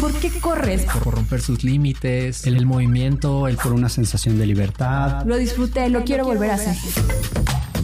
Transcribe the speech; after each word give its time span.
¿Por 0.00 0.12
qué 0.14 0.30
corres? 0.40 0.86
Por 1.04 1.14
romper 1.14 1.42
sus 1.42 1.64
límites, 1.64 2.46
el, 2.46 2.56
el 2.56 2.64
movimiento, 2.64 3.46
el 3.46 3.58
por 3.58 3.74
una 3.74 3.90
sensación 3.90 4.38
de 4.38 4.46
libertad. 4.46 5.24
Lo 5.26 5.36
disfruté, 5.36 5.90
lo 5.90 6.02
quiero 6.02 6.24
volver 6.24 6.50
a 6.50 6.54
hacer. 6.54 6.74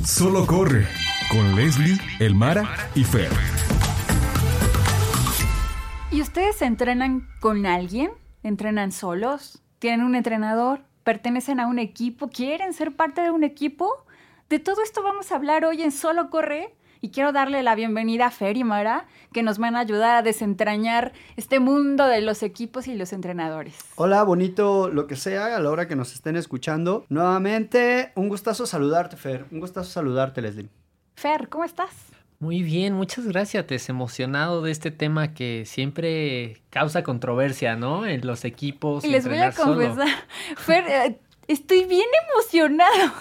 Solo 0.07 0.47
corre 0.47 0.87
con 1.31 1.55
Leslie, 1.55 1.99
Elmara 2.19 2.67
y 2.95 3.05
Fer. 3.05 3.31
¿Y 6.11 6.23
ustedes 6.23 6.63
entrenan 6.63 7.29
con 7.41 7.67
alguien? 7.67 8.11
¿Entrenan 8.43 8.91
solos? 8.91 9.61
¿Tienen 9.79 10.07
un 10.07 10.15
entrenador? 10.15 10.81
¿Pertenecen 11.05 11.61
a 11.61 11.67
un 11.67 11.79
equipo? 11.79 12.31
¿Quieren 12.31 12.73
ser 12.73 12.97
parte 12.97 13.21
de 13.21 13.31
un 13.31 13.45
equipo? 13.45 14.07
De 14.49 14.59
todo 14.59 14.83
esto 14.83 15.03
vamos 15.03 15.31
a 15.31 15.37
hablar 15.37 15.67
hoy 15.67 15.83
en 15.83 15.93
Solo 15.93 16.31
Corre 16.31 16.75
y 17.01 17.11
quiero 17.11 17.33
darle 17.33 17.63
la 17.63 17.75
bienvenida 17.75 18.27
a 18.27 18.31
Fer 18.31 18.57
y 18.57 18.65
Mara, 18.65 19.07
que 19.33 19.43
nos 19.43 19.59
van 19.59 19.77
a 19.77 19.81
ayudar 19.81 20.17
a 20.17 20.23
desentrañar 20.23 21.13
este 21.37 21.61
mundo 21.61 22.07
de 22.07 22.21
los 22.21 22.43
equipos 22.43 22.89
y 22.89 22.95
los 22.95 23.13
entrenadores. 23.13 23.77
Hola, 23.97 24.23
bonito 24.23 24.89
lo 24.89 25.07
que 25.07 25.17
sea, 25.17 25.57
a 25.57 25.61
la 25.61 25.71
hora 25.71 25.89
que 25.89 25.97
nos 25.97 26.13
estén 26.13 26.37
escuchando. 26.37 27.05
Nuevamente, 27.09 28.13
un 28.15 28.29
gustazo 28.29 28.67
saludarte, 28.67 29.17
Fer. 29.17 29.47
Un 29.51 29.61
gustazo 29.61 29.91
saludarte, 29.91 30.43
Leslie. 30.43 30.69
Fer, 31.15 31.49
¿cómo 31.49 31.65
estás? 31.65 31.91
Muy 32.41 32.63
bien, 32.63 32.95
muchas 32.95 33.27
gracias. 33.27 33.67
Te 33.67 33.75
has 33.75 33.89
emocionado 33.89 34.63
de 34.63 34.71
este 34.71 34.93
tema 34.93 35.35
que 35.35 35.65
siempre 35.67 36.63
causa 36.71 37.03
controversia, 37.03 37.75
¿no? 37.75 38.07
En 38.07 38.25
los 38.25 38.45
equipos. 38.45 39.05
Y 39.05 39.09
les 39.09 39.27
voy 39.27 39.39
a 39.39 39.51
confesar, 39.51 40.07
Fer, 40.57 40.85
eh, 40.89 41.19
estoy 41.49 41.85
bien 41.85 42.07
emocionado. 42.31 43.13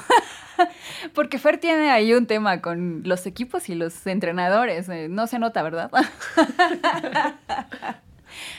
Porque 1.13 1.39
Fer 1.39 1.57
tiene 1.59 1.89
ahí 1.89 2.13
un 2.13 2.27
tema 2.27 2.61
con 2.61 3.01
los 3.05 3.25
equipos 3.25 3.69
y 3.69 3.75
los 3.75 4.05
entrenadores. 4.05 4.89
Eh, 4.89 5.07
no 5.09 5.27
se 5.27 5.39
nota, 5.39 5.63
¿verdad? 5.63 5.89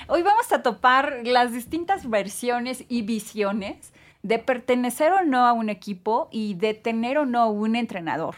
Hoy 0.08 0.22
vamos 0.22 0.50
a 0.52 0.62
topar 0.62 1.20
las 1.24 1.52
distintas 1.52 2.08
versiones 2.08 2.84
y 2.88 3.02
visiones 3.02 3.92
de 4.22 4.38
pertenecer 4.38 5.12
o 5.12 5.24
no 5.24 5.46
a 5.46 5.52
un 5.52 5.68
equipo 5.68 6.28
y 6.32 6.54
de 6.54 6.74
tener 6.74 7.18
o 7.18 7.26
no 7.26 7.50
un 7.50 7.76
entrenador. 7.76 8.34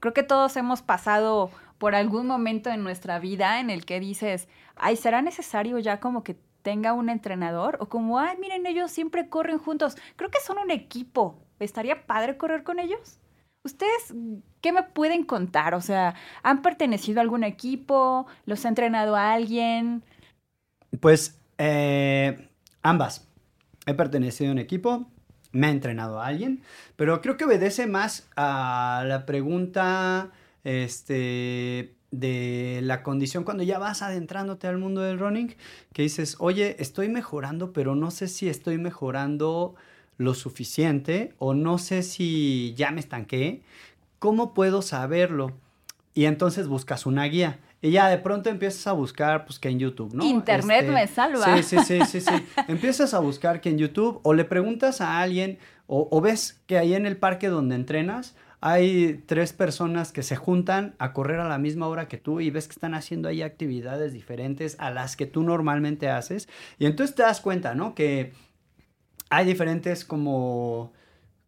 Creo 0.00 0.14
que 0.14 0.22
todos 0.22 0.56
hemos 0.56 0.82
pasado 0.82 1.50
por 1.78 1.94
algún 1.94 2.26
momento 2.26 2.70
en 2.70 2.84
nuestra 2.84 3.18
vida 3.18 3.60
en 3.60 3.70
el 3.70 3.84
que 3.84 4.00
dices, 4.00 4.48
ay, 4.76 4.96
¿será 4.96 5.22
necesario 5.22 5.78
ya 5.78 6.00
como 6.00 6.22
que 6.22 6.36
tenga 6.66 6.94
un 6.94 7.10
entrenador? 7.10 7.76
O 7.78 7.88
como, 7.88 8.18
ay, 8.18 8.36
miren, 8.40 8.66
ellos 8.66 8.90
siempre 8.90 9.28
corren 9.28 9.58
juntos. 9.58 9.96
Creo 10.16 10.32
que 10.32 10.40
son 10.44 10.58
un 10.58 10.72
equipo. 10.72 11.38
¿Estaría 11.60 12.08
padre 12.08 12.36
correr 12.36 12.64
con 12.64 12.80
ellos? 12.80 13.20
¿Ustedes 13.62 14.12
qué 14.60 14.72
me 14.72 14.82
pueden 14.82 15.22
contar? 15.22 15.76
O 15.76 15.80
sea, 15.80 16.16
¿han 16.42 16.62
pertenecido 16.62 17.20
a 17.20 17.22
algún 17.22 17.44
equipo? 17.44 18.26
¿Los 18.46 18.64
ha 18.64 18.68
entrenado 18.68 19.14
a 19.14 19.32
alguien? 19.32 20.02
Pues 20.98 21.40
eh, 21.58 22.48
ambas. 22.82 23.28
He 23.86 23.94
pertenecido 23.94 24.50
a 24.50 24.52
un 24.54 24.58
equipo, 24.58 25.06
me 25.52 25.68
ha 25.68 25.70
entrenado 25.70 26.20
a 26.20 26.26
alguien, 26.26 26.64
pero 26.96 27.20
creo 27.20 27.36
que 27.36 27.44
obedece 27.44 27.86
más 27.86 28.28
a 28.34 29.04
la 29.06 29.24
pregunta 29.24 30.32
este, 30.64 31.95
de 32.20 32.80
la 32.82 33.02
condición 33.02 33.44
cuando 33.44 33.62
ya 33.62 33.78
vas 33.78 34.02
adentrándote 34.02 34.66
al 34.66 34.78
mundo 34.78 35.00
del 35.02 35.18
running, 35.18 35.54
que 35.92 36.02
dices, 36.02 36.36
oye, 36.38 36.76
estoy 36.78 37.08
mejorando, 37.08 37.72
pero 37.72 37.94
no 37.94 38.10
sé 38.10 38.28
si 38.28 38.48
estoy 38.48 38.78
mejorando 38.78 39.74
lo 40.18 40.34
suficiente 40.34 41.34
o 41.38 41.54
no 41.54 41.78
sé 41.78 42.02
si 42.02 42.74
ya 42.76 42.90
me 42.90 43.00
estanqué, 43.00 43.62
¿cómo 44.18 44.54
puedo 44.54 44.82
saberlo? 44.82 45.52
Y 46.14 46.24
entonces 46.24 46.68
buscas 46.68 47.06
una 47.06 47.24
guía. 47.24 47.58
Y 47.82 47.90
ya 47.90 48.08
de 48.08 48.16
pronto 48.18 48.48
empiezas 48.48 48.86
a 48.86 48.92
buscar, 48.92 49.44
pues 49.44 49.58
que 49.58 49.68
en 49.68 49.78
YouTube, 49.78 50.14
¿no? 50.14 50.24
Internet 50.24 50.80
este, 50.80 50.92
me 50.92 51.06
salva. 51.06 51.56
Sí, 51.56 51.62
sí, 51.62 51.78
sí, 51.84 52.00
sí, 52.06 52.20
sí. 52.20 52.32
empiezas 52.68 53.12
a 53.12 53.18
buscar 53.18 53.60
que 53.60 53.68
en 53.68 53.78
YouTube 53.78 54.20
o 54.22 54.32
le 54.32 54.44
preguntas 54.44 55.02
a 55.02 55.20
alguien 55.20 55.58
o, 55.86 56.08
o 56.10 56.20
ves 56.20 56.60
que 56.66 56.78
ahí 56.78 56.94
en 56.94 57.04
el 57.04 57.18
parque 57.18 57.48
donde 57.48 57.74
entrenas 57.74 58.34
hay 58.68 59.22
tres 59.26 59.52
personas 59.52 60.10
que 60.10 60.24
se 60.24 60.34
juntan 60.34 60.96
a 60.98 61.12
correr 61.12 61.38
a 61.38 61.48
la 61.48 61.56
misma 61.56 61.86
hora 61.86 62.08
que 62.08 62.16
tú 62.16 62.40
y 62.40 62.50
ves 62.50 62.66
que 62.66 62.72
están 62.72 62.94
haciendo 62.94 63.28
ahí 63.28 63.42
actividades 63.42 64.12
diferentes 64.12 64.74
a 64.80 64.90
las 64.90 65.14
que 65.14 65.24
tú 65.24 65.44
normalmente 65.44 66.08
haces. 66.08 66.48
Y 66.76 66.86
entonces 66.86 67.14
te 67.14 67.22
das 67.22 67.40
cuenta, 67.40 67.76
¿no? 67.76 67.94
Que 67.94 68.32
hay 69.30 69.46
diferentes 69.46 70.04
como 70.04 70.92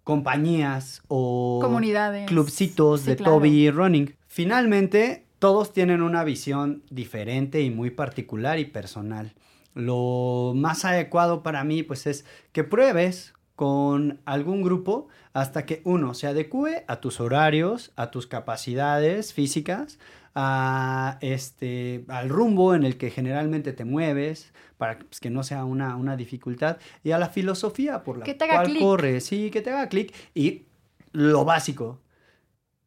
compañías 0.05 1.03
o 1.09 1.59
comunidades, 1.61 2.29
clubcitos 2.29 3.05
de 3.05 3.17
Toby 3.17 3.69
Running. 3.69 4.15
Finalmente, 4.29 5.27
todos 5.41 5.73
tienen 5.73 6.03
una 6.03 6.23
visión 6.23 6.85
diferente 6.89 7.63
y 7.63 7.71
muy 7.71 7.91
particular 7.91 8.61
y 8.61 8.65
personal. 8.65 9.35
Lo 9.75 10.53
más 10.55 10.85
adecuado 10.85 11.43
para 11.43 11.65
mí 11.65 11.83
pues 11.83 12.07
es 12.07 12.25
que 12.53 12.63
pruebes 12.63 13.35
con 13.59 14.21
algún 14.25 14.63
grupo 14.63 15.09
hasta 15.33 15.67
que 15.67 15.83
uno 15.83 16.15
se 16.15 16.29
adecue 16.29 16.85
a 16.87 17.01
tus 17.01 17.19
horarios, 17.19 17.91
a 17.97 18.13
tus 18.13 18.29
capacidades 18.29 19.33
físicas, 19.33 19.99
a 20.37 21.19
este, 21.23 22.05
al 22.07 22.29
rumbo 22.29 22.77
en 22.77 22.85
el 22.85 22.97
que 22.97 23.11
generalmente 23.11 23.73
te 23.73 23.85
mueves, 23.85 24.53
para 24.77 25.01
pues, 25.01 25.19
que 25.19 25.29
no 25.31 25.43
sea 25.43 25.65
una, 25.65 25.97
una, 25.97 26.17
dificultad, 26.17 26.77
y 27.03 27.11
a 27.11 27.19
la 27.19 27.31
filosofía 27.31 28.05
por 28.05 28.19
la 28.19 28.25
cual 28.25 28.79
corres, 28.79 29.27
sí, 29.27 29.51
que 29.51 29.61
te 29.61 29.71
haga 29.71 29.89
clic, 29.89 30.15
y 30.37 30.67
lo 31.11 31.45
básico, 31.45 31.99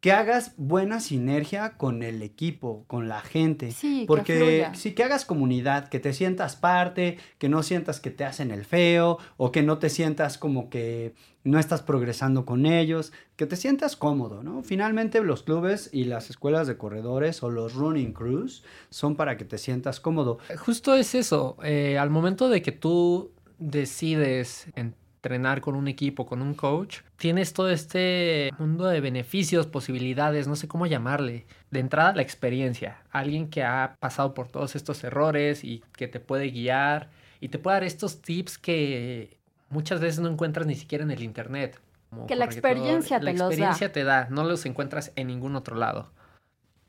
que 0.02 0.10
hagas 0.10 0.54
buena 0.56 0.98
sinergia 0.98 1.76
con 1.76 2.02
el 2.02 2.22
equipo, 2.22 2.84
con 2.88 3.08
la 3.08 3.20
gente. 3.20 3.70
Sí, 3.70 4.04
porque 4.08 4.66
que 4.72 4.76
sí, 4.76 4.94
que 4.94 5.04
hagas 5.04 5.24
comunidad, 5.24 5.88
que 5.88 6.00
te 6.00 6.12
sientas 6.12 6.56
parte, 6.56 7.18
que 7.38 7.48
no 7.48 7.62
sientas 7.62 8.00
que 8.00 8.10
te 8.10 8.24
hacen 8.24 8.50
el 8.50 8.64
feo, 8.64 9.18
o 9.36 9.52
que 9.52 9.62
no 9.62 9.78
te 9.78 9.90
sientas 9.90 10.38
como 10.38 10.70
que 10.70 11.14
no 11.44 11.60
estás 11.60 11.82
progresando 11.82 12.44
con 12.44 12.66
ellos, 12.66 13.12
que 13.36 13.46
te 13.46 13.54
sientas 13.54 13.94
cómodo, 13.94 14.42
¿no? 14.42 14.64
Finalmente 14.64 15.22
los 15.22 15.44
clubes 15.44 15.88
y 15.92 16.04
las 16.06 16.30
escuelas 16.30 16.66
de 16.66 16.76
corredores 16.76 17.44
o 17.44 17.50
los 17.50 17.74
running 17.74 18.12
crews 18.12 18.64
son 18.90 19.14
para 19.14 19.36
que 19.36 19.44
te 19.44 19.56
sientas 19.56 20.00
cómodo. 20.00 20.38
Justo 20.58 20.96
es 20.96 21.14
eso, 21.14 21.56
eh, 21.62 21.96
al 21.96 22.10
momento 22.10 22.48
de 22.48 22.60
que 22.60 22.72
tú 22.72 23.30
decides 23.60 24.66
en 24.74 24.96
entrenar 25.22 25.60
con 25.60 25.76
un 25.76 25.86
equipo, 25.86 26.26
con 26.26 26.42
un 26.42 26.54
coach, 26.54 26.98
tienes 27.16 27.52
todo 27.52 27.70
este 27.70 28.50
mundo 28.58 28.86
de 28.86 29.00
beneficios, 29.00 29.68
posibilidades, 29.68 30.48
no 30.48 30.56
sé 30.56 30.66
cómo 30.66 30.86
llamarle. 30.86 31.46
De 31.70 31.78
entrada, 31.78 32.12
la 32.12 32.22
experiencia. 32.22 33.00
Alguien 33.12 33.48
que 33.48 33.62
ha 33.62 33.94
pasado 34.00 34.34
por 34.34 34.48
todos 34.48 34.74
estos 34.74 35.04
errores 35.04 35.62
y 35.62 35.84
que 35.96 36.08
te 36.08 36.18
puede 36.18 36.50
guiar 36.50 37.08
y 37.38 37.50
te 37.50 37.60
puede 37.60 37.76
dar 37.76 37.84
estos 37.84 38.20
tips 38.20 38.58
que 38.58 39.38
muchas 39.70 40.00
veces 40.00 40.18
no 40.18 40.28
encuentras 40.28 40.66
ni 40.66 40.74
siquiera 40.74 41.04
en 41.04 41.12
el 41.12 41.22
internet. 41.22 41.80
que 42.26 42.34
la 42.34 42.44
experiencia 42.44 43.20
te 43.20 43.24
la 43.24 43.30
experiencia 43.30 43.92
te 43.92 44.02
da, 44.02 44.26
no 44.28 44.42
los 44.42 44.66
encuentras 44.66 45.12
en 45.14 45.28
ningún 45.28 45.54
otro 45.54 45.76
lado. 45.76 46.10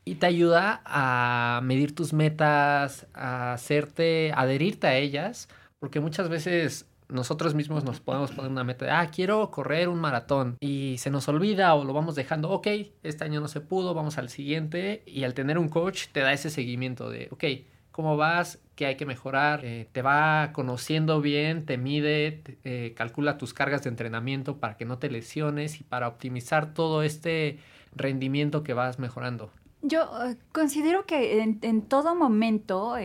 Y 0.04 0.16
te 0.16 0.26
ayuda 0.26 0.82
a 0.84 1.60
medir 1.62 1.94
tus 1.94 2.12
metas, 2.12 3.06
a 3.14 3.52
hacerte, 3.52 4.32
adherirte 4.34 4.88
a 4.88 4.96
ellas, 4.96 5.48
porque 5.78 6.00
muchas 6.00 6.28
veces 6.28 6.86
nosotros 7.08 7.54
mismos 7.54 7.84
nos 7.84 8.00
podemos 8.00 8.32
poner 8.32 8.50
una 8.50 8.64
meta 8.64 8.84
de, 8.84 8.90
ah, 8.90 9.10
quiero 9.14 9.50
correr 9.50 9.88
un 9.88 10.00
maratón 10.00 10.56
y 10.60 10.96
se 10.98 11.10
nos 11.10 11.28
olvida 11.28 11.74
o 11.74 11.84
lo 11.84 11.92
vamos 11.92 12.14
dejando, 12.14 12.50
ok, 12.50 12.66
este 13.02 13.24
año 13.24 13.40
no 13.40 13.48
se 13.48 13.60
pudo, 13.60 13.94
vamos 13.94 14.18
al 14.18 14.28
siguiente 14.28 15.02
y 15.06 15.24
al 15.24 15.34
tener 15.34 15.58
un 15.58 15.68
coach 15.68 16.08
te 16.12 16.20
da 16.20 16.32
ese 16.32 16.50
seguimiento 16.50 17.10
de, 17.10 17.28
ok, 17.30 17.44
¿cómo 17.90 18.16
vas? 18.16 18.58
¿Qué 18.74 18.86
hay 18.86 18.96
que 18.96 19.06
mejorar? 19.06 19.64
Eh, 19.64 19.88
te 19.92 20.02
va 20.02 20.50
conociendo 20.52 21.20
bien, 21.20 21.64
te 21.64 21.78
mide, 21.78 22.42
eh, 22.64 22.92
calcula 22.96 23.38
tus 23.38 23.54
cargas 23.54 23.84
de 23.84 23.90
entrenamiento 23.90 24.56
para 24.58 24.76
que 24.76 24.84
no 24.84 24.98
te 24.98 25.10
lesiones 25.10 25.80
y 25.80 25.84
para 25.84 26.08
optimizar 26.08 26.74
todo 26.74 27.02
este 27.02 27.58
rendimiento 27.94 28.64
que 28.64 28.74
vas 28.74 28.98
mejorando. 28.98 29.50
Yo 29.82 30.08
eh, 30.26 30.36
considero 30.50 31.04
que 31.06 31.42
en, 31.42 31.82
todo 31.82 32.14
momento 32.14 32.96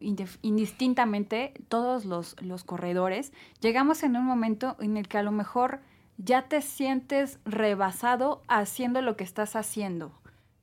indistintamente 0.00 1.52
todos 1.68 2.04
los, 2.04 2.36
los 2.40 2.64
corredores, 2.64 3.32
llegamos 3.60 4.02
en 4.02 4.16
un 4.16 4.24
momento 4.24 4.76
en 4.80 4.96
el 4.96 5.08
que 5.08 5.18
a 5.18 5.22
lo 5.22 5.30
mejor 5.30 5.80
ya 6.16 6.42
te 6.42 6.62
sientes 6.62 7.38
rebasado 7.44 8.42
haciendo 8.48 9.02
lo 9.02 9.16
que 9.16 9.24
estás 9.24 9.56
haciendo. 9.56 10.12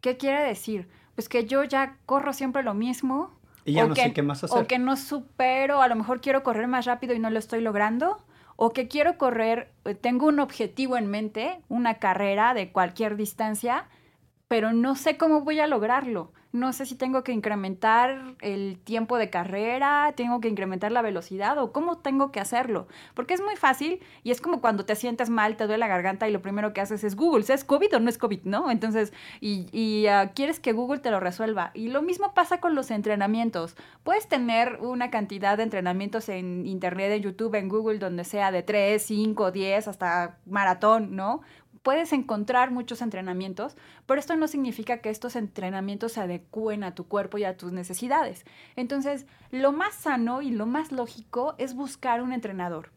¿Qué 0.01 0.17
quiere 0.17 0.43
decir? 0.43 0.87
Pues 1.15 1.29
que 1.29 1.45
yo 1.45 1.63
ya 1.63 1.97
corro 2.05 2.33
siempre 2.33 2.63
lo 2.63 2.73
mismo. 2.73 3.31
Y 3.65 3.73
ya 3.73 3.87
no 3.87 3.95
sé 3.95 4.13
qué 4.13 4.21
más 4.21 4.43
hacer. 4.43 4.57
O 4.57 4.67
que 4.67 4.79
no 4.79 4.95
supero, 4.95 5.81
a 5.81 5.87
lo 5.87 5.95
mejor 5.95 6.21
quiero 6.21 6.43
correr 6.43 6.67
más 6.67 6.85
rápido 6.85 7.13
y 7.13 7.19
no 7.19 7.29
lo 7.29 7.39
estoy 7.39 7.61
logrando. 7.61 8.23
O 8.55 8.71
que 8.71 8.87
quiero 8.87 9.17
correr, 9.17 9.71
eh, 9.85 9.93
tengo 9.95 10.27
un 10.27 10.39
objetivo 10.39 10.97
en 10.97 11.07
mente, 11.07 11.59
una 11.69 11.95
carrera 11.95 12.53
de 12.53 12.71
cualquier 12.71 13.15
distancia, 13.15 13.85
pero 14.47 14.73
no 14.73 14.95
sé 14.95 15.17
cómo 15.17 15.41
voy 15.41 15.59
a 15.59 15.67
lograrlo 15.67 16.31
no 16.59 16.73
sé 16.73 16.85
si 16.85 16.95
tengo 16.95 17.23
que 17.23 17.31
incrementar 17.31 18.35
el 18.41 18.79
tiempo 18.83 19.17
de 19.17 19.29
carrera, 19.29 20.13
tengo 20.15 20.39
que 20.41 20.47
incrementar 20.47 20.91
la 20.91 21.01
velocidad 21.01 21.57
o 21.57 21.71
cómo 21.71 21.99
tengo 21.99 22.31
que 22.31 22.39
hacerlo. 22.39 22.87
Porque 23.13 23.33
es 23.33 23.41
muy 23.41 23.55
fácil 23.55 23.99
y 24.23 24.31
es 24.31 24.41
como 24.41 24.61
cuando 24.61 24.85
te 24.85 24.95
sientes 24.95 25.29
mal, 25.29 25.55
te 25.55 25.65
duele 25.65 25.79
la 25.79 25.87
garganta 25.87 26.27
y 26.27 26.31
lo 26.31 26.41
primero 26.41 26.73
que 26.73 26.81
haces 26.81 27.03
es 27.03 27.15
Google, 27.15 27.45
¿es 27.47 27.63
COVID 27.63 27.95
o 27.95 27.99
no 27.99 28.09
es 28.09 28.17
COVID? 28.17 28.41
¿No? 28.43 28.71
Entonces, 28.71 29.13
y, 29.39 30.07
ah, 30.07 30.31
quieres 30.33 30.59
que 30.59 30.73
Google 30.73 30.99
te 30.99 31.11
lo 31.11 31.19
resuelva. 31.19 31.71
Y 31.73 31.89
lo 31.89 32.01
mismo 32.01 32.33
pasa 32.33 32.59
con 32.59 32.75
los 32.75 32.91
entrenamientos. 32.91 33.75
Puedes 34.03 34.27
tener 34.27 34.79
una 34.81 35.09
cantidad 35.09 35.57
de 35.57 35.63
entrenamientos 35.63 36.29
en 36.29 36.65
Internet, 36.65 37.11
en 37.11 37.21
YouTube, 37.23 37.55
en 37.55 37.69
Google, 37.69 37.99
donde 37.99 38.23
sea 38.23 38.51
de 38.51 38.63
3, 38.63 39.01
5, 39.01 39.51
10, 39.51 39.87
hasta 39.87 40.37
maratón, 40.45 41.15
¿no? 41.15 41.41
Puedes 41.87 42.11
encontrar 42.11 42.69
muchos 42.69 43.01
entrenamientos, 43.01 43.77
pero 44.05 44.19
esto 44.19 44.35
no 44.35 44.49
significa 44.49 44.97
que 44.97 45.09
estos 45.09 45.37
entrenamientos 45.37 46.11
se 46.11 46.19
adecúen 46.19 46.83
a 46.83 46.93
tu 46.93 47.07
cuerpo 47.07 47.37
y 47.37 47.45
a 47.45 47.55
tus 47.55 47.71
necesidades. 47.71 48.43
Entonces, 48.75 49.25
lo 49.51 49.71
más 49.71 49.95
sano 49.95 50.41
y 50.41 50.51
lo 50.51 50.65
más 50.65 50.91
lógico 50.91 51.55
es 51.57 51.75
buscar 51.75 52.21
un 52.21 52.33
entrenador. 52.33 52.91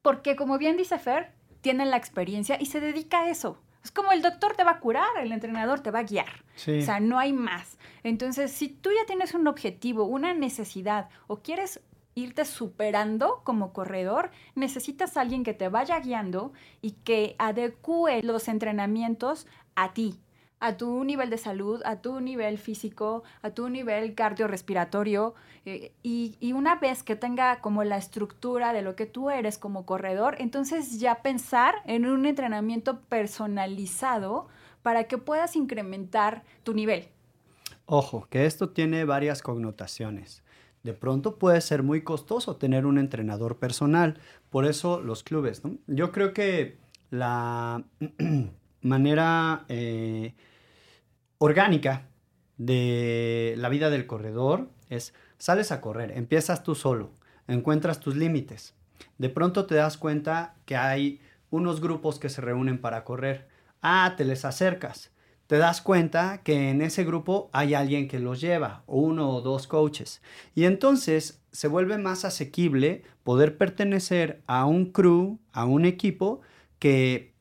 Porque 0.00 0.36
como 0.36 0.58
bien 0.58 0.76
dice 0.76 0.96
Fer, 0.96 1.32
tiene 1.60 1.86
la 1.86 1.96
experiencia 1.96 2.56
y 2.60 2.66
se 2.66 2.78
dedica 2.78 3.22
a 3.22 3.30
eso. 3.30 3.58
Es 3.82 3.90
como 3.90 4.12
el 4.12 4.22
doctor 4.22 4.54
te 4.54 4.62
va 4.62 4.70
a 4.70 4.78
curar, 4.78 5.08
el 5.20 5.32
entrenador 5.32 5.80
te 5.80 5.90
va 5.90 5.98
a 5.98 6.04
guiar. 6.04 6.44
O 6.54 6.82
sea, 6.82 7.00
no 7.00 7.18
hay 7.18 7.32
más. 7.32 7.78
Entonces, 8.04 8.52
si 8.52 8.68
tú 8.68 8.90
ya 8.90 9.06
tienes 9.06 9.34
un 9.34 9.48
objetivo, 9.48 10.04
una 10.04 10.34
necesidad 10.34 11.08
o 11.26 11.38
quieres 11.38 11.80
irte 12.14 12.44
superando 12.44 13.40
como 13.44 13.72
corredor, 13.72 14.30
necesitas 14.54 15.16
alguien 15.16 15.44
que 15.44 15.54
te 15.54 15.68
vaya 15.68 15.98
guiando 16.00 16.52
y 16.80 16.92
que 16.92 17.34
adecue 17.38 18.22
los 18.22 18.48
entrenamientos 18.48 19.46
a 19.74 19.92
ti, 19.92 20.20
a 20.60 20.76
tu 20.76 21.04
nivel 21.04 21.30
de 21.30 21.38
salud, 21.38 21.82
a 21.84 22.00
tu 22.00 22.20
nivel 22.20 22.58
físico, 22.58 23.22
a 23.42 23.50
tu 23.50 23.68
nivel 23.68 24.14
cardiorrespiratorio. 24.14 25.34
Eh, 25.66 25.92
y, 26.02 26.36
y, 26.40 26.52
una 26.52 26.76
vez 26.76 27.02
que 27.02 27.16
tenga 27.16 27.60
como 27.60 27.84
la 27.84 27.96
estructura 27.96 28.72
de 28.72 28.82
lo 28.82 28.96
que 28.96 29.06
tú 29.06 29.30
eres 29.30 29.58
como 29.58 29.86
corredor, 29.86 30.36
entonces 30.38 31.00
ya 31.00 31.22
pensar 31.22 31.76
en 31.86 32.06
un 32.06 32.26
entrenamiento 32.26 33.00
personalizado 33.00 34.46
para 34.82 35.04
que 35.04 35.18
puedas 35.18 35.56
incrementar 35.56 36.44
tu 36.62 36.74
nivel. 36.74 37.08
Ojo, 37.86 38.26
que 38.30 38.46
esto 38.46 38.70
tiene 38.70 39.04
varias 39.04 39.42
connotaciones. 39.42 40.42
De 40.84 40.92
pronto 40.92 41.38
puede 41.38 41.62
ser 41.62 41.82
muy 41.82 42.02
costoso 42.02 42.56
tener 42.56 42.84
un 42.84 42.98
entrenador 42.98 43.58
personal. 43.58 44.18
Por 44.50 44.66
eso 44.66 45.00
los 45.00 45.24
clubes, 45.24 45.62
Yo 45.86 46.12
creo 46.12 46.34
que 46.34 46.76
la 47.10 47.82
manera 48.82 49.64
eh, 49.68 50.34
orgánica 51.38 52.06
de 52.58 53.54
la 53.56 53.70
vida 53.70 53.88
del 53.88 54.06
corredor 54.06 54.68
es 54.90 55.14
sales 55.38 55.72
a 55.72 55.80
correr, 55.80 56.12
empiezas 56.12 56.62
tú 56.62 56.74
solo, 56.74 57.10
encuentras 57.48 57.98
tus 57.98 58.14
límites. 58.14 58.74
De 59.16 59.30
pronto 59.30 59.64
te 59.64 59.76
das 59.76 59.96
cuenta 59.96 60.54
que 60.66 60.76
hay 60.76 61.20
unos 61.50 61.80
grupos 61.80 62.18
que 62.18 62.28
se 62.28 62.42
reúnen 62.42 62.78
para 62.78 63.04
correr. 63.04 63.48
Ah, 63.80 64.14
te 64.18 64.24
les 64.24 64.44
acercas 64.44 65.13
te 65.46 65.58
das 65.58 65.82
cuenta 65.82 66.42
que 66.42 66.70
en 66.70 66.80
ese 66.80 67.04
grupo 67.04 67.50
hay 67.52 67.74
alguien 67.74 68.08
que 68.08 68.18
los 68.18 68.40
lleva, 68.40 68.82
uno 68.86 69.30
o 69.30 69.40
dos 69.40 69.66
coaches. 69.66 70.22
Y 70.54 70.64
entonces 70.64 71.42
se 71.52 71.68
vuelve 71.68 71.98
más 71.98 72.24
asequible 72.24 73.02
poder 73.22 73.56
pertenecer 73.56 74.42
a 74.46 74.64
un 74.64 74.86
crew, 74.92 75.38
a 75.52 75.64
un 75.64 75.84
equipo 75.84 76.40
que 76.78 77.34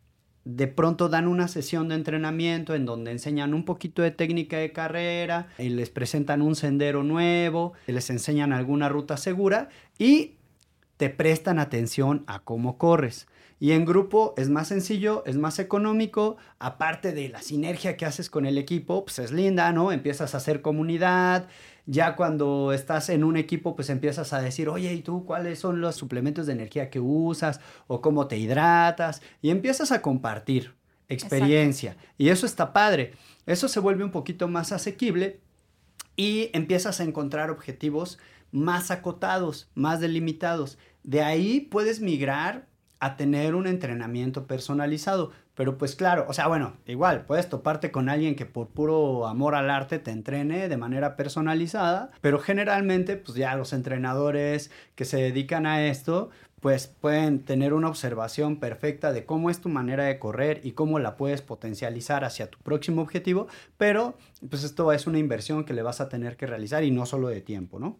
de 0.45 0.67
pronto 0.67 1.07
dan 1.07 1.27
una 1.27 1.47
sesión 1.47 1.87
de 1.87 1.95
entrenamiento 1.95 2.75
en 2.75 2.85
donde 2.85 3.11
enseñan 3.11 3.53
un 3.53 3.63
poquito 3.63 4.01
de 4.01 4.11
técnica 4.11 4.57
de 4.57 4.73
carrera, 4.73 5.47
les 5.57 5.89
presentan 5.89 6.41
un 6.41 6.55
sendero 6.55 7.03
nuevo, 7.03 7.73
les 7.87 8.09
enseñan 8.09 8.51
alguna 8.51 8.89
ruta 8.89 9.15
segura 9.15 9.69
y 9.97 10.35
te 10.97 11.09
prestan 11.09 11.59
atención 11.59 12.23
a 12.27 12.39
cómo 12.39 12.77
corres. 12.77 13.27
Y 13.63 13.71
en 13.71 13.85
grupo 13.85 14.33
es 14.35 14.49
más 14.49 14.67
sencillo, 14.67 15.23
es 15.25 15.37
más 15.37 15.57
económico, 15.57 16.35
aparte 16.59 17.13
de 17.13 17.29
la 17.29 17.41
sinergia 17.41 17.95
que 17.95 18.05
haces 18.05 18.29
con 18.29 18.45
el 18.45 18.57
equipo, 18.57 19.05
pues 19.05 19.19
es 19.19 19.31
linda, 19.31 19.71
¿no? 19.71 19.93
Empiezas 19.93 20.33
a 20.33 20.37
hacer 20.39 20.61
comunidad, 20.61 21.47
ya 21.85 22.17
cuando 22.17 22.73
estás 22.73 23.07
en 23.07 23.23
un 23.23 23.37
equipo, 23.37 23.73
pues 23.73 23.89
empiezas 23.89 24.33
a 24.33 24.41
decir, 24.41 24.67
oye, 24.67 24.93
¿y 24.93 25.01
tú 25.01 25.23
cuáles 25.23 25.59
son 25.59 25.79
los 25.79 25.95
suplementos 25.95 26.45
de 26.45 26.51
energía 26.51 26.89
que 26.89 26.99
usas? 26.99 27.61
¿O 27.87 28.01
cómo 28.01 28.27
te 28.27 28.37
hidratas? 28.37 29.21
Y 29.41 29.49
empiezas 29.49 29.93
a 29.93 30.01
compartir 30.01 30.75
experiencia. 31.07 31.95
Y 32.17 32.27
eso 32.27 32.45
está 32.45 32.73
padre. 32.73 33.13
Eso 33.45 33.69
se 33.69 33.79
vuelve 33.79 34.03
un 34.03 34.11
poquito 34.11 34.49
más 34.49 34.73
asequible 34.73 35.39
y 36.17 36.49
empiezas 36.51 36.99
a 36.99 37.05
encontrar 37.05 37.49
objetivos 37.49 38.19
más 38.51 38.91
acotados, 38.91 39.71
más 39.73 40.01
delimitados. 40.01 40.77
De 41.03 41.21
ahí 41.21 41.61
puedes 41.61 42.01
migrar 42.01 42.72
a 43.03 43.17
tener 43.17 43.53
un 43.53 43.67
entrenamiento 43.67 44.47
personalizado. 44.47 45.31
Pero 45.55 45.77
pues 45.77 45.95
claro, 45.95 46.25
o 46.29 46.33
sea, 46.33 46.47
bueno, 46.47 46.73
igual 46.87 47.25
puedes 47.25 47.49
toparte 47.49 47.91
con 47.91 48.07
alguien 48.07 48.35
que 48.35 48.45
por 48.45 48.69
puro 48.69 49.27
amor 49.27 49.55
al 49.55 49.69
arte 49.69 49.99
te 49.99 50.11
entrene 50.11 50.69
de 50.69 50.77
manera 50.77 51.15
personalizada, 51.15 52.11
pero 52.21 52.39
generalmente 52.39 53.17
pues 53.17 53.37
ya 53.37 53.55
los 53.55 53.73
entrenadores 53.73 54.71
que 54.95 55.05
se 55.05 55.17
dedican 55.17 55.65
a 55.65 55.85
esto 55.85 56.29
pues 56.59 56.87
pueden 56.87 57.43
tener 57.43 57.73
una 57.73 57.89
observación 57.89 58.55
perfecta 58.55 59.11
de 59.11 59.25
cómo 59.25 59.49
es 59.49 59.59
tu 59.59 59.67
manera 59.67 60.05
de 60.05 60.17
correr 60.17 60.61
y 60.63 60.71
cómo 60.71 60.97
la 60.97 61.17
puedes 61.17 61.41
potencializar 61.41 62.23
hacia 62.23 62.49
tu 62.49 62.57
próximo 62.59 63.01
objetivo, 63.01 63.47
pero 63.75 64.15
pues 64.49 64.63
esto 64.63 64.93
es 64.93 65.05
una 65.05 65.19
inversión 65.19 65.65
que 65.65 65.73
le 65.73 65.81
vas 65.81 65.99
a 65.99 66.07
tener 66.07 66.37
que 66.37 66.47
realizar 66.47 66.85
y 66.85 66.91
no 66.91 67.05
solo 67.05 67.27
de 67.27 67.41
tiempo, 67.41 67.79
¿no? 67.79 67.99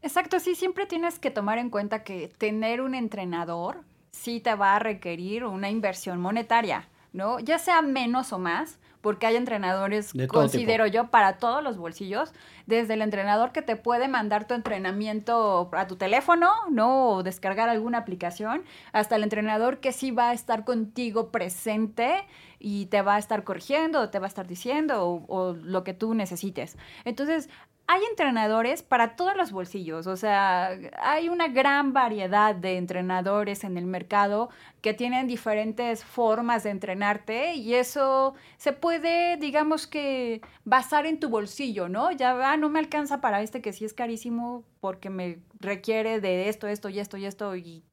Exacto, 0.00 0.38
sí, 0.38 0.54
siempre 0.54 0.86
tienes 0.86 1.18
que 1.18 1.32
tomar 1.32 1.58
en 1.58 1.70
cuenta 1.70 2.04
que 2.04 2.28
tener 2.38 2.82
un 2.82 2.94
entrenador 2.94 3.82
sí 4.14 4.40
te 4.40 4.54
va 4.54 4.76
a 4.76 4.78
requerir 4.78 5.44
una 5.44 5.70
inversión 5.70 6.20
monetaria, 6.20 6.88
¿no? 7.12 7.40
Ya 7.40 7.58
sea 7.58 7.82
menos 7.82 8.32
o 8.32 8.38
más, 8.38 8.78
porque 9.00 9.26
hay 9.26 9.36
entrenadores, 9.36 10.12
considero 10.28 10.86
yo, 10.86 11.08
para 11.08 11.36
todos 11.36 11.62
los 11.62 11.76
bolsillos, 11.76 12.32
desde 12.66 12.94
el 12.94 13.02
entrenador 13.02 13.52
que 13.52 13.60
te 13.60 13.76
puede 13.76 14.08
mandar 14.08 14.46
tu 14.46 14.54
entrenamiento 14.54 15.68
a 15.72 15.86
tu 15.86 15.96
teléfono, 15.96 16.48
¿no? 16.70 17.08
O 17.10 17.22
descargar 17.22 17.68
alguna 17.68 17.98
aplicación, 17.98 18.62
hasta 18.92 19.16
el 19.16 19.24
entrenador 19.24 19.80
que 19.80 19.92
sí 19.92 20.10
va 20.10 20.30
a 20.30 20.32
estar 20.32 20.64
contigo 20.64 21.30
presente 21.30 22.24
y 22.58 22.86
te 22.86 23.02
va 23.02 23.16
a 23.16 23.18
estar 23.18 23.44
corrigiendo, 23.44 24.00
o 24.00 24.08
te 24.08 24.20
va 24.20 24.26
a 24.26 24.28
estar 24.28 24.46
diciendo, 24.46 25.06
o, 25.06 25.26
o 25.26 25.52
lo 25.52 25.84
que 25.84 25.92
tú 25.92 26.14
necesites. 26.14 26.78
Entonces, 27.04 27.50
hay 27.86 28.02
entrenadores 28.08 28.82
para 28.82 29.14
todos 29.14 29.36
los 29.36 29.52
bolsillos, 29.52 30.06
o 30.06 30.16
sea, 30.16 30.70
hay 30.98 31.28
una 31.28 31.48
gran 31.48 31.92
variedad 31.92 32.54
de 32.54 32.78
entrenadores 32.78 33.62
en 33.62 33.76
el 33.76 33.84
mercado 33.84 34.48
que 34.80 34.94
tienen 34.94 35.26
diferentes 35.26 36.02
formas 36.02 36.62
de 36.62 36.70
entrenarte 36.70 37.54
y 37.54 37.74
eso 37.74 38.34
se 38.56 38.72
puede, 38.72 39.36
digamos 39.36 39.86
que, 39.86 40.40
basar 40.64 41.04
en 41.04 41.20
tu 41.20 41.28
bolsillo, 41.28 41.88
¿no? 41.90 42.10
Ya, 42.10 42.52
ah, 42.52 42.56
no 42.56 42.70
me 42.70 42.78
alcanza 42.78 43.20
para 43.20 43.42
este 43.42 43.60
que 43.60 43.74
sí 43.74 43.84
es 43.84 43.92
carísimo 43.92 44.64
porque 44.80 45.10
me 45.10 45.40
requiere 45.60 46.20
de 46.20 46.48
esto, 46.48 46.68
esto 46.68 46.88
y 46.88 47.00
esto 47.00 47.18
y 47.18 47.26
esto 47.26 47.54
y, 47.56 47.84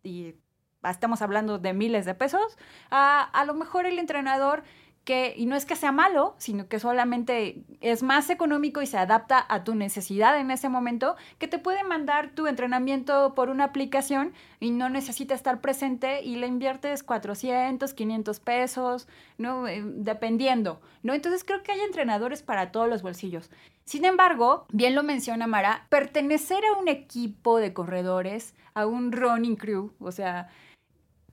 estamos 0.83 1.21
hablando 1.21 1.59
de 1.59 1.73
miles 1.73 2.05
de 2.05 2.15
pesos. 2.15 2.57
Ah, 2.89 3.29
a 3.33 3.45
lo 3.45 3.53
mejor 3.53 3.85
el 3.85 3.99
entrenador 3.99 4.63
que, 5.03 5.33
y 5.35 5.47
no 5.47 5.55
es 5.55 5.65
que 5.65 5.75
sea 5.75 5.91
malo, 5.91 6.35
sino 6.37 6.67
que 6.67 6.79
solamente 6.79 7.63
es 7.81 8.03
más 8.03 8.29
económico 8.29 8.81
y 8.81 8.85
se 8.85 8.97
adapta 8.97 9.43
a 9.49 9.63
tu 9.63 9.73
necesidad 9.73 10.39
en 10.39 10.51
ese 10.51 10.69
momento, 10.69 11.15
que 11.39 11.47
te 11.47 11.57
puede 11.57 11.83
mandar 11.83 12.29
tu 12.35 12.47
entrenamiento 12.47 13.33
por 13.33 13.49
una 13.49 13.65
aplicación 13.65 14.33
y 14.59 14.71
no 14.71 14.89
necesita 14.89 15.33
estar 15.33 15.59
presente 15.59 16.21
y 16.21 16.35
le 16.35 16.47
inviertes 16.47 17.03
400, 17.03 17.93
500 17.93 18.39
pesos, 18.39 19.07
¿no? 19.37 19.67
Eh, 19.67 19.81
dependiendo, 19.83 20.81
¿no? 21.01 21.13
Entonces 21.13 21.43
creo 21.43 21.63
que 21.63 21.71
hay 21.71 21.81
entrenadores 21.81 22.43
para 22.43 22.71
todos 22.71 22.87
los 22.87 23.01
bolsillos. 23.01 23.49
Sin 23.85 24.05
embargo, 24.05 24.65
bien 24.71 24.93
lo 24.93 25.03
menciona 25.03 25.47
Mara, 25.47 25.87
pertenecer 25.89 26.63
a 26.65 26.79
un 26.79 26.87
equipo 26.87 27.57
de 27.57 27.73
corredores, 27.73 28.53
a 28.73 28.85
un 28.85 29.11
running 29.11 29.55
crew, 29.55 29.93
o 29.99 30.11
sea, 30.11 30.49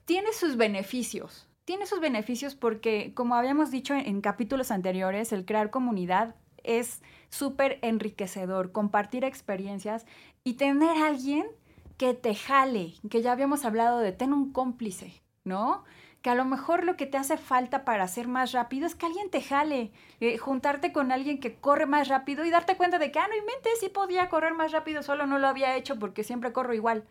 tiene 0.07 0.33
sus 0.33 0.57
beneficios, 0.57 1.48
tiene 1.69 1.85
sus 1.85 2.01
beneficios 2.01 2.55
porque, 2.55 3.13
como 3.13 3.35
habíamos 3.35 3.71
dicho 3.71 3.93
en, 3.93 4.23
capítulos 4.23 4.71
anteriores, 4.71 5.35
el 5.35 5.45
crear 5.45 5.69
comunidad 5.69 6.35
es 6.65 7.03
súper 7.29 7.79
enriquecedor, 7.83 8.73
compartir 8.73 9.23
experiencias 9.23 10.07
y 10.45 10.55
tener 10.55 10.97
alguien 10.97 11.45
que 11.99 12.15
te 12.15 12.35
jale, 12.35 12.95
que 13.11 13.21
ya 13.21 13.33
habíamos 13.33 13.67
hablado 13.67 13.99
de 13.99 14.13
tener 14.13 14.33
un 14.33 14.51
cómplice, 14.51 15.21
¿no? 15.45 15.85
Que 16.23 16.31
a 16.31 16.35
lo 16.35 16.47
mejor 16.47 16.85
lo 16.85 16.97
que 16.97 17.05
te 17.05 17.19
hace 17.19 17.37
falta 17.37 17.85
para 17.85 18.09
ser 18.09 18.29
más 18.29 18.53
rápido 18.53 18.87
es 18.87 18.95
que 18.95 19.05
alguien 19.05 19.29
te 19.29 19.43
jale, 19.43 19.93
eh, 20.21 20.39
juntarte 20.39 20.91
con 20.91 21.13
alguien 21.13 21.39
que 21.39 21.57
corre 21.57 21.85
más 21.85 22.09
rápido 22.09 22.47
y 22.47 22.51
darte 22.51 22.79
cuenta 22.79 22.99
de 22.99 23.13
que, 23.13 23.19
ah, 23.19 23.29
no 23.29 23.45
mente, 23.45 23.69
sí 23.79 23.91
podía 23.91 24.31
correr 24.31 24.55
más 24.55 24.73
rápido, 24.73 25.03
solo 25.03 25.27
no 25.27 25.39
lo 25.39 25.49
había 25.49 25.77
hecho 25.77 25.99
porque 25.99 26.25
siempre 26.25 26.51
corro 26.55 26.73
igual. 26.73 27.05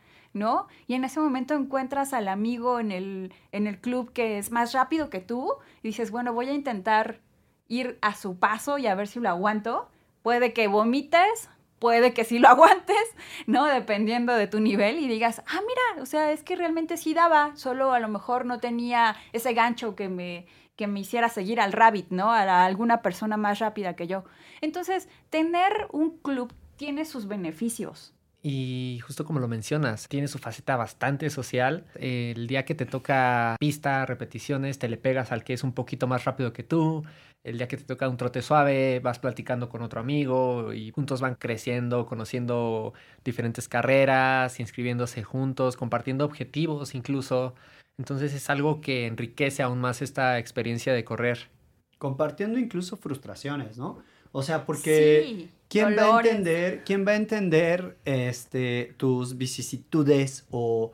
Y 0.87 0.93
en 0.93 1.03
ese 1.03 1.19
momento 1.19 1.53
encuentras 1.53 2.13
al 2.13 2.27
amigo 2.27 2.79
en 2.79 2.91
el, 2.91 3.33
en 3.51 3.67
el 3.67 3.79
club 3.79 4.11
que 4.13 4.37
es 4.37 4.51
más 4.51 4.73
rápido 4.73 5.09
que 5.09 5.19
tú 5.19 5.53
y 5.83 5.89
dices, 5.89 6.11
bueno, 6.11 6.33
voy 6.33 6.49
a 6.49 6.53
intentar 6.53 7.21
ir 7.67 7.97
a 8.01 8.15
su 8.15 8.37
paso 8.37 8.77
y 8.77 8.87
a 8.87 8.95
ver 8.95 9.07
si 9.07 9.19
lo 9.19 9.29
aguanto 9.29 9.89
Puede 10.27 10.51
que 10.51 10.67
vomites, 10.67 11.49
puede 11.79 12.13
que 12.13 12.25
sí 12.25 12.37
lo 12.37 12.49
aguantes, 12.49 13.15
¿no? 13.45 13.63
Dependiendo 13.63 14.33
de 14.33 14.47
tu 14.47 14.59
nivel 14.59 14.99
y 14.99 15.07
digas, 15.07 15.41
ah, 15.47 15.61
mira, 15.61 16.03
o 16.03 16.05
sea, 16.05 16.33
es 16.33 16.43
que 16.43 16.57
realmente 16.57 16.97
sí 16.97 17.13
daba, 17.13 17.55
solo 17.55 17.93
a 17.93 17.99
lo 17.99 18.09
mejor 18.09 18.45
no 18.45 18.59
tenía 18.59 19.15
ese 19.31 19.53
gancho 19.53 19.95
que 19.95 20.09
me, 20.09 20.45
que 20.75 20.85
me 20.87 20.99
hiciera 20.99 21.29
seguir 21.29 21.61
al 21.61 21.71
rabbit, 21.71 22.07
¿no? 22.09 22.33
A 22.33 22.65
alguna 22.65 23.01
persona 23.01 23.37
más 23.37 23.59
rápida 23.59 23.95
que 23.95 24.07
yo. 24.07 24.25
Entonces, 24.59 25.07
tener 25.29 25.87
un 25.93 26.17
club 26.17 26.53
tiene 26.75 27.05
sus 27.05 27.29
beneficios. 27.29 28.13
Y 28.43 28.99
justo 29.03 29.25
como 29.25 29.39
lo 29.39 29.47
mencionas, 29.47 30.07
tiene 30.07 30.27
su 30.27 30.37
faceta 30.37 30.77
bastante 30.77 31.29
social. 31.29 31.85
El 31.95 32.47
día 32.47 32.65
que 32.65 32.75
te 32.75 32.85
toca 32.85 33.55
pista, 33.59 34.05
repeticiones, 34.05 34.79
te 34.79 34.87
le 34.87 34.97
pegas 34.97 35.31
al 35.31 35.43
que 35.43 35.53
es 35.53 35.63
un 35.63 35.73
poquito 35.73 36.07
más 36.07 36.25
rápido 36.25 36.53
que 36.53 36.63
tú. 36.63 37.03
El 37.43 37.57
día 37.57 37.67
que 37.67 37.77
te 37.77 37.83
toca 37.83 38.09
un 38.09 38.17
trote 38.17 38.41
suave, 38.41 38.99
vas 38.99 39.19
platicando 39.19 39.69
con 39.69 39.81
otro 39.81 39.99
amigo 39.99 40.73
y 40.73 40.91
juntos 40.91 41.21
van 41.21 41.35
creciendo, 41.35 42.05
conociendo 42.05 42.93
diferentes 43.23 43.67
carreras, 43.67 44.59
inscribiéndose 44.59 45.23
juntos, 45.23 45.77
compartiendo 45.77 46.25
objetivos 46.25 46.93
incluso. 46.93 47.55
Entonces 47.97 48.33
es 48.33 48.49
algo 48.49 48.81
que 48.81 49.07
enriquece 49.07 49.63
aún 49.63 49.79
más 49.79 50.01
esta 50.01 50.37
experiencia 50.39 50.93
de 50.93 51.03
correr. 51.03 51.49
Compartiendo 51.97 52.59
incluso 52.59 52.97
frustraciones, 52.97 53.77
¿no? 53.77 54.03
O 54.37 54.43
sea, 54.43 54.67
porque 54.67 55.49
¿quién 55.67 55.97
va 55.97 56.15
a 56.15 56.21
entender, 56.21 56.83
quién 56.85 57.07
va 57.07 57.13
a 57.13 57.15
entender 57.15 57.97
este, 58.05 58.93
tus 58.97 59.35
vicisitudes 59.35 60.45
o 60.51 60.91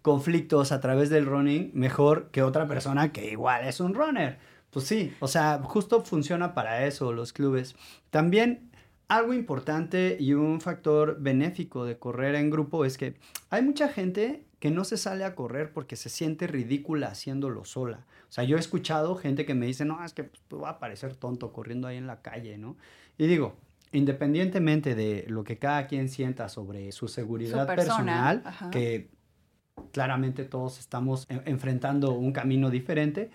conflictos 0.00 0.72
a 0.72 0.80
través 0.80 1.10
del 1.10 1.26
running 1.26 1.72
mejor 1.74 2.30
que 2.30 2.42
otra 2.42 2.66
persona 2.66 3.12
que 3.12 3.30
igual 3.30 3.66
es 3.66 3.80
un 3.80 3.92
runner? 3.92 4.38
Pues 4.70 4.86
sí, 4.86 5.12
o 5.20 5.28
sea, 5.28 5.60
justo 5.62 6.00
funciona 6.00 6.54
para 6.54 6.86
eso 6.86 7.12
los 7.12 7.34
clubes. 7.34 7.76
También 8.08 8.70
algo 9.08 9.34
importante 9.34 10.16
y 10.18 10.32
un 10.32 10.62
factor 10.62 11.18
benéfico 11.20 11.84
de 11.84 11.98
correr 11.98 12.34
en 12.34 12.48
grupo 12.48 12.86
es 12.86 12.96
que 12.96 13.14
hay 13.50 13.60
mucha 13.60 13.88
gente 13.88 14.42
que 14.60 14.70
no 14.70 14.84
se 14.84 14.98
sale 14.98 15.24
a 15.24 15.34
correr 15.34 15.72
porque 15.72 15.96
se 15.96 16.10
siente 16.10 16.46
ridícula 16.46 17.08
haciéndolo 17.08 17.64
sola. 17.64 18.04
O 18.28 18.32
sea, 18.32 18.44
yo 18.44 18.56
he 18.56 18.60
escuchado 18.60 19.16
gente 19.16 19.46
que 19.46 19.54
me 19.54 19.66
dice, 19.66 19.86
no, 19.86 20.04
es 20.04 20.12
que 20.12 20.24
pues, 20.24 20.62
va 20.62 20.70
a 20.70 20.78
parecer 20.78 21.16
tonto 21.16 21.52
corriendo 21.52 21.88
ahí 21.88 21.96
en 21.96 22.06
la 22.06 22.20
calle, 22.20 22.58
¿no? 22.58 22.76
Y 23.16 23.26
digo, 23.26 23.56
independientemente 23.92 24.94
de 24.94 25.24
lo 25.28 25.44
que 25.44 25.58
cada 25.58 25.86
quien 25.86 26.10
sienta 26.10 26.50
sobre 26.50 26.92
su 26.92 27.08
seguridad 27.08 27.66
personal, 27.66 28.42
que 28.70 29.08
claramente 29.92 30.44
todos 30.44 30.78
estamos 30.78 31.26
enfrentando 31.30 32.12
un 32.12 32.32
camino 32.32 32.68
diferente, 32.68 33.30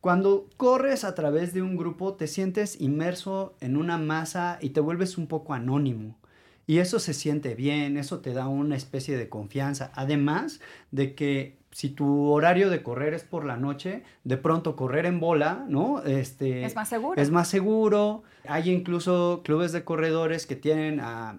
cuando 0.00 0.48
corres 0.56 1.04
a 1.04 1.14
través 1.14 1.52
de 1.52 1.60
un 1.60 1.76
grupo 1.76 2.14
te 2.14 2.26
sientes 2.26 2.80
inmerso 2.80 3.54
en 3.60 3.76
una 3.76 3.98
masa 3.98 4.58
y 4.60 4.70
te 4.70 4.80
vuelves 4.80 5.18
un 5.18 5.26
poco 5.26 5.52
anónimo. 5.52 6.18
Y 6.66 6.78
eso 6.78 6.98
se 6.98 7.12
siente 7.12 7.54
bien, 7.54 7.96
eso 7.96 8.20
te 8.20 8.32
da 8.32 8.48
una 8.48 8.76
especie 8.76 9.16
de 9.16 9.28
confianza. 9.28 9.90
Además 9.94 10.60
de 10.90 11.14
que 11.14 11.56
si 11.72 11.88
tu 11.88 12.30
horario 12.30 12.70
de 12.70 12.82
correr 12.82 13.14
es 13.14 13.24
por 13.24 13.44
la 13.44 13.56
noche, 13.56 14.04
de 14.24 14.36
pronto 14.36 14.76
correr 14.76 15.06
en 15.06 15.20
bola, 15.20 15.64
¿no? 15.68 16.02
Este, 16.02 16.64
es 16.64 16.74
más 16.76 16.88
seguro. 16.88 17.20
Es 17.20 17.30
más 17.30 17.48
seguro. 17.48 18.22
Hay 18.46 18.70
incluso 18.70 19.42
clubes 19.44 19.72
de 19.72 19.84
corredores 19.84 20.46
que 20.46 20.56
tienen 20.56 21.00
a 21.00 21.38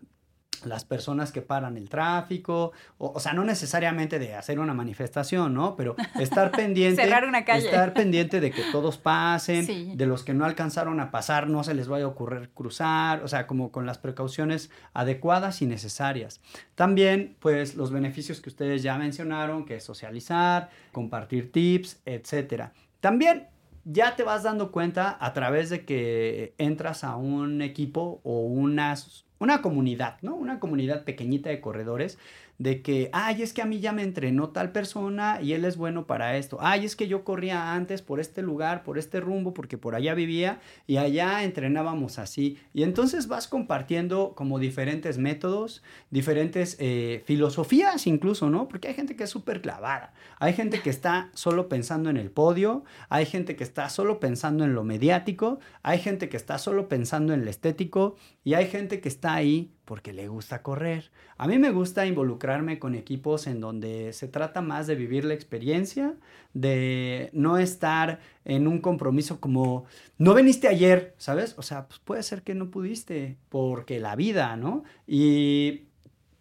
las 0.65 0.85
personas 0.85 1.31
que 1.31 1.41
paran 1.41 1.77
el 1.77 1.89
tráfico, 1.89 2.71
o, 2.97 3.19
sea, 3.19 3.33
no 3.33 3.43
necesariamente 3.43 4.19
de 4.19 4.35
hacer 4.35 4.59
una 4.59 4.73
manifestación, 4.73 5.53
¿no? 5.53 5.75
Pero 5.75 5.95
estar 6.19 6.51
pendiente. 6.55 7.03
Cerrar 7.03 7.25
una 7.25 7.45
calle. 7.45 7.65
Estar 7.65 7.93
pendiente 7.93 8.39
de 8.39 8.51
que 8.51 8.63
todos 8.71 8.97
pasen, 8.97 9.97
de 9.97 10.05
los 10.05 10.23
que 10.23 10.33
no 10.33 10.45
alcanzaron 10.45 10.99
a 10.99 11.11
pasar, 11.11 11.49
no 11.49 11.63
se 11.63 11.73
les 11.73 11.87
vaya 11.87 12.05
a 12.05 12.07
ocurrir 12.07 12.49
cruzar, 12.53 13.23
o 13.23 13.27
sea, 13.27 13.47
como 13.47 13.71
con 13.71 13.85
las 13.85 13.97
precauciones 13.97 14.69
adecuadas 14.93 15.61
y 15.61 15.65
necesarias. 15.65 16.41
También, 16.75 17.35
pues, 17.39 17.75
los 17.75 17.91
beneficios 17.91 18.41
que 18.41 18.49
ustedes 18.49 18.83
ya 18.83 18.97
mencionaron, 18.97 19.65
que 19.65 19.75
es 19.77 19.83
socializar, 19.83 20.69
compartir 20.91 21.51
tips, 21.51 22.01
etcétera. 22.05 22.73
También 22.99 23.47
ya 23.85 24.15
te 24.15 24.23
vas 24.23 24.43
dando 24.43 24.71
cuenta 24.71 25.17
a 25.19 25.33
través 25.33 25.69
de 25.69 25.85
que 25.85 26.53
entras 26.57 27.03
a 27.03 27.15
un 27.17 27.61
equipo 27.61 28.21
o 28.23 28.41
unas 28.41 29.25
una 29.43 29.61
comunidad, 29.61 30.17
¿no? 30.21 30.35
Una 30.35 30.59
comunidad 30.59 31.03
pequeñita 31.03 31.49
de 31.49 31.59
corredores 31.59 32.17
de 32.57 32.81
que, 32.81 33.09
ay, 33.13 33.41
es 33.41 33.53
que 33.53 33.61
a 33.61 33.65
mí 33.65 33.79
ya 33.79 33.91
me 33.91 34.03
entrenó 34.03 34.49
tal 34.49 34.71
persona 34.71 35.41
y 35.41 35.53
él 35.53 35.65
es 35.65 35.75
bueno 35.75 36.05
para 36.05 36.37
esto. 36.37 36.57
Ay, 36.61 36.85
es 36.85 36.95
que 36.95 37.07
yo 37.07 37.23
corría 37.23 37.73
antes 37.73 38.01
por 38.01 38.19
este 38.19 38.41
lugar, 38.41 38.83
por 38.83 38.97
este 38.97 39.19
rumbo, 39.19 39.53
porque 39.53 39.77
por 39.77 39.95
allá 39.95 40.13
vivía 40.13 40.59
y 40.87 40.97
allá 40.97 41.43
entrenábamos 41.43 42.19
así. 42.19 42.57
Y 42.73 42.83
entonces 42.83 43.27
vas 43.27 43.47
compartiendo 43.47 44.33
como 44.35 44.59
diferentes 44.59 45.17
métodos, 45.17 45.83
diferentes 46.09 46.77
eh, 46.79 47.23
filosofías 47.25 48.07
incluso, 48.07 48.49
¿no? 48.49 48.67
Porque 48.67 48.87
hay 48.87 48.93
gente 48.93 49.15
que 49.15 49.23
es 49.23 49.29
súper 49.29 49.61
clavada. 49.61 50.13
Hay 50.39 50.53
gente 50.53 50.81
que 50.81 50.89
está 50.89 51.29
solo 51.33 51.67
pensando 51.67 52.09
en 52.09 52.17
el 52.17 52.31
podio, 52.31 52.83
hay 53.09 53.25
gente 53.25 53.55
que 53.55 53.63
está 53.63 53.89
solo 53.89 54.19
pensando 54.19 54.63
en 54.63 54.73
lo 54.73 54.83
mediático, 54.83 55.59
hay 55.81 55.99
gente 55.99 56.29
que 56.29 56.37
está 56.37 56.57
solo 56.57 56.87
pensando 56.87 57.33
en 57.33 57.43
lo 57.43 57.49
estético 57.49 58.15
y 58.43 58.53
hay 58.53 58.67
gente 58.67 58.99
que 59.01 59.09
está 59.09 59.33
ahí 59.33 59.71
porque 59.85 60.13
le 60.13 60.27
gusta 60.27 60.61
correr. 60.61 61.11
A 61.37 61.47
mí 61.47 61.57
me 61.57 61.71
gusta 61.71 62.05
involucrarme 62.05 62.79
con 62.79 62.95
equipos 62.95 63.47
en 63.47 63.59
donde 63.59 64.13
se 64.13 64.27
trata 64.27 64.61
más 64.61 64.87
de 64.87 64.95
vivir 64.95 65.25
la 65.25 65.33
experiencia, 65.33 66.15
de 66.53 67.29
no 67.33 67.57
estar 67.57 68.19
en 68.45 68.67
un 68.67 68.79
compromiso 68.79 69.39
como, 69.39 69.85
no 70.17 70.33
viniste 70.33 70.67
ayer, 70.67 71.13
¿sabes? 71.17 71.55
O 71.57 71.61
sea, 71.61 71.87
pues 71.87 71.99
puede 71.99 72.23
ser 72.23 72.43
que 72.43 72.55
no 72.55 72.71
pudiste, 72.71 73.37
porque 73.49 73.99
la 73.99 74.15
vida, 74.15 74.55
¿no? 74.55 74.83
Y, 75.05 75.87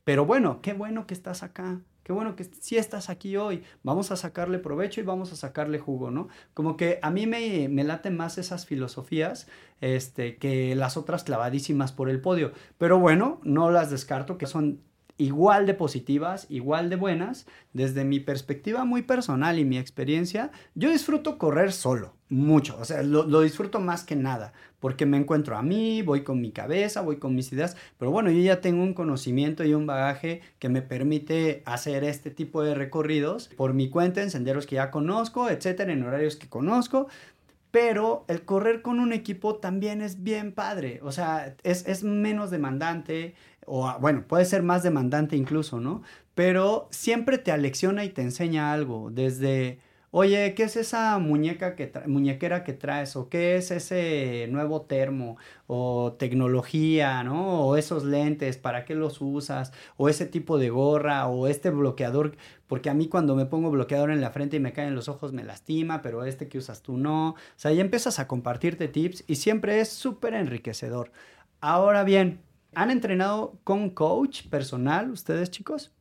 pero 0.05 0.25
bueno, 0.27 0.61
qué 0.63 0.73
bueno 0.73 1.07
que 1.07 1.15
estás 1.15 1.43
acá, 1.43 1.81
Qué 2.03 2.13
bueno 2.13 2.35
que 2.37 2.45
sí 2.45 2.77
estás 2.77 3.11
aquí 3.11 3.37
hoy. 3.37 3.63
Vamos 3.83 4.11
a 4.11 4.17
sacarle 4.17 4.59
provecho 4.59 5.01
y 5.01 5.05
vamos 5.05 5.33
a 5.33 5.37
sacarle 5.37 5.79
jugo, 5.79 6.11
¿no? 6.11 6.29
Como 6.55 6.77
que 6.77 6.99
a 7.03 7.11
mí 7.11 7.27
me, 7.27 7.69
me 7.69 7.85
laten 7.85 8.17
más 8.17 8.39
esas 8.39 8.67
filosofías 8.67 9.47
este, 9.81 10.37
que 10.37 10.75
las 10.75 10.97
otras 10.97 11.25
clavadísimas 11.25 11.93
por 11.93 12.09
el 12.11 12.21
podio. 12.21 12.53
Pero 12.79 12.99
bueno, 12.99 13.41
no 13.45 13.71
las 13.71 13.91
descarto, 13.91 14.39
que 14.39 14.47
son 14.47 14.81
igual 15.19 15.67
de 15.67 15.75
positivas, 15.75 16.47
igual 16.49 16.91
de 16.91 16.97
buenas. 16.97 17.47
Desde 17.73 18.05
mi 18.05 18.21
perspectiva 18.21 18.85
muy 18.85 19.03
personal 19.03 19.59
y 19.59 19.65
mi 19.65 19.79
experiencia, 19.79 20.51
yo 20.75 20.91
disfruto 20.91 21.39
correr 21.39 21.73
solo, 21.73 22.15
mucho, 22.33 22.79
o 22.81 22.85
sea, 22.85 23.03
lo, 23.03 23.41
disfruto 23.43 23.79
más 23.79 24.05
que 24.05 24.17
nada, 24.17 24.55
porque 24.81 25.05
me 25.05 25.19
encuentro 25.19 25.57
a 25.57 25.63
mí, 25.63 26.01
voy 26.01 26.23
con 26.23 26.41
mi 26.41 26.51
cabeza, 26.51 27.03
voy 27.03 27.19
con 27.19 27.35
mis 27.35 27.53
ideas, 27.53 27.77
pero 27.99 28.11
bueno, 28.11 28.31
yo 28.31 28.41
ya 28.41 28.63
tengo 28.63 28.83
un 28.83 28.95
conocimiento 28.95 29.65
y 29.65 29.75
un 29.75 29.87
bagaje 29.87 30.41
que 30.59 30.71
me 30.71 30.81
permite 30.81 31.63
hacer 31.67 32.05
este 32.05 32.31
tipo 32.31 32.63
de 32.63 32.75
recorridos 32.75 33.49
por 33.57 33.75
mi 33.75 33.91
cuenta 33.91 34.23
en 34.23 34.31
senderos 34.31 34.67
que 34.67 34.77
ya 34.77 34.91
conozco, 34.91 35.51
etcétera, 35.51 35.93
en 35.93 36.03
horarios 36.03 36.37
que 36.37 36.49
conozco. 36.49 37.09
Pero 37.71 38.27
el 38.29 38.45
correr 38.45 38.83
con 38.83 39.01
un 39.01 39.15
equipo 39.15 39.57
también 39.57 40.03
es 40.03 40.23
bien 40.23 40.53
padre, 40.53 41.01
o 41.03 41.11
sea, 41.11 41.57
es, 41.63 41.87
es 41.87 42.05
menos 42.05 42.51
demandante, 42.51 43.35
o 43.67 43.93
bueno, 44.01 44.25
puede 44.27 44.45
ser 44.45 44.63
más 44.63 44.83
demandante 44.83 45.37
incluso, 45.37 45.81
¿no? 45.81 46.03
Pero 46.35 46.89
siempre 46.91 47.39
te 47.39 47.53
alecciona 47.53 48.05
y 48.05 48.11
te 48.11 48.23
enseña 48.23 48.73
algo, 48.73 49.11
desde, 49.11 49.81
oye, 50.11 50.55
¿qué 50.55 50.65
es 50.65 50.77
esa 50.77 51.19
muñeca 51.19 51.75
que 51.77 51.93
muñequera 52.07 52.65
que 52.65 52.73
traes? 52.73 53.17
¿O 53.17 53.29
qué 53.29 53.57
es 53.57 53.71
ese 53.71 54.47
nuevo 54.51 54.83
termo? 54.83 55.37
¿O 55.67 56.15
tecnología, 56.19 57.23
¿no? 57.25 57.67
O 57.67 57.77
esos 57.77 58.05
lentes, 58.05 58.57
¿para 58.59 58.85
qué 58.85 58.95
los 58.95 59.21
usas? 59.21 59.73
¿O 59.97 60.09
ese 60.09 60.27
tipo 60.27 60.59
de 60.59 60.71
gorra? 60.71 61.27
¿O 61.29 61.47
este 61.49 61.71
bloqueador? 61.71 62.37
Porque 62.67 62.91
a 62.91 62.95
mí 62.95 63.09
cuando 63.09 63.37
me 63.37 63.47
pongo 63.47 63.71
bloqueador 63.71 64.11
en 64.11 64.21
la 64.21 64.31
frente 64.31 64.57
y 64.57 64.61
me 64.61 64.73
caen 64.73 64.95
los 64.95 65.09
ojos 65.09 65.33
me 65.33 65.45
lastima, 65.45 66.03
pero 66.03 66.25
este 66.25 66.49
que 66.49 66.59
usas 66.59 66.83
tú 66.83 66.97
no. 66.97 67.31
O 67.31 67.37
sea, 67.57 67.73
ya 67.73 67.83
empiezas 67.83 68.19
a 68.19 68.29
compartirte 68.29 68.89
tips 68.89 69.25
y 69.27 69.37
siempre 69.37 69.81
es 69.81 69.91
súper 69.91 70.35
enriquecedor. 70.35 71.13
Ahora 71.61 72.05
bien, 72.05 72.41
¿Han 72.75 72.91
entrenado 72.91 73.59
con 73.65 73.91
coach 73.91 74.49
personal 74.49 75.11
ustedes, 75.11 75.51
chicos? 75.51 75.93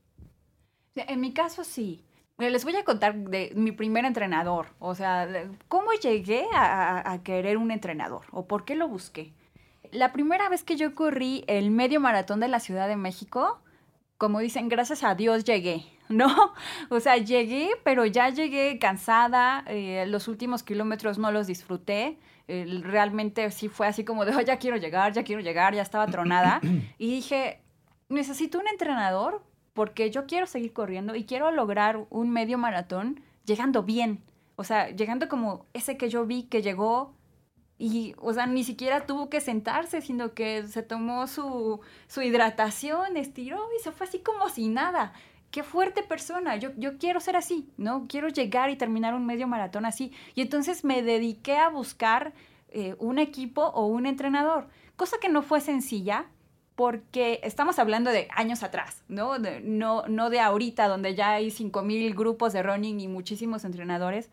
En 0.96 1.20
mi 1.20 1.34
caso 1.34 1.64
sí. 1.64 2.04
Les 2.38 2.64
voy 2.64 2.76
a 2.76 2.84
contar 2.84 3.16
de 3.16 3.52
mi 3.56 3.72
primer 3.72 4.06
entrenador. 4.06 4.68
O 4.80 4.96
sea, 4.96 5.28
cómo 5.68 5.92
llegué 5.94 6.46
a, 6.54 7.20
querer 7.24 7.58
un 7.58 7.72
entrenador 7.72 8.24
o 8.32 8.48
por 8.48 8.66
qué 8.66 8.76
lo 8.76 8.88
busqué. 8.88 9.34
La 9.92 10.12
primera 10.12 10.50
vez 10.50 10.64
que 10.64 10.78
yo 10.78 10.96
corrí 10.96 11.44
el 11.48 11.70
medio 11.70 12.00
maratón 12.00 12.40
de 12.40 12.48
la 12.48 12.60
Ciudad 12.60 12.88
de 12.88 12.96
México, 12.96 13.60
como 14.18 14.40
dicen, 14.40 14.70
gracias 14.70 15.04
a 15.04 15.14
Dios 15.14 15.44
llegué, 15.44 15.86
¿no? 16.10 16.54
O 16.90 17.00
sea, 17.00 17.18
llegué, 17.18 17.72
pero 17.84 18.06
ya 18.06 18.30
llegué 18.30 18.80
cansada. 18.80 19.64
Eh, 19.68 20.06
los 20.08 20.28
últimos 20.28 20.64
kilómetros 20.64 21.20
no 21.20 21.32
los 21.32 21.48
disfruté 21.48 22.18
realmente 22.48 23.50
sí 23.52 23.70
fue 23.70 23.88
así 23.88 24.04
como 24.04 24.26
de, 24.26 24.36
oh, 24.36 24.42
ya 24.42 24.58
quiero 24.58 24.78
llegar, 24.78 25.14
ya 25.14 25.24
quiero 25.24 25.42
llegar, 25.42 25.74
ya 25.74 25.82
estaba 25.82 26.08
tronada. 26.08 26.60
y 26.98 27.12
dije, 27.12 27.62
necesito 28.10 28.60
un 28.60 28.68
entrenador 28.68 29.44
porque 29.74 30.12
yo 30.12 30.26
quiero 30.26 30.48
seguir 30.48 30.74
corriendo 30.74 31.16
y 31.16 31.26
quiero 31.26 31.52
lograr 31.52 32.06
un 32.10 32.30
medio 32.30 32.58
maratón 32.58 33.22
llegando 33.46 33.84
bien. 33.84 34.24
O 34.56 34.64
sea, 34.64 34.90
llegando 34.90 35.28
como 35.28 35.66
ese 35.74 35.98
que 35.98 36.10
yo 36.10 36.26
vi 36.26 36.44
que 36.44 36.62
llegó 36.62 37.16
Y, 37.78 38.14
o 38.20 38.32
sea, 38.32 38.46
ni 38.46 38.64
siquiera 38.64 39.08
tuvo 39.08 39.28
que 39.30 39.42
sentarse, 39.42 40.02
sino 40.02 40.34
que 40.36 40.68
se 40.68 40.84
tomó 40.84 41.26
su, 41.26 41.80
su 42.08 42.22
hidratación, 42.22 43.18
estiró 43.18 43.60
y 43.76 43.82
se 43.82 43.92
fue 43.92 44.06
así 44.06 44.20
como 44.20 44.50
si 44.50 44.70
nada 44.70 45.14
qué 45.52 45.64
fuerte 45.64 46.02
persona, 46.02 46.56
yo, 46.56 46.72
yo 46.78 46.98
quiero 46.98 47.20
ser 47.20 47.36
así, 47.36 47.70
¿no? 47.78 48.06
Quiero 48.08 48.30
llegar 48.30 48.70
y 48.70 48.78
terminar 48.78 49.14
un 49.14 49.26
medio 49.26 49.48
maratón 49.48 49.86
así. 49.86 50.14
Y 50.34 50.42
entonces 50.42 50.84
me 50.84 51.04
dediqué 51.04 51.58
a 51.58 51.70
buscar 51.70 52.34
eh, 52.70 52.96
un 53.00 53.20
equipo 53.20 53.66
o 53.66 53.86
un 53.86 54.06
entrenador, 54.06 54.68
cosa 54.96 55.18
que 55.22 55.30
no 55.30 55.42
fue 55.42 55.60
sencilla 55.60 56.28
porque 56.76 57.42
estamos 57.44 57.80
hablando 57.80 58.12
de 58.12 58.30
años 58.34 58.64
atrás, 58.64 59.04
¿no? 59.10 59.38
no, 59.38 60.04
no 60.08 60.30
de 60.30 60.40
ahorita, 60.40 60.88
donde 60.88 61.14
ya 61.14 61.32
hay 61.32 61.50
5.000 61.50 62.16
grupos 62.16 62.54
de 62.54 62.64
running 62.64 63.02
y 63.02 63.08
muchísimos 63.08 63.66
entrenadores. 63.66 64.30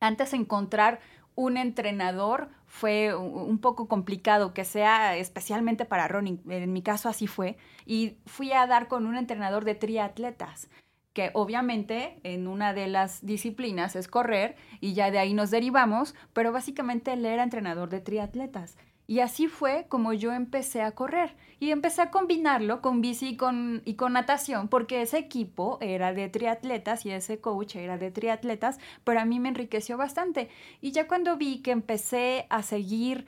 Antes 0.00 0.34
encontrar 0.34 1.00
un 1.34 1.56
entrenador 1.56 2.48
fue 2.66 3.14
un 3.14 3.58
poco 3.58 3.88
complicado, 3.88 4.52
que 4.52 4.64
sea 4.64 5.16
especialmente 5.16 5.84
para 5.84 6.08
running. 6.08 6.42
En 6.48 6.72
mi 6.72 6.82
caso 6.82 7.08
así 7.08 7.26
fue. 7.26 7.56
Y 7.86 8.16
fui 8.26 8.52
a 8.52 8.66
dar 8.66 8.88
con 8.88 9.06
un 9.06 9.16
entrenador 9.16 9.64
de 9.64 9.74
triatletas, 9.74 10.68
que 11.12 11.30
obviamente 11.34 12.18
en 12.24 12.48
una 12.48 12.74
de 12.74 12.88
las 12.88 13.24
disciplinas 13.24 13.94
es 13.96 14.08
correr 14.08 14.56
y 14.80 14.94
ya 14.94 15.10
de 15.10 15.18
ahí 15.18 15.34
nos 15.34 15.50
derivamos, 15.50 16.14
pero 16.32 16.52
básicamente 16.52 17.12
él 17.12 17.24
era 17.24 17.42
entrenador 17.44 17.88
de 17.88 18.00
triatletas. 18.00 18.76
Y 19.06 19.20
así 19.20 19.48
fue 19.48 19.86
como 19.88 20.12
yo 20.12 20.32
empecé 20.32 20.82
a 20.82 20.92
correr. 20.92 21.36
Y 21.60 21.70
empecé 21.70 22.02
a 22.02 22.10
combinarlo 22.10 22.80
con 22.80 23.00
bici 23.00 23.30
y 23.30 23.36
con, 23.36 23.82
y 23.84 23.94
con 23.94 24.14
natación, 24.14 24.68
porque 24.68 25.02
ese 25.02 25.18
equipo 25.18 25.78
era 25.80 26.12
de 26.12 26.28
triatletas 26.28 27.04
y 27.04 27.10
ese 27.10 27.40
coach 27.40 27.76
era 27.76 27.98
de 27.98 28.10
triatletas, 28.10 28.78
pero 29.04 29.20
a 29.20 29.24
mí 29.24 29.40
me 29.40 29.50
enriqueció 29.50 29.96
bastante. 29.96 30.48
Y 30.80 30.92
ya 30.92 31.06
cuando 31.06 31.36
vi 31.36 31.60
que 31.60 31.70
empecé 31.70 32.46
a 32.50 32.62
seguir 32.62 33.26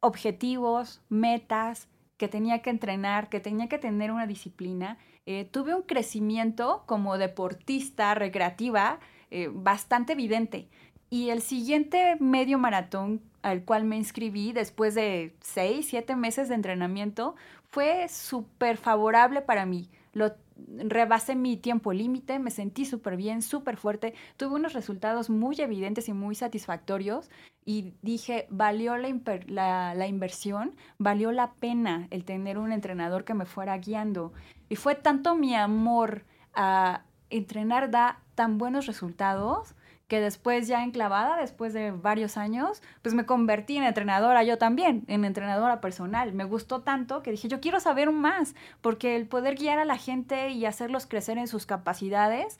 objetivos, 0.00 1.02
metas, 1.08 1.88
que 2.16 2.28
tenía 2.28 2.60
que 2.60 2.70
entrenar, 2.70 3.28
que 3.30 3.40
tenía 3.40 3.68
que 3.68 3.78
tener 3.78 4.10
una 4.12 4.26
disciplina, 4.26 4.98
eh, 5.24 5.44
tuve 5.44 5.74
un 5.74 5.82
crecimiento 5.82 6.84
como 6.86 7.16
deportista 7.16 8.14
recreativa 8.14 9.00
eh, 9.30 9.48
bastante 9.52 10.12
evidente. 10.12 10.68
Y 11.08 11.30
el 11.30 11.40
siguiente 11.40 12.16
medio 12.20 12.58
maratón 12.58 13.22
al 13.42 13.64
cual 13.64 13.84
me 13.84 13.96
inscribí 13.96 14.52
después 14.52 14.94
de 14.94 15.34
seis, 15.40 15.86
siete 15.88 16.16
meses 16.16 16.48
de 16.48 16.54
entrenamiento 16.54 17.34
fue 17.70 18.08
súper 18.08 18.76
favorable 18.76 19.42
para 19.42 19.66
mí. 19.66 19.88
Lo 20.12 20.34
rebasé 20.66 21.36
mi 21.36 21.56
tiempo 21.56 21.92
límite, 21.92 22.38
me 22.38 22.50
sentí 22.50 22.84
súper 22.84 23.16
bien, 23.16 23.42
súper 23.42 23.76
fuerte, 23.76 24.14
tuve 24.36 24.56
unos 24.56 24.72
resultados 24.72 25.30
muy 25.30 25.60
evidentes 25.60 26.08
y 26.08 26.12
muy 26.12 26.34
satisfactorios 26.34 27.30
y 27.64 27.94
dije, 28.02 28.46
valió 28.50 28.96
la, 28.96 29.94
la, 29.94 30.06
inversión, 30.06 30.74
valió 30.98 31.32
la 31.32 31.52
pena 31.52 32.08
el 32.10 32.24
tener 32.24 32.58
un 32.58 32.72
entrenador 32.72 33.24
que 33.24 33.34
me 33.34 33.46
fuera 33.46 33.78
guiando. 33.78 34.32
Y 34.68 34.76
fue 34.76 34.94
tanto 34.94 35.34
mi 35.34 35.54
amor 35.54 36.24
a 36.54 37.02
entrenar 37.30 37.90
da 37.90 38.20
tan 38.34 38.58
buenos 38.58 38.86
resultados 38.86 39.74
que 40.10 40.20
después 40.20 40.66
ya 40.66 40.82
enclavada, 40.82 41.36
después 41.36 41.72
de 41.72 41.92
varios 41.92 42.36
años, 42.36 42.82
pues 43.00 43.14
me 43.14 43.26
convertí 43.26 43.76
en 43.76 43.84
entrenadora 43.84 44.42
yo 44.42 44.58
también, 44.58 45.04
en 45.06 45.24
entrenadora 45.24 45.80
personal. 45.80 46.32
Me 46.32 46.42
gustó 46.42 46.80
tanto 46.80 47.22
que 47.22 47.30
dije, 47.30 47.46
yo 47.46 47.60
quiero 47.60 47.78
saber 47.78 48.10
más, 48.10 48.56
porque 48.80 49.14
el 49.14 49.28
poder 49.28 49.54
guiar 49.54 49.78
a 49.78 49.84
la 49.84 49.96
gente 49.96 50.50
y 50.50 50.66
hacerlos 50.66 51.06
crecer 51.06 51.38
en 51.38 51.46
sus 51.46 51.64
capacidades 51.64 52.58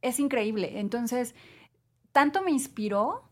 es 0.00 0.18
increíble. 0.20 0.80
Entonces, 0.80 1.34
tanto 2.12 2.40
me 2.40 2.50
inspiró 2.50 3.24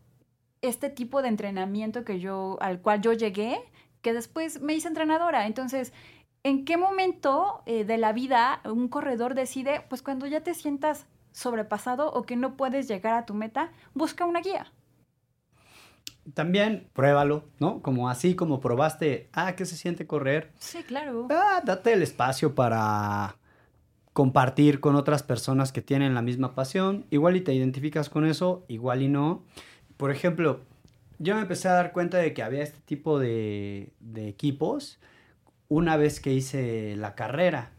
este 0.61 0.91
tipo 0.91 1.23
de 1.23 1.29
entrenamiento 1.29 2.05
que 2.05 2.19
yo, 2.19 2.59
al 2.61 2.81
cual 2.81 3.01
yo 3.01 3.13
llegué, 3.13 3.59
que 4.03 4.13
después 4.13 4.61
me 4.61 4.75
hice 4.75 4.89
entrenadora. 4.89 5.47
Entonces, 5.47 5.91
¿en 6.43 6.65
qué 6.65 6.77
momento 6.77 7.63
eh, 7.65 7.83
de 7.83 7.97
la 7.97 8.13
vida 8.13 8.61
un 8.65 8.89
corredor 8.89 9.33
decide, 9.33 9.83
pues 9.89 10.03
cuando 10.03 10.27
ya 10.27 10.41
te 10.41 10.53
sientas 10.53 11.07
sobrepasado 11.31 12.11
o 12.11 12.23
que 12.23 12.35
no 12.35 12.57
puedes 12.57 12.87
llegar 12.87 13.15
a 13.15 13.25
tu 13.25 13.33
meta, 13.33 13.71
busca 13.93 14.25
una 14.25 14.41
guía. 14.41 14.71
También 16.33 16.89
pruébalo, 16.93 17.45
¿no? 17.59 17.81
Como 17.81 18.09
así 18.09 18.35
como 18.35 18.59
probaste, 18.59 19.29
ah, 19.33 19.55
¿qué 19.55 19.65
se 19.65 19.75
siente 19.75 20.05
correr? 20.05 20.51
Sí, 20.59 20.83
claro. 20.83 21.27
Ah, 21.29 21.61
date 21.63 21.93
el 21.93 22.03
espacio 22.03 22.53
para 22.53 23.37
compartir 24.13 24.79
con 24.79 24.95
otras 24.95 25.23
personas 25.23 25.71
que 25.71 25.81
tienen 25.81 26.13
la 26.13 26.21
misma 26.21 26.53
pasión. 26.53 27.05
Igual 27.09 27.37
y 27.37 27.41
te 27.41 27.53
identificas 27.53 28.09
con 28.09 28.25
eso, 28.25 28.65
igual 28.67 29.01
y 29.01 29.07
no. 29.07 29.43
Por 29.97 30.11
ejemplo, 30.11 30.61
yo 31.17 31.35
me 31.35 31.41
empecé 31.41 31.67
a 31.67 31.73
dar 31.73 31.93
cuenta 31.93 32.17
de 32.17 32.33
que 32.33 32.43
había 32.43 32.63
este 32.63 32.79
tipo 32.81 33.19
de, 33.19 33.93
de 33.99 34.27
equipos 34.27 34.99
una 35.67 35.97
vez 35.97 36.19
que 36.19 36.33
hice 36.33 36.95
la 36.95 37.15
carrera. 37.15 37.71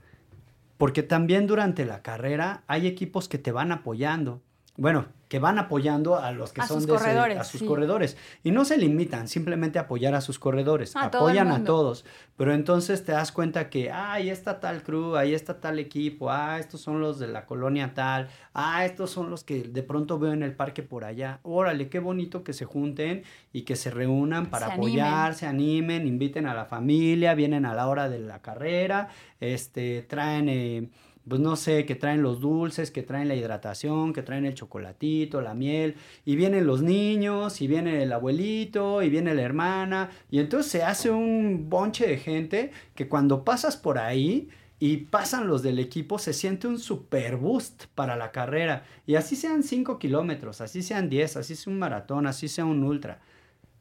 Porque 0.80 1.02
también 1.02 1.46
durante 1.46 1.84
la 1.84 2.00
carrera 2.00 2.64
hay 2.66 2.86
equipos 2.86 3.28
que 3.28 3.36
te 3.36 3.52
van 3.52 3.70
apoyando. 3.70 4.40
Bueno, 4.78 5.08
que 5.30 5.38
van 5.38 5.60
apoyando 5.60 6.16
a 6.16 6.32
los 6.32 6.52
que 6.52 6.60
son 6.62 6.84
de 6.84 6.88
corredores, 6.88 7.38
a 7.38 7.44
sus 7.44 7.62
corredores. 7.62 8.16
Y 8.42 8.50
no 8.50 8.64
se 8.64 8.76
limitan 8.76 9.28
simplemente 9.28 9.78
a 9.78 9.82
apoyar 9.82 10.16
a 10.16 10.20
sus 10.20 10.40
corredores, 10.40 10.96
apoyan 10.96 11.52
a 11.52 11.62
todos. 11.62 12.04
Pero 12.36 12.52
entonces 12.52 13.04
te 13.04 13.12
das 13.12 13.30
cuenta 13.30 13.70
que, 13.70 13.92
ah, 13.92 14.14
ahí 14.14 14.28
está 14.28 14.58
tal 14.58 14.82
crew, 14.82 15.14
ahí 15.14 15.32
está 15.32 15.60
tal 15.60 15.78
equipo, 15.78 16.32
ah, 16.32 16.58
estos 16.58 16.80
son 16.80 17.00
los 17.00 17.20
de 17.20 17.28
la 17.28 17.46
colonia 17.46 17.94
tal, 17.94 18.28
ah, 18.54 18.84
estos 18.84 19.12
son 19.12 19.30
los 19.30 19.44
que 19.44 19.62
de 19.62 19.82
pronto 19.84 20.18
veo 20.18 20.32
en 20.32 20.42
el 20.42 20.52
parque 20.52 20.82
por 20.82 21.04
allá. 21.04 21.38
Órale, 21.44 21.88
qué 21.88 22.00
bonito 22.00 22.42
que 22.42 22.52
se 22.52 22.64
junten 22.64 23.22
y 23.52 23.62
que 23.62 23.76
se 23.76 23.92
reúnan 23.92 24.46
para 24.46 24.74
apoyar, 24.74 25.36
se 25.36 25.46
animen, 25.46 26.08
inviten 26.08 26.46
a 26.46 26.54
la 26.54 26.64
familia, 26.64 27.34
vienen 27.34 27.66
a 27.66 27.74
la 27.74 27.86
hora 27.86 28.08
de 28.08 28.18
la 28.18 28.42
carrera, 28.42 29.10
este, 29.38 30.02
traen... 30.02 30.48
Eh, 30.48 30.88
pues 31.28 31.40
no 31.40 31.56
sé, 31.56 31.86
que 31.86 31.94
traen 31.94 32.22
los 32.22 32.40
dulces, 32.40 32.90
que 32.90 33.02
traen 33.02 33.28
la 33.28 33.34
hidratación, 33.34 34.12
que 34.12 34.22
traen 34.22 34.46
el 34.46 34.54
chocolatito, 34.54 35.40
la 35.40 35.54
miel, 35.54 35.96
y 36.24 36.36
vienen 36.36 36.66
los 36.66 36.82
niños, 36.82 37.60
y 37.60 37.66
viene 37.66 38.02
el 38.02 38.12
abuelito, 38.12 39.02
y 39.02 39.10
viene 39.10 39.34
la 39.34 39.42
hermana, 39.42 40.10
y 40.30 40.38
entonces 40.38 40.72
se 40.72 40.82
hace 40.82 41.10
un 41.10 41.68
bonche 41.68 42.06
de 42.06 42.18
gente 42.18 42.70
que 42.94 43.08
cuando 43.08 43.44
pasas 43.44 43.76
por 43.76 43.98
ahí 43.98 44.48
y 44.78 44.96
pasan 44.96 45.46
los 45.46 45.62
del 45.62 45.78
equipo, 45.78 46.18
se 46.18 46.32
siente 46.32 46.66
un 46.66 46.78
super 46.78 47.36
boost 47.36 47.84
para 47.94 48.16
la 48.16 48.32
carrera, 48.32 48.84
y 49.06 49.16
así 49.16 49.36
sean 49.36 49.62
5 49.62 49.98
kilómetros, 49.98 50.60
así 50.60 50.82
sean 50.82 51.10
10, 51.10 51.36
así 51.36 51.54
sea 51.54 51.72
un 51.72 51.78
maratón, 51.78 52.26
así 52.26 52.48
sea 52.48 52.64
un 52.64 52.82
ultra. 52.82 53.20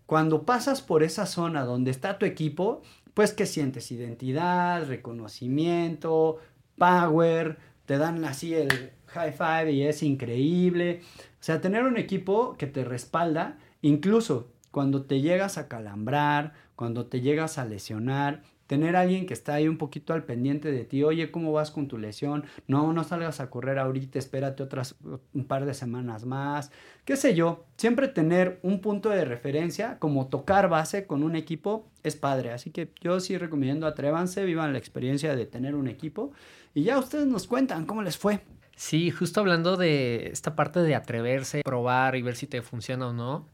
Cuando 0.06 0.44
pasas 0.44 0.82
por 0.82 1.04
esa 1.04 1.26
zona 1.26 1.64
donde 1.64 1.92
está 1.92 2.18
tu 2.18 2.26
equipo, 2.26 2.82
pues 3.14 3.32
que 3.32 3.46
sientes 3.46 3.92
identidad, 3.92 4.88
reconocimiento, 4.88 6.40
power, 6.80 7.60
te 7.86 8.00
dan 8.00 8.26
así 8.26 8.56
el 8.56 8.92
high 9.08 9.34
five 9.34 9.72
y 9.72 9.84
es 9.84 10.02
increíble. 10.02 11.02
O 11.40 11.44
sea, 11.44 11.62
tener 11.62 11.84
un 11.84 11.98
equipo 11.98 12.56
que 12.58 12.66
te 12.66 12.84
respalda, 12.84 13.58
incluso 13.82 14.52
cuando 14.72 15.04
te 15.04 15.22
llegas 15.22 15.58
a 15.58 15.68
calambrar, 15.68 16.54
cuando 16.76 17.06
te 17.06 17.22
llegas 17.22 17.58
a 17.58 17.66
lesionar, 17.66 18.42
tener 18.70 18.96
a 18.96 19.02
alguien 19.02 19.26
que 19.26 19.34
está 19.34 19.56
ahí 19.56 19.68
un 19.68 19.80
poquito 19.80 20.14
al 20.14 20.26
pendiente 20.26 20.72
de 20.72 20.86
ti, 20.86 21.04
oye, 21.04 21.32
¿cómo 21.32 21.52
vas 21.52 21.72
con 21.72 21.88
tu 21.88 21.98
lesión? 21.98 22.46
No, 22.68 22.94
no 22.94 23.04
salgas 23.04 23.40
a 23.40 23.50
correr 23.50 23.80
ahorita, 23.80 24.20
espérate 24.20 24.62
otras 24.62 24.96
un 25.34 25.46
par 25.46 25.66
de 25.66 25.74
semanas 25.74 26.24
más, 26.28 26.72
qué 27.04 27.16
sé 27.16 27.34
yo, 27.34 27.66
siempre 27.78 28.08
tener 28.10 28.60
un 28.62 28.80
punto 28.80 29.10
de 29.10 29.26
referencia, 29.26 29.98
como 29.98 30.28
tocar 30.28 30.70
base 30.70 31.08
con 31.08 31.24
un 31.24 31.36
equipo, 31.36 31.88
es 32.04 32.16
padre, 32.16 32.52
así 32.52 32.70
que 32.70 32.92
yo 33.02 33.20
sí 33.20 33.40
recomiendo 33.40 33.88
atrévanse, 33.88 34.46
vivan 34.46 34.72
la 34.72 34.78
experiencia 34.78 35.36
de 35.36 35.48
tener 35.48 35.74
un 35.74 35.88
equipo 35.88 36.32
y 36.76 36.84
ya 36.84 37.00
ustedes 37.00 37.26
nos 37.26 37.48
cuentan 37.48 37.88
cómo 37.88 38.04
les 38.04 38.20
fue. 38.20 38.42
Sí, 38.76 39.10
justo 39.10 39.40
hablando 39.40 39.78
de 39.78 40.28
esta 40.28 40.56
parte 40.56 40.82
de 40.82 40.94
atreverse, 40.94 41.64
probar 41.66 42.16
y 42.16 42.22
ver 42.22 42.36
si 42.36 42.46
te 42.46 42.62
funciona 42.62 43.08
o 43.08 43.14
no. 43.14 43.48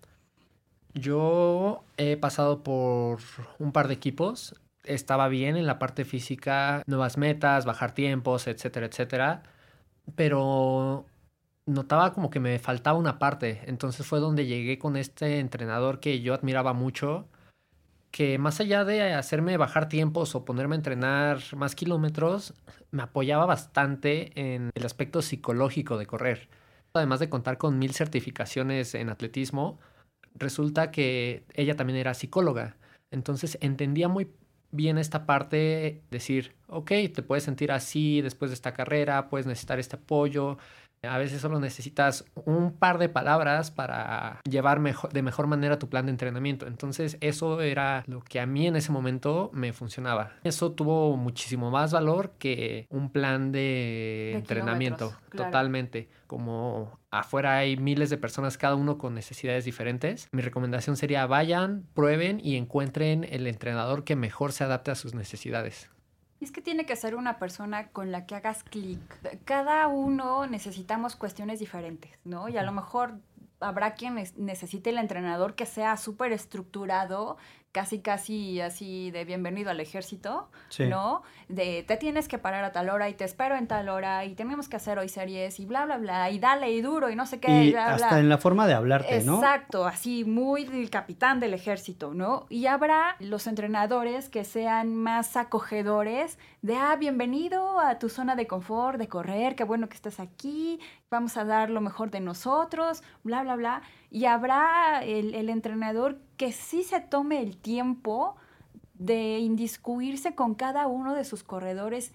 Yo 0.93 1.85
he 1.95 2.17
pasado 2.17 2.63
por 2.63 3.19
un 3.59 3.71
par 3.71 3.87
de 3.87 3.93
equipos 3.93 4.55
estaba 4.85 5.27
bien 5.27 5.57
en 5.57 5.67
la 5.67 5.79
parte 5.79 6.05
física, 6.05 6.83
nuevas 6.87 7.17
metas, 7.17 7.65
bajar 7.65 7.93
tiempos, 7.93 8.47
etcétera, 8.47 8.87
etcétera. 8.87 9.43
Pero 10.15 11.05
notaba 11.65 12.13
como 12.13 12.29
que 12.29 12.39
me 12.39 12.59
faltaba 12.59 12.99
una 12.99 13.19
parte. 13.19 13.61
Entonces 13.67 14.05
fue 14.05 14.19
donde 14.19 14.45
llegué 14.45 14.77
con 14.79 14.97
este 14.97 15.39
entrenador 15.39 15.99
que 15.99 16.21
yo 16.21 16.33
admiraba 16.33 16.73
mucho, 16.73 17.27
que 18.11 18.37
más 18.37 18.59
allá 18.61 18.85
de 18.85 19.13
hacerme 19.13 19.57
bajar 19.57 19.89
tiempos 19.89 20.35
o 20.35 20.45
ponerme 20.45 20.75
a 20.75 20.77
entrenar 20.77 21.39
más 21.55 21.75
kilómetros, 21.75 22.53
me 22.91 23.03
apoyaba 23.03 23.45
bastante 23.45 24.31
en 24.39 24.71
el 24.73 24.85
aspecto 24.85 25.21
psicológico 25.21 25.97
de 25.97 26.05
correr. 26.05 26.49
Además 26.93 27.19
de 27.19 27.29
contar 27.29 27.57
con 27.57 27.77
mil 27.77 27.93
certificaciones 27.93 28.95
en 28.95 29.09
atletismo, 29.09 29.79
resulta 30.33 30.91
que 30.91 31.45
ella 31.53 31.75
también 31.75 31.99
era 31.99 32.13
psicóloga. 32.13 32.77
Entonces 33.11 33.57
entendía 33.61 34.07
muy 34.07 34.31
bien 34.75 34.97
esta 34.97 35.25
parte, 35.25 36.01
decir, 36.11 36.53
ok, 36.67 36.91
te 37.13 37.23
puedes 37.23 37.43
sentir 37.43 37.71
así 37.71 38.21
después 38.21 38.51
de 38.51 38.55
esta 38.55 38.73
carrera, 38.73 39.29
puedes 39.29 39.45
necesitar 39.47 39.79
este 39.79 39.95
apoyo, 39.95 40.57
A 41.07 41.17
veces 41.17 41.41
solo 41.41 41.59
necesitas 41.59 42.25
un 42.45 42.73
par 42.73 42.97
de 42.97 43.09
palabras 43.09 43.71
para 43.71 44.39
llevar 44.49 44.79
mejor, 44.79 45.11
de 45.13 45.21
mejor 45.21 45.47
manera 45.47 45.79
tu 45.79 45.89
plan 45.89 46.05
de 46.05 46.11
entrenamiento. 46.11 46.67
Entonces 46.67 47.17
eso 47.21 47.61
era 47.61 48.03
lo 48.07 48.21
que 48.21 48.39
a 48.39 48.45
mí 48.45 48.67
en 48.67 48.75
ese 48.75 48.91
momento 48.91 49.49
me 49.53 49.73
funcionaba. 49.73 50.31
Eso 50.43 50.71
tuvo 50.71 51.17
muchísimo 51.17 51.71
más 51.71 51.91
valor 51.91 52.33
que 52.37 52.87
un 52.89 53.09
plan 53.11 53.51
de, 53.51 54.33
entrenamiento. 54.33 55.13
Totalmente. 55.35 56.09
Como 56.27 56.99
afuera 57.11 57.57
hay 57.57 57.77
miles 57.77 58.09
de 58.09 58.17
personas, 58.17 58.57
cada 58.57 58.75
uno 58.75 58.97
con 58.97 59.13
necesidades 59.13 59.65
diferentes. 59.65 60.27
Mi 60.31 60.41
recomendación 60.41 60.97
sería 60.97 61.25
vayan, 61.27 61.85
prueben 61.93 62.39
y 62.43 62.55
encuentren 62.55 63.25
el 63.29 63.47
entrenador 63.47 64.03
que 64.03 64.15
mejor 64.15 64.51
se 64.51 64.63
adapte 64.63 64.91
a 64.91 64.95
sus 64.95 65.13
necesidades. 65.13 65.89
Es 66.41 66.51
que 66.51 66.61
tiene 66.61 66.85
que 66.85 66.95
ser 66.95 67.15
una 67.15 67.39
persona 67.39 67.87
con 67.89 68.11
la 68.11 68.25
que 68.25 68.35
hagas 68.35 68.63
clic. 68.63 68.99
Cada 69.45 69.87
uno 69.87 70.45
necesitamos 70.47 71.15
cuestiones 71.15 71.59
diferentes, 71.59 72.19
¿no? 72.23 72.49
Y 72.49 72.57
a 72.57 72.63
lo 72.63 72.71
mejor 72.71 73.19
habrá 73.59 73.95
quien 73.95 74.15
necesite 74.35 74.89
el 74.89 74.97
entrenador 74.97 75.55
que 75.55 75.65
sea 75.65 75.97
súper 75.97 76.31
estructurado, 76.31 77.37
casi 77.75 77.99
casi 77.99 78.61
así 78.61 79.11
de 79.11 79.25
bienvenido 79.25 79.69
al 79.69 79.81
ejército, 79.81 80.47
¿no? 80.79 81.23
De 81.49 81.83
te 81.85 81.97
tienes 81.97 82.29
que 82.29 82.37
parar 82.37 82.63
a 82.63 82.71
tal 82.71 82.87
hora 82.87 83.09
y 83.09 83.15
te 83.15 83.25
espero 83.25 83.57
en 83.57 83.67
tal 83.67 83.89
hora 83.89 84.23
y 84.23 84.33
tenemos 84.33 84.69
que 84.69 84.77
hacer 84.77 84.97
hoy 84.97 85.09
series 85.09 85.59
y 85.59 85.65
bla, 85.65 85.83
bla, 85.83 85.97
bla, 85.97 86.29
y 86.29 86.39
dale 86.39 86.71
y 86.71 86.79
duro 86.79 87.09
y 87.09 87.17
no 87.17 87.25
sé 87.25 87.41
qué. 87.41 87.65
Y 87.65 87.75
hasta 87.75 88.21
en 88.21 88.29
la 88.29 88.37
forma 88.37 88.65
de 88.65 88.75
hablarte, 88.75 89.25
¿no? 89.25 89.35
Exacto, 89.35 89.85
así 89.85 90.23
muy 90.23 90.63
el 90.63 90.89
capitán 90.89 91.41
del 91.41 91.53
ejército, 91.53 92.13
¿no? 92.13 92.45
Y 92.49 92.67
habrá 92.67 93.17
los 93.19 93.45
entrenadores 93.45 94.29
que 94.29 94.45
sean 94.45 94.95
más 94.95 95.35
acogedores 95.35 96.39
de, 96.61 96.77
ah, 96.77 96.95
bienvenido 96.95 97.81
a 97.81 97.99
tu 97.99 98.07
zona 98.07 98.37
de 98.37 98.47
confort, 98.47 98.97
de 98.97 99.09
correr, 99.09 99.57
qué 99.57 99.65
bueno 99.65 99.89
que 99.89 99.95
estás 99.95 100.21
aquí, 100.21 100.79
vamos 101.11 101.37
a 101.37 101.45
dar 101.45 101.69
lo 101.69 101.81
mejor 101.81 102.11
de 102.11 102.19
nosotros, 102.19 103.03
bla, 103.23 103.43
bla, 103.43 103.55
bla. 103.55 103.81
Y 104.09 104.25
habrá 104.25 105.03
el, 105.03 105.49
entrenador 105.49 106.19
que 106.37 106.51
sí 106.51 106.83
se 106.83 106.99
tome 106.99 107.41
el 107.41 107.57
tiempo 107.57 108.35
de 108.93 109.39
indiscuirse 109.39 110.35
con 110.35 110.55
cada 110.55 110.87
uno 110.87 111.13
de 111.13 111.25
sus 111.25 111.43
corredores 111.43 112.13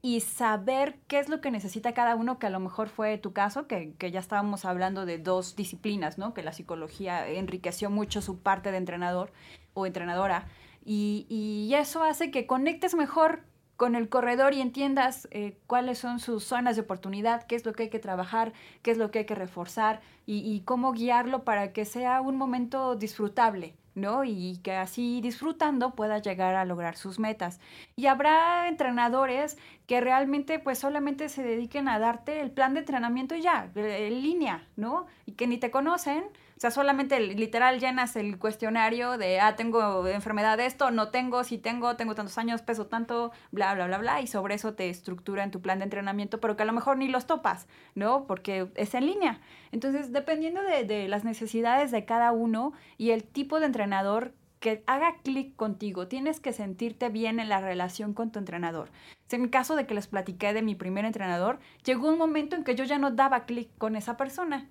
y 0.00 0.20
saber 0.20 0.98
qué 1.08 1.18
es 1.18 1.28
lo 1.28 1.40
que 1.40 1.50
necesita 1.50 1.92
cada 1.92 2.14
uno, 2.14 2.38
que 2.38 2.46
a 2.46 2.50
lo 2.50 2.60
mejor 2.60 2.88
fue 2.88 3.18
tu 3.18 3.32
caso, 3.32 3.66
que, 3.66 3.94
ya 3.98 4.20
estábamos 4.20 4.64
hablando 4.64 5.06
de 5.06 5.18
dos 5.18 5.56
disciplinas, 5.56 6.18
¿no? 6.18 6.34
Que 6.34 6.42
la 6.42 6.52
psicología 6.52 7.26
enriqueció 7.28 7.90
mucho 7.90 8.22
su 8.22 8.38
parte 8.38 8.70
de 8.70 8.78
entrenador 8.78 9.32
o 9.74 9.86
entrenadora. 9.86 10.46
Y, 10.84 11.26
y 11.28 11.74
eso 11.74 12.04
hace 12.04 12.30
que 12.30 12.46
conectes 12.46 12.94
mejor 12.94 13.42
con 13.78 13.94
el 13.94 14.08
corredor 14.08 14.54
y 14.54 14.60
entiendas 14.60 15.28
eh, 15.30 15.56
cuáles 15.68 15.98
son 15.98 16.18
sus 16.18 16.42
zonas 16.42 16.74
de 16.74 16.82
oportunidad, 16.82 17.44
qué 17.44 17.54
es 17.54 17.64
lo 17.64 17.72
que 17.72 17.84
hay 17.84 17.90
que 17.90 18.00
trabajar, 18.00 18.52
qué 18.82 18.90
es 18.90 18.98
lo 18.98 19.12
que 19.12 19.20
hay 19.20 19.24
que 19.24 19.36
reforzar 19.36 20.00
y, 20.26 20.60
cómo 20.66 20.92
guiarlo 20.92 21.44
para 21.44 21.72
que 21.72 21.84
sea 21.84 22.20
un 22.20 22.36
momento 22.36 22.96
disfrutable, 22.96 23.76
¿no? 23.94 24.24
Y 24.24 24.58
que 24.64 24.72
así 24.72 25.20
disfrutando 25.20 25.94
pueda 25.94 26.18
llegar 26.18 26.56
a 26.56 26.64
lograr 26.64 26.96
sus 26.96 27.20
metas. 27.20 27.60
Y 27.94 28.06
habrá 28.06 28.68
entrenadores 28.68 29.56
que 29.86 30.00
realmente 30.00 30.58
pues 30.58 30.80
solamente 30.80 31.28
se 31.28 31.44
dediquen 31.44 31.88
a 31.88 32.00
darte 32.00 32.40
el 32.40 32.50
plan 32.50 32.74
de 32.74 32.80
entrenamiento 32.80 33.36
ya, 33.36 33.70
en 33.76 34.22
línea, 34.22 34.66
¿no? 34.74 35.06
Y 35.24 35.32
que 35.32 35.46
ni 35.46 35.56
te 35.56 35.70
conocen, 35.70 36.24
o 36.58 36.60
sea, 36.60 36.72
solamente 36.72 37.20
literal 37.20 37.78
llenas 37.78 38.16
el 38.16 38.36
cuestionario 38.36 39.16
de, 39.16 39.38
ah, 39.38 39.54
tengo 39.54 40.04
enfermedad 40.08 40.58
de 40.58 40.66
esto, 40.66 40.90
no 40.90 41.10
tengo, 41.10 41.44
si 41.44 41.56
tengo, 41.56 41.94
tengo 41.94 42.16
tantos 42.16 42.36
años, 42.36 42.62
peso 42.62 42.88
tanto, 42.88 43.30
bla, 43.52 43.76
bla, 43.76 43.86
bla, 43.86 43.98
bla, 43.98 44.20
y 44.22 44.26
sobre 44.26 44.56
eso 44.56 44.74
te 44.74 44.90
estructura 44.90 45.44
en 45.44 45.52
tu 45.52 45.62
plan 45.62 45.78
de 45.78 45.84
entrenamiento, 45.84 46.40
pero 46.40 46.56
que 46.56 46.64
a 46.64 46.66
lo 46.66 46.72
mejor 46.72 46.96
ni 46.96 47.06
los 47.06 47.28
topas, 47.28 47.68
¿no? 47.94 48.24
Porque 48.26 48.72
es 48.74 48.92
en 48.94 49.06
línea. 49.06 49.40
Entonces, 49.70 50.12
dependiendo 50.12 50.60
de, 50.60 50.82
de 50.82 51.06
las 51.06 51.22
necesidades 51.22 51.92
de 51.92 52.04
cada 52.04 52.32
uno 52.32 52.72
y 52.96 53.10
el 53.10 53.22
tipo 53.22 53.60
de 53.60 53.66
entrenador 53.66 54.34
que 54.58 54.82
haga 54.88 55.14
clic 55.22 55.54
contigo, 55.54 56.08
tienes 56.08 56.40
que 56.40 56.52
sentirte 56.52 57.08
bien 57.08 57.38
en 57.38 57.48
la 57.48 57.60
relación 57.60 58.14
con 58.14 58.32
tu 58.32 58.40
entrenador. 58.40 58.90
En 59.30 59.42
mi 59.42 59.48
caso 59.48 59.76
de 59.76 59.86
que 59.86 59.94
les 59.94 60.08
platiqué 60.08 60.52
de 60.52 60.62
mi 60.62 60.74
primer 60.74 61.04
entrenador, 61.04 61.60
llegó 61.84 62.08
un 62.08 62.18
momento 62.18 62.56
en 62.56 62.64
que 62.64 62.74
yo 62.74 62.82
ya 62.82 62.98
no 62.98 63.12
daba 63.12 63.44
clic 63.44 63.70
con 63.78 63.94
esa 63.94 64.16
persona 64.16 64.68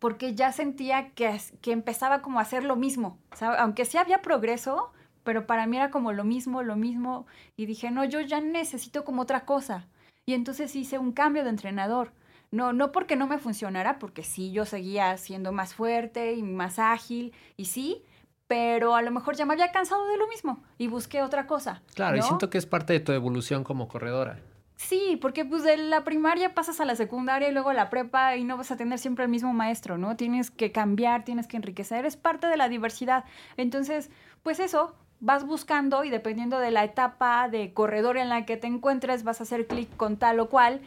porque 0.00 0.34
ya 0.34 0.50
sentía 0.50 1.10
que, 1.10 1.40
que 1.60 1.72
empezaba 1.72 2.22
como 2.22 2.40
a 2.40 2.42
hacer 2.42 2.64
lo 2.64 2.74
mismo, 2.74 3.18
aunque 3.58 3.84
sí 3.84 3.98
había 3.98 4.22
progreso, 4.22 4.92
pero 5.22 5.46
para 5.46 5.66
mí 5.66 5.76
era 5.76 5.90
como 5.90 6.12
lo 6.12 6.24
mismo, 6.24 6.62
lo 6.62 6.74
mismo, 6.74 7.26
y 7.56 7.66
dije, 7.66 7.90
no, 7.90 8.04
yo 8.04 8.20
ya 8.20 8.40
necesito 8.40 9.04
como 9.04 9.22
otra 9.22 9.44
cosa. 9.44 9.86
Y 10.26 10.34
entonces 10.34 10.74
hice 10.74 10.98
un 10.98 11.12
cambio 11.12 11.44
de 11.44 11.50
entrenador. 11.50 12.12
No, 12.50 12.72
no 12.72 12.90
porque 12.90 13.14
no 13.14 13.28
me 13.28 13.38
funcionara, 13.38 13.98
porque 13.98 14.24
sí, 14.24 14.50
yo 14.50 14.64
seguía 14.64 15.16
siendo 15.18 15.52
más 15.52 15.74
fuerte 15.74 16.32
y 16.32 16.42
más 16.42 16.78
ágil, 16.78 17.32
y 17.56 17.66
sí, 17.66 18.02
pero 18.48 18.96
a 18.96 19.02
lo 19.02 19.12
mejor 19.12 19.36
ya 19.36 19.46
me 19.46 19.52
había 19.52 19.70
cansado 19.70 20.04
de 20.08 20.16
lo 20.16 20.26
mismo 20.26 20.64
y 20.76 20.88
busqué 20.88 21.22
otra 21.22 21.46
cosa. 21.46 21.82
Claro, 21.94 22.16
y 22.16 22.22
siento 22.22 22.50
que 22.50 22.58
es 22.58 22.66
parte 22.66 22.92
de 22.92 22.98
tu 22.98 23.12
evolución 23.12 23.62
como 23.62 23.86
corredora. 23.86 24.40
Sí, 24.82 25.18
porque 25.20 25.44
pues 25.44 25.62
de 25.62 25.76
la 25.76 26.04
primaria 26.04 26.54
pasas 26.54 26.80
a 26.80 26.86
la 26.86 26.96
secundaria 26.96 27.48
y 27.48 27.52
luego 27.52 27.68
a 27.68 27.74
la 27.74 27.90
prepa 27.90 28.36
y 28.36 28.44
no 28.44 28.56
vas 28.56 28.70
a 28.70 28.78
tener 28.78 28.98
siempre 28.98 29.24
el 29.24 29.30
mismo 29.30 29.52
maestro, 29.52 29.98
¿no? 29.98 30.16
Tienes 30.16 30.50
que 30.50 30.72
cambiar, 30.72 31.22
tienes 31.22 31.46
que 31.46 31.58
enriquecer, 31.58 32.06
es 32.06 32.16
parte 32.16 32.46
de 32.46 32.56
la 32.56 32.70
diversidad. 32.70 33.26
Entonces, 33.58 34.10
pues 34.42 34.58
eso, 34.58 34.94
vas 35.20 35.44
buscando 35.44 36.02
y 36.02 36.08
dependiendo 36.08 36.58
de 36.58 36.70
la 36.70 36.82
etapa 36.82 37.48
de 37.50 37.74
corredor 37.74 38.16
en 38.16 38.30
la 38.30 38.46
que 38.46 38.56
te 38.56 38.68
encuentres, 38.68 39.22
vas 39.22 39.40
a 39.40 39.42
hacer 39.42 39.66
clic 39.66 39.94
con 39.98 40.16
tal 40.16 40.40
o 40.40 40.48
cual 40.48 40.80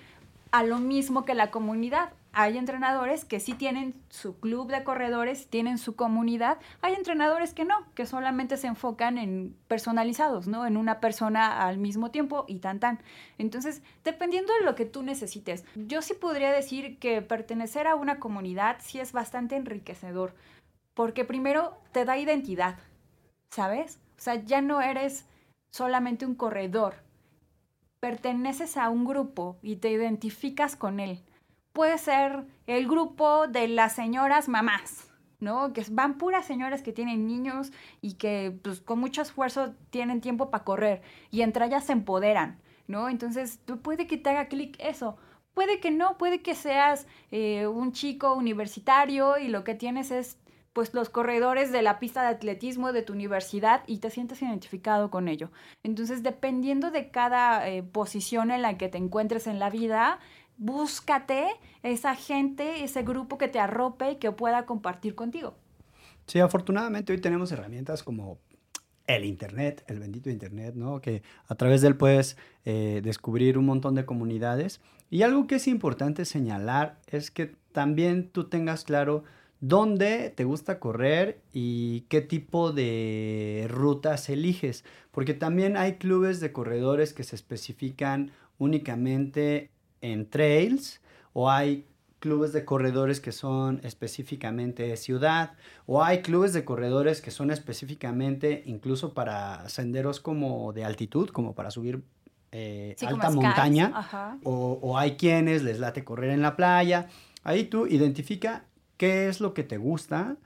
a 0.52 0.64
lo 0.64 0.80
mismo 0.80 1.24
que 1.24 1.36
la 1.36 1.52
comunidad 1.52 2.10
hay 2.36 2.58
entrenadores 2.58 3.26
que 3.26 3.40
sí 3.40 3.54
tienen 3.54 3.94
su 4.10 4.40
club 4.40 4.72
de 4.72 4.84
corredores, 4.84 5.48
tienen 5.48 5.78
su 5.78 5.96
comunidad. 5.96 6.58
Hay 6.82 6.96
entrenadores 6.96 7.54
que 7.54 7.64
no, 7.64 7.86
que 7.94 8.08
solamente 8.08 8.58
se 8.58 8.66
enfocan 8.66 9.20
en 9.20 9.56
personalizados, 9.68 10.48
¿no? 10.48 10.66
En 10.66 10.76
una 10.76 11.00
persona 11.00 11.68
al 11.68 11.78
mismo 11.78 12.10
tiempo 12.10 12.46
y 12.48 12.58
tan 12.58 12.80
tan. 12.80 13.00
Entonces, 13.38 13.84
dependiendo 14.04 14.52
de 14.56 14.66
lo 14.66 14.74
que 14.74 14.86
tú 14.86 15.04
necesites, 15.04 15.64
yo 15.76 16.02
sí 16.02 16.16
podría 16.16 16.52
decir 16.52 16.98
que 16.98 17.22
pertenecer 17.22 17.86
a 17.86 17.94
una 17.94 18.20
comunidad 18.20 18.78
sí 18.80 19.00
es 19.00 19.12
bastante 19.12 19.56
enriquecedor, 19.56 20.34
porque 20.96 21.26
primero 21.26 21.78
te 21.92 22.04
da 22.04 22.18
identidad, 22.18 22.80
¿sabes? 23.52 24.00
O 24.18 24.22
sea, 24.22 24.44
ya 24.44 24.60
no 24.60 24.82
eres 24.82 25.28
solamente 25.70 26.26
un 26.26 26.34
corredor, 26.34 26.96
perteneces 28.00 28.76
a 28.76 28.90
un 28.90 29.06
grupo 29.06 29.60
y 29.62 29.76
te 29.76 29.92
identificas 29.92 30.76
con 30.76 31.00
él 31.00 31.24
puede 31.74 31.98
ser 31.98 32.46
el 32.68 32.88
grupo 32.88 33.48
de 33.48 33.68
las 33.68 33.94
señoras 33.94 34.48
mamás, 34.48 35.12
¿no? 35.40 35.74
Que 35.74 35.84
van 35.92 36.18
puras 36.18 36.46
señoras 36.46 36.82
que 36.82 36.94
tienen 36.94 37.28
niños 37.28 37.72
y 38.02 38.14
que 38.14 38.58
pues, 38.64 38.80
con 38.80 39.00
mucho 39.00 39.22
esfuerzo 39.22 39.74
tienen 39.90 40.22
tiempo 40.22 40.50
para 40.50 40.64
correr 40.64 41.02
y 41.32 41.42
entre 41.42 41.66
ellas 41.66 41.86
se 41.86 41.92
empoderan, 41.92 42.60
¿no? 42.88 43.10
Entonces, 43.10 43.60
tú 43.66 43.82
puede 43.82 44.08
que 44.08 44.18
te 44.18 44.30
haga 44.30 44.48
clic 44.48 44.78
eso. 44.80 45.18
Puede 45.54 45.80
que 45.80 45.92
no, 45.92 46.18
puede 46.18 46.42
que 46.42 46.56
seas 46.56 47.06
eh, 47.30 47.68
un 47.68 47.92
chico 47.92 48.34
universitario 48.34 49.38
y 49.38 49.50
lo 49.50 49.64
que 49.64 49.76
tienes 49.76 50.10
es 50.10 50.38
pues 50.74 50.96
los 50.96 51.10
corredores 51.10 51.72
de 51.72 51.84
la 51.84 52.00
pista 52.00 52.24
de 52.24 52.30
atletismo 52.30 52.92
de 52.92 53.04
tu 53.04 53.14
universidad 53.14 53.84
y 53.86 54.00
te 54.00 54.10
sientes 54.10 54.42
identificado 54.42 55.12
con 55.12 55.28
ello. 55.28 55.52
Entonces, 55.84 56.24
dependiendo 56.24 56.90
de 56.90 57.12
cada 57.12 57.70
eh, 57.70 57.84
posición 57.84 58.50
en 58.50 58.64
la 58.64 58.76
que 58.78 58.90
te 58.90 58.98
encuentres 58.98 59.46
en 59.46 59.60
la 59.60 59.70
vida, 59.70 60.20
búscate 60.64 61.48
esa 61.84 62.16
gente, 62.16 62.86
ese 62.86 63.04
grupo 63.04 63.38
que 63.38 63.50
te 63.50 63.60
arrope 63.60 64.12
y 64.12 64.16
que 64.16 64.32
pueda 64.32 64.66
compartir 64.66 65.14
contigo. 65.14 65.56
Sí, 66.26 66.40
afortunadamente 66.40 67.12
hoy 67.12 67.20
tenemos 67.20 67.52
herramientas 67.52 68.02
como 68.02 68.40
el 69.06 69.26
Internet, 69.26 69.84
el 69.88 70.00
bendito 70.00 70.30
Internet, 70.30 70.76
¿no? 70.76 71.02
Que 71.02 71.22
a 71.48 71.56
través 71.56 71.82
de 71.82 71.90
él 71.90 71.98
puedes 71.98 72.38
eh, 72.64 73.02
descubrir 73.04 73.58
un 73.58 73.66
montón 73.66 73.94
de 73.96 74.06
comunidades. 74.06 74.80
Y 75.10 75.24
algo 75.24 75.48
que 75.48 75.56
es 75.56 75.68
importante 75.68 76.24
señalar 76.24 76.98
es 77.08 77.30
que 77.30 77.56
también 77.74 78.30
tú 78.30 78.46
tengas 78.46 78.86
claro 78.86 79.26
dónde 79.60 80.30
te 80.30 80.46
gusta 80.46 80.80
correr 80.80 81.42
y 81.52 82.02
qué 82.08 82.22
tipo 82.22 82.72
de 82.72 83.68
rutas 83.70 84.30
eliges. 84.30 84.86
Porque 85.12 85.34
también 85.34 85.76
hay 85.76 85.96
clubes 85.96 86.40
de 86.40 86.54
corredores 86.54 87.12
que 87.12 87.26
se 87.26 87.36
especifican 87.36 88.32
únicamente 88.58 89.73
en 90.04 90.30
trails 90.30 91.02
o 91.34 91.50
hay 91.50 91.88
clubes 92.20 92.54
de 92.54 92.64
corredores 92.64 93.20
que 93.20 93.32
son 93.32 93.82
específicamente 93.84 94.84
de 94.84 94.98
ciudad 94.98 95.54
o 95.86 96.04
hay 96.04 96.22
clubes 96.22 96.54
de 96.54 96.64
corredores 96.64 97.22
que 97.22 97.32
son 97.32 97.50
específicamente 97.50 98.64
incluso 98.66 99.14
para 99.14 99.68
senderos 99.68 100.20
como 100.20 100.72
de 100.74 100.86
altitud, 100.86 101.30
como 101.30 101.54
para 101.56 101.72
subir 101.72 102.04
eh, 102.52 102.96
alta 103.06 103.32
montaña 103.32 104.40
o, 104.44 104.80
o, 104.82 104.98
hay 104.98 105.18
quienes 105.18 105.64
les 105.64 105.80
late 105.80 106.04
correr 106.04 106.30
en 106.30 106.44
la 106.44 106.56
playa. 106.56 107.08
Ahí 107.44 107.64
tú 107.64 107.88
identifica 107.88 108.66
qué 108.98 109.28
es 109.28 109.42
lo 109.42 109.54
que 109.54 109.64
te 109.64 109.78
gusta 109.78 110.38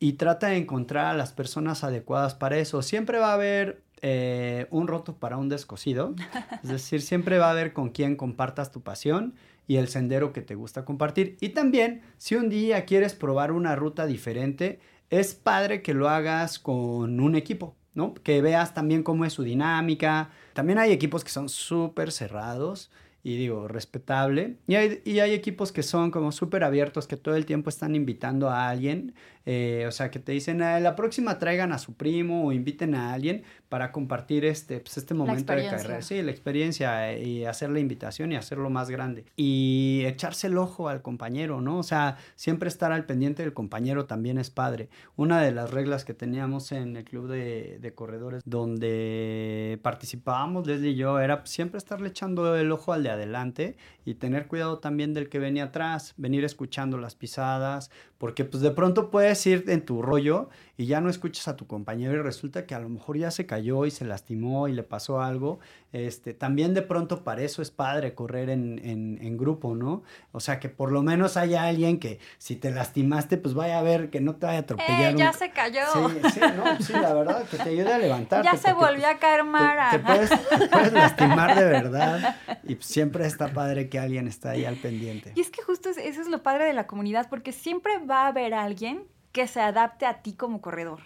y 0.00 0.14
trata 0.14 0.48
de 0.48 0.56
encontrar 0.56 1.06
a 1.06 1.14
las 1.14 1.32
personas 1.32 1.84
adecuadas 1.84 2.34
para 2.34 2.56
eso. 2.56 2.80
Siempre 2.80 3.18
va 3.18 3.30
a 3.30 3.34
haber 3.34 3.82
eh, 4.02 4.66
un 4.70 4.88
roto 4.88 5.16
para 5.16 5.36
un 5.36 5.48
descosido. 5.48 6.14
Es 6.62 6.70
decir, 6.70 7.02
siempre 7.02 7.38
va 7.38 7.48
a 7.48 7.50
haber 7.52 7.72
con 7.72 7.90
quien 7.90 8.16
compartas 8.16 8.70
tu 8.70 8.82
pasión 8.82 9.34
y 9.66 9.76
el 9.76 9.88
sendero 9.88 10.32
que 10.32 10.42
te 10.42 10.54
gusta 10.54 10.84
compartir. 10.84 11.36
Y 11.40 11.50
también, 11.50 12.02
si 12.18 12.34
un 12.34 12.48
día 12.48 12.84
quieres 12.84 13.14
probar 13.14 13.52
una 13.52 13.76
ruta 13.76 14.06
diferente, 14.06 14.80
es 15.10 15.34
padre 15.34 15.82
que 15.82 15.94
lo 15.94 16.08
hagas 16.08 16.58
con 16.58 17.20
un 17.20 17.34
equipo, 17.34 17.76
¿no? 17.94 18.14
Que 18.14 18.40
veas 18.42 18.74
también 18.74 19.02
cómo 19.02 19.24
es 19.24 19.32
su 19.32 19.42
dinámica. 19.42 20.30
También 20.54 20.78
hay 20.78 20.92
equipos 20.92 21.22
que 21.22 21.30
son 21.30 21.48
súper 21.48 22.10
cerrados 22.10 22.90
y 23.22 23.36
digo, 23.36 23.68
respetable. 23.68 24.56
Y 24.66 24.76
hay, 24.76 25.02
y 25.04 25.18
hay 25.18 25.32
equipos 25.32 25.72
que 25.72 25.82
son 25.82 26.10
como 26.10 26.32
súper 26.32 26.64
abiertos, 26.64 27.06
que 27.06 27.16
todo 27.16 27.36
el 27.36 27.44
tiempo 27.44 27.68
están 27.68 27.94
invitando 27.94 28.48
a 28.48 28.68
alguien. 28.68 29.14
Eh, 29.46 29.84
o 29.88 29.92
sea, 29.92 30.10
que 30.10 30.18
te 30.18 30.32
dicen, 30.32 30.62
ah, 30.62 30.78
la 30.80 30.94
próxima 30.96 31.38
traigan 31.38 31.72
a 31.72 31.78
su 31.78 31.94
primo 31.94 32.46
o 32.46 32.52
inviten 32.52 32.94
a 32.94 33.12
alguien 33.12 33.42
para 33.68 33.90
compartir 33.92 34.44
este, 34.44 34.80
pues, 34.80 34.98
este 34.98 35.14
momento 35.14 35.52
de 35.54 35.66
carrera. 35.66 36.02
Sí, 36.02 36.22
la 36.22 36.30
experiencia 36.30 37.12
eh, 37.12 37.22
y 37.22 37.44
hacer 37.44 37.70
la 37.70 37.80
invitación 37.80 38.32
y 38.32 38.36
hacerlo 38.36 38.68
más 38.68 38.90
grande. 38.90 39.24
Y 39.36 40.02
echarse 40.06 40.48
el 40.48 40.58
ojo 40.58 40.88
al 40.88 41.02
compañero, 41.02 41.60
¿no? 41.60 41.78
O 41.78 41.82
sea, 41.82 42.18
siempre 42.36 42.68
estar 42.68 42.92
al 42.92 43.06
pendiente 43.06 43.42
del 43.42 43.54
compañero 43.54 44.06
también 44.06 44.38
es 44.38 44.50
padre. 44.50 44.88
Una 45.16 45.40
de 45.40 45.52
las 45.52 45.70
reglas 45.70 46.04
que 46.04 46.14
teníamos 46.14 46.72
en 46.72 46.96
el 46.96 47.04
club 47.04 47.28
de, 47.28 47.78
de 47.80 47.94
corredores 47.94 48.42
donde 48.44 49.78
participábamos, 49.82 50.66
Leslie 50.66 50.90
y 50.90 50.96
yo, 50.96 51.20
era 51.20 51.46
siempre 51.46 51.78
estarle 51.78 52.08
echando 52.08 52.56
el 52.56 52.70
ojo 52.72 52.92
al 52.92 53.02
de 53.02 53.10
adelante 53.10 53.76
y 54.04 54.14
tener 54.14 54.48
cuidado 54.48 54.78
también 54.78 55.14
del 55.14 55.28
que 55.28 55.38
venía 55.38 55.64
atrás, 55.64 56.14
venir 56.16 56.44
escuchando 56.44 56.98
las 56.98 57.14
pisadas, 57.14 57.90
porque 58.20 58.44
pues 58.44 58.62
de 58.62 58.70
pronto 58.70 59.10
puedes 59.10 59.46
ir 59.46 59.64
en 59.68 59.82
tu 59.82 60.02
rollo 60.02 60.50
y 60.76 60.84
ya 60.84 61.00
no 61.00 61.08
escuchas 61.08 61.48
a 61.48 61.56
tu 61.56 61.66
compañero 61.66 62.12
y 62.12 62.18
resulta 62.20 62.66
que 62.66 62.74
a 62.74 62.78
lo 62.78 62.90
mejor 62.90 63.16
ya 63.16 63.30
se 63.30 63.46
cayó 63.46 63.86
y 63.86 63.90
se 63.90 64.04
lastimó 64.04 64.68
y 64.68 64.74
le 64.74 64.82
pasó 64.82 65.22
algo. 65.22 65.58
Este, 65.92 66.34
también 66.34 66.72
de 66.72 66.82
pronto 66.82 67.24
para 67.24 67.42
eso 67.42 67.62
es 67.62 67.72
padre 67.72 68.14
correr 68.14 68.48
en, 68.48 68.78
en, 68.84 69.36
grupo, 69.36 69.74
¿no? 69.74 70.04
O 70.30 70.38
sea, 70.38 70.60
que 70.60 70.68
por 70.68 70.92
lo 70.92 71.02
menos 71.02 71.36
haya 71.36 71.64
alguien 71.64 71.98
que 71.98 72.20
si 72.38 72.54
te 72.54 72.70
lastimaste, 72.70 73.36
pues 73.38 73.54
vaya 73.54 73.78
a 73.78 73.82
ver 73.82 74.08
que 74.08 74.20
no 74.20 74.36
te 74.36 74.46
vaya 74.46 74.58
a 74.58 74.62
atropellar. 74.62 75.14
Eh, 75.14 75.16
ya 75.16 75.32
se 75.32 75.50
cayó. 75.50 75.82
Sí, 75.92 76.30
sí, 76.34 76.40
no, 76.40 76.80
sí, 76.80 76.92
la 76.92 77.12
verdad, 77.12 77.44
que 77.48 77.56
te 77.56 77.70
ayude 77.70 77.92
a 77.92 77.98
levantarte. 77.98 78.48
Ya 78.50 78.56
se 78.56 78.72
volvió 78.72 79.08
a 79.08 79.18
caer 79.18 79.42
Mara. 79.42 79.90
Te, 79.90 79.98
puedes, 79.98 80.30
puedes, 80.70 80.92
lastimar 80.92 81.56
de 81.56 81.64
verdad 81.64 82.36
y 82.68 82.76
siempre 82.76 83.26
está 83.26 83.52
padre 83.52 83.88
que 83.88 83.98
alguien 83.98 84.28
está 84.28 84.50
ahí 84.50 84.64
al 84.64 84.76
pendiente. 84.76 85.32
Y 85.34 85.40
es 85.40 85.50
que 85.50 85.62
justo 85.62 85.90
eso 85.90 86.20
es 86.20 86.28
lo 86.28 86.42
padre 86.42 86.66
de 86.66 86.72
la 86.72 86.86
comunidad, 86.86 87.28
porque 87.28 87.50
siempre 87.50 87.98
va 87.98 88.26
a 88.26 88.28
haber 88.28 88.54
alguien 88.54 89.08
que 89.32 89.48
se 89.48 89.60
adapte 89.60 90.06
a 90.06 90.22
ti 90.22 90.34
como 90.34 90.60
corredor. 90.60 91.00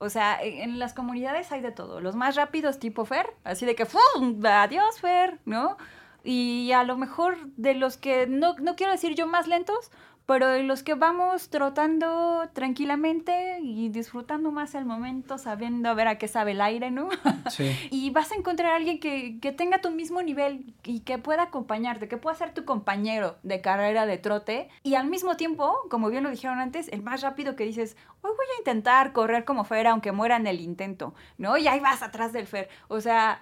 O 0.00 0.08
sea, 0.08 0.42
e, 0.42 0.62
en 0.62 0.78
las 0.78 0.94
comunidades 0.94 1.52
hay 1.52 1.60
de 1.60 1.72
todo. 1.72 2.00
Los 2.00 2.16
más 2.16 2.34
rápidos 2.34 2.78
tipo 2.78 3.04
Fer, 3.04 3.26
así 3.44 3.66
de 3.66 3.74
que 3.74 3.84
¡fum! 3.84 4.44
Adiós, 4.44 4.98
Fer, 4.98 5.38
¿no? 5.44 5.76
Y 6.24 6.72
a 6.72 6.84
lo 6.84 6.96
mejor 6.96 7.36
de 7.56 7.74
los 7.74 7.98
que, 7.98 8.26
no, 8.26 8.54
no 8.54 8.76
quiero 8.76 8.92
decir 8.92 9.14
yo 9.14 9.26
más 9.26 9.46
lentos, 9.46 9.90
pero 10.30 10.62
los 10.62 10.84
que 10.84 10.94
vamos 10.94 11.50
trotando 11.50 12.48
tranquilamente 12.52 13.58
y 13.60 13.88
disfrutando 13.88 14.52
más 14.52 14.76
el 14.76 14.84
momento, 14.84 15.38
sabiendo 15.38 15.88
a 15.88 15.94
ver 15.94 16.06
a 16.06 16.18
qué 16.18 16.28
sabe 16.28 16.52
el 16.52 16.60
aire, 16.60 16.92
¿no? 16.92 17.08
Sí. 17.50 17.76
y 17.90 18.10
vas 18.10 18.30
a 18.30 18.36
encontrar 18.36 18.70
a 18.70 18.76
alguien 18.76 19.00
que, 19.00 19.40
que, 19.40 19.50
tenga 19.50 19.80
tu 19.80 19.90
mismo 19.90 20.22
nivel 20.22 20.72
y 20.84 21.00
que 21.00 21.18
pueda 21.18 21.44
acompañarte, 21.44 22.06
que 22.06 22.16
pueda 22.16 22.36
ser 22.36 22.54
tu 22.54 22.64
compañero 22.64 23.38
de 23.42 23.60
carrera 23.60 24.06
de 24.06 24.18
trote 24.18 24.68
y 24.84 24.94
al 24.94 25.08
mismo 25.08 25.36
tiempo, 25.36 25.76
como 25.90 26.10
bien 26.10 26.22
lo 26.22 26.30
dijeron 26.30 26.60
antes, 26.60 26.86
el 26.92 27.02
más 27.02 27.22
rápido 27.22 27.56
que 27.56 27.64
dices, 27.64 27.96
hoy 28.22 28.30
voy 28.30 28.46
a 28.54 28.58
intentar 28.60 29.12
correr 29.12 29.44
como 29.44 29.64
Fer 29.64 29.88
aunque 29.88 30.12
muera 30.12 30.36
en 30.36 30.46
el 30.46 30.60
intento, 30.60 31.12
¿no? 31.38 31.56
Y 31.56 31.66
ahí 31.66 31.80
vas 31.80 32.02
atrás 32.02 32.32
del 32.32 32.46
Fer. 32.46 32.68
O 32.86 33.00
sea, 33.00 33.40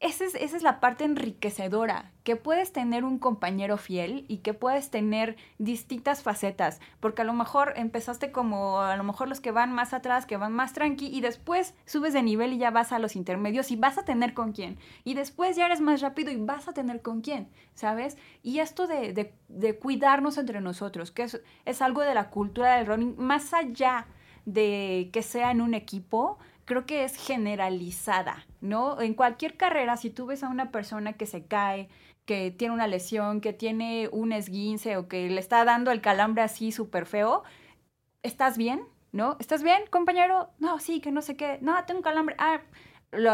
esa 0.00 0.24
es, 0.24 0.34
esa 0.34 0.56
es, 0.56 0.62
la 0.62 0.80
parte 0.80 1.04
enriquecedora, 1.04 2.10
que 2.24 2.34
puedes 2.34 2.72
tener 2.72 3.04
un 3.04 3.18
compañero 3.18 3.76
fiel 3.76 4.24
y 4.28 4.38
que 4.38 4.54
puedes 4.54 4.90
tener 4.90 5.36
distintas 5.58 6.22
facetas, 6.22 6.80
porque 7.00 7.20
a 7.20 7.26
lo 7.26 7.34
mejor 7.34 7.74
empezaste 7.76 8.32
como 8.32 8.80
a 8.80 8.96
lo 8.96 9.04
mejor 9.04 9.28
los 9.28 9.40
que 9.40 9.50
van 9.50 9.74
más 9.74 9.92
atrás, 9.92 10.24
que 10.24 10.38
van 10.38 10.54
más 10.54 10.72
tranqui, 10.72 11.06
y 11.06 11.20
después 11.20 11.74
subes 11.84 12.14
de 12.14 12.22
nivel 12.22 12.54
y 12.54 12.58
ya 12.58 12.70
vas 12.70 12.92
a 12.92 12.98
los 12.98 13.14
intermedios 13.14 13.70
y 13.70 13.76
vas 13.76 13.98
a 13.98 14.06
tener 14.06 14.32
con 14.32 14.52
quién, 14.52 14.78
y 15.04 15.12
después 15.12 15.56
ya 15.56 15.66
eres 15.66 15.82
más 15.82 16.00
rápido 16.00 16.30
y 16.30 16.36
vas 16.36 16.66
a 16.66 16.72
tener 16.72 17.02
con 17.02 17.20
quién, 17.20 17.50
¿sabes? 17.74 18.16
Y 18.42 18.60
esto 18.60 18.86
de, 18.86 19.34
de, 19.48 19.78
cuidarnos 19.78 20.38
entre 20.38 20.62
nosotros, 20.62 21.10
que 21.10 21.24
es, 21.24 21.42
es 21.66 21.82
algo 21.82 22.00
de 22.00 22.14
la 22.14 22.30
cultura 22.30 22.76
del 22.76 22.86
running, 22.86 23.16
más 23.18 23.52
allá 23.52 24.06
de 24.46 25.10
que 25.12 25.22
sea 25.22 25.50
en 25.50 25.60
un 25.60 25.74
equipo, 25.74 26.38
creo 26.70 26.86
que 26.86 27.02
es 27.02 27.16
generalizada, 27.16 28.46
¿no? 28.60 29.00
En 29.00 29.14
cualquier 29.14 29.56
carrera, 29.56 29.96
si 29.96 30.08
tú 30.08 30.26
ves 30.26 30.44
a 30.44 30.48
una 30.48 30.70
persona 30.70 31.14
que 31.14 31.26
se 31.26 31.44
cae, 31.44 31.88
que 32.26 32.52
tiene 32.52 32.72
una 32.72 32.86
lesión, 32.86 33.40
que 33.40 33.52
tiene 33.52 34.08
un 34.12 34.30
esguince 34.30 34.96
o 34.96 35.08
que 35.08 35.28
le 35.28 35.40
está 35.40 35.64
dando 35.64 35.90
el 35.90 36.00
calambre 36.00 36.44
así 36.44 36.70
súper 36.70 37.06
feo, 37.06 37.42
¿estás 38.22 38.56
bien? 38.56 38.84
¿No? 39.10 39.36
¿Estás 39.40 39.64
bien, 39.64 39.82
compañero? 39.90 40.50
No, 40.60 40.78
sí, 40.78 41.00
que 41.00 41.10
no 41.10 41.22
sé 41.22 41.36
qué. 41.36 41.58
No, 41.60 41.74
tengo 41.86 41.98
un 41.98 42.04
calambre. 42.04 42.36
Ah, 42.38 42.60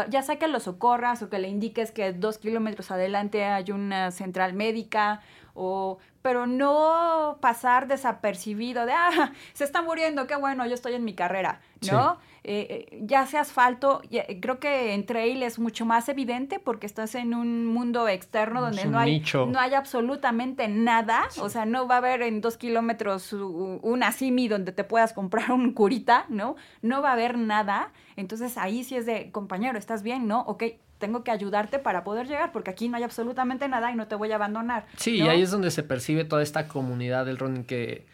ya 0.09 0.23
sea 0.23 0.39
que 0.39 0.47
lo 0.47 0.59
socorras 0.59 1.21
o 1.21 1.29
que 1.29 1.37
le 1.37 1.47
indiques 1.47 1.91
que 1.91 2.13
dos 2.13 2.39
kilómetros 2.39 2.89
adelante 2.89 3.43
hay 3.45 3.69
una 3.69 4.09
central 4.09 4.53
médica 4.53 5.21
o 5.53 5.99
pero 6.23 6.45
no 6.47 7.37
pasar 7.39 7.87
desapercibido 7.87 8.85
de, 8.85 8.93
ah, 8.93 9.31
se 9.53 9.63
está 9.63 9.81
muriendo, 9.81 10.27
qué 10.27 10.35
bueno, 10.35 10.65
yo 10.65 10.73
estoy 10.73 10.93
en 10.93 11.05
mi 11.05 11.13
carrera, 11.13 11.61
¿no? 11.89 12.13
Eh, 12.13 12.36
eh, 12.49 12.99
ya 13.01 13.25
sea 13.25 13.41
asfalto, 13.41 14.01
eh, 14.09 14.39
creo 14.41 14.59
que 14.59 14.93
en 14.93 15.05
trail 15.05 15.43
es 15.43 15.59
mucho 15.59 15.85
más 15.85 16.07
evidente 16.07 16.59
porque 16.59 16.85
estás 16.85 17.15
en 17.15 17.33
un 17.33 17.65
mundo 17.65 18.07
externo 18.07 18.61
donde 18.61 18.85
no 18.85 18.97
hay, 18.97 19.21
no 19.33 19.59
hay 19.59 19.73
absolutamente 19.73 20.69
nada, 20.69 21.27
o 21.41 21.49
sea, 21.49 21.65
no 21.65 21.87
va 21.87 21.95
a 21.95 21.97
haber 21.97 22.21
en 22.21 22.39
dos 22.39 22.55
kilómetros 22.55 23.33
una 23.33 24.13
simi 24.13 24.47
donde 24.47 24.71
te 24.71 24.85
puedas 24.85 25.11
comprar 25.11 25.51
un 25.51 25.73
curita, 25.73 26.25
¿no? 26.29 26.55
No 26.81 27.01
va 27.01 27.09
a 27.09 27.13
haber 27.13 27.37
nada, 27.37 27.91
entonces 28.15 28.57
ahí 28.57 28.85
sí 28.85 28.95
es 28.95 29.05
de, 29.05 29.29
compañero, 29.31 29.77
¿estás 29.77 30.01
bien? 30.01 30.25
¿No? 30.25 30.41
Ok, 30.41 30.63
tengo 30.99 31.23
que 31.25 31.31
ayudarte 31.31 31.79
para 31.79 32.05
poder 32.05 32.27
llegar, 32.27 32.51
porque 32.53 32.71
aquí 32.71 32.87
no 32.87 32.97
hay 32.97 33.03
absolutamente 33.03 33.67
nada 33.67 33.91
y 33.91 33.95
no 33.95 34.07
te 34.07 34.15
voy 34.15 34.31
a 34.31 34.35
abandonar. 34.35 34.85
Sí, 34.95 35.17
y 35.17 35.27
ahí 35.27 35.41
es 35.41 35.51
donde 35.51 35.69
se 35.69 35.83
percibe 35.83 36.23
toda 36.23 36.43
esta 36.43 36.67
comunidad 36.67 37.25
del 37.25 37.37
running 37.37 37.65
que 37.65 38.05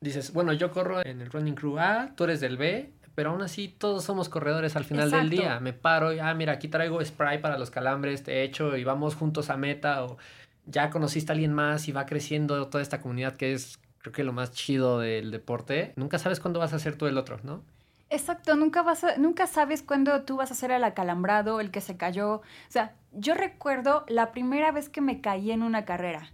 dices, 0.00 0.32
bueno, 0.32 0.52
yo 0.52 0.70
corro 0.70 1.04
en 1.04 1.20
el 1.20 1.30
running 1.30 1.54
crew 1.54 1.78
A, 1.78 2.12
tú 2.14 2.24
eres 2.24 2.40
del 2.40 2.56
B, 2.56 2.90
pero 3.20 3.32
aún 3.32 3.42
así 3.42 3.68
todos 3.68 4.02
somos 4.02 4.30
corredores 4.30 4.76
al 4.76 4.84
final 4.86 5.10
del 5.10 5.28
día. 5.28 5.60
Me 5.60 5.74
paro 5.74 6.10
y, 6.10 6.20
ah, 6.20 6.32
mira, 6.32 6.54
aquí 6.54 6.68
traigo 6.68 7.04
spray 7.04 7.36
para 7.36 7.58
los 7.58 7.70
calambres, 7.70 8.22
te 8.22 8.44
echo 8.44 8.78
y 8.78 8.84
vamos 8.84 9.14
juntos 9.14 9.50
a 9.50 9.58
meta 9.58 10.02
o 10.04 10.16
ya 10.64 10.88
conociste 10.88 11.30
a 11.30 11.34
alguien 11.34 11.52
más 11.52 11.86
y 11.86 11.92
va 11.92 12.06
creciendo 12.06 12.68
toda 12.68 12.80
esta 12.80 13.02
comunidad 13.02 13.36
que 13.36 13.52
es 13.52 13.78
creo 13.98 14.14
que 14.14 14.24
lo 14.24 14.32
más 14.32 14.52
chido 14.52 15.00
del 15.00 15.30
deporte. 15.30 15.92
Nunca 15.96 16.18
sabes 16.18 16.40
cuándo 16.40 16.60
vas 16.60 16.72
a 16.72 16.78
ser 16.78 16.96
tú 16.96 17.08
el 17.08 17.18
otro, 17.18 17.40
¿no? 17.42 17.62
Exacto, 18.08 18.56
nunca 18.56 18.80
vas 18.80 19.04
nunca 19.18 19.46
sabes 19.46 19.82
cuándo 19.82 20.22
tú 20.22 20.38
vas 20.38 20.50
a 20.50 20.54
ser 20.54 20.70
el 20.70 20.82
acalambrado, 20.82 21.60
el 21.60 21.70
que 21.70 21.82
se 21.82 21.98
cayó. 21.98 22.36
O 22.36 22.42
sea, 22.70 22.94
yo 23.12 23.34
recuerdo 23.34 24.06
la 24.08 24.32
primera 24.32 24.72
vez 24.72 24.88
que 24.88 25.02
me 25.02 25.20
caí 25.20 25.50
en 25.50 25.62
una 25.62 25.84
carrera 25.84 26.30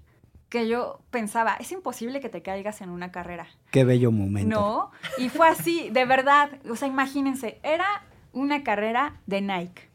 que 0.49 0.69
yo 0.69 1.01
pensaba, 1.11 1.57
es 1.59 1.73
imposible 1.73 2.21
que 2.21 2.29
te 2.29 2.43
caigas 2.43 2.81
en 2.81 2.91
una 2.91 3.11
carrera. 3.11 3.47
Qué 3.71 3.85
bello 3.85 4.13
momento. 4.13 4.49
No, 4.49 4.91
y 5.19 5.29
fue 5.29 5.49
así, 5.49 5.91
de 5.91 6.05
verdad, 6.05 6.51
o 6.71 6.77
sea, 6.77 6.89
imagínense, 6.89 7.59
era 7.63 8.05
una 8.33 8.63
carrera 8.63 9.21
de 9.27 9.41
Nike. 9.41 9.91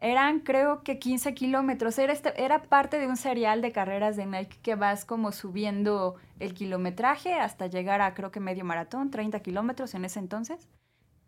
Eran 0.00 0.40
creo 0.40 0.84
que 0.84 0.98
15 0.98 1.34
kilómetros, 1.34 1.98
era, 1.98 2.12
este, 2.12 2.40
era 2.42 2.62
parte 2.62 3.00
de 3.00 3.08
un 3.08 3.16
serial 3.16 3.62
de 3.62 3.72
carreras 3.72 4.16
de 4.16 4.26
Nike 4.26 4.58
que 4.62 4.76
vas 4.76 5.04
como 5.04 5.32
subiendo 5.32 6.16
el 6.38 6.54
kilometraje 6.54 7.34
hasta 7.34 7.66
llegar 7.66 8.00
a 8.00 8.14
creo 8.14 8.30
que 8.30 8.38
medio 8.38 8.64
maratón, 8.64 9.10
30 9.10 9.40
kilómetros 9.40 9.94
en 9.94 10.04
ese 10.04 10.20
entonces. 10.20 10.68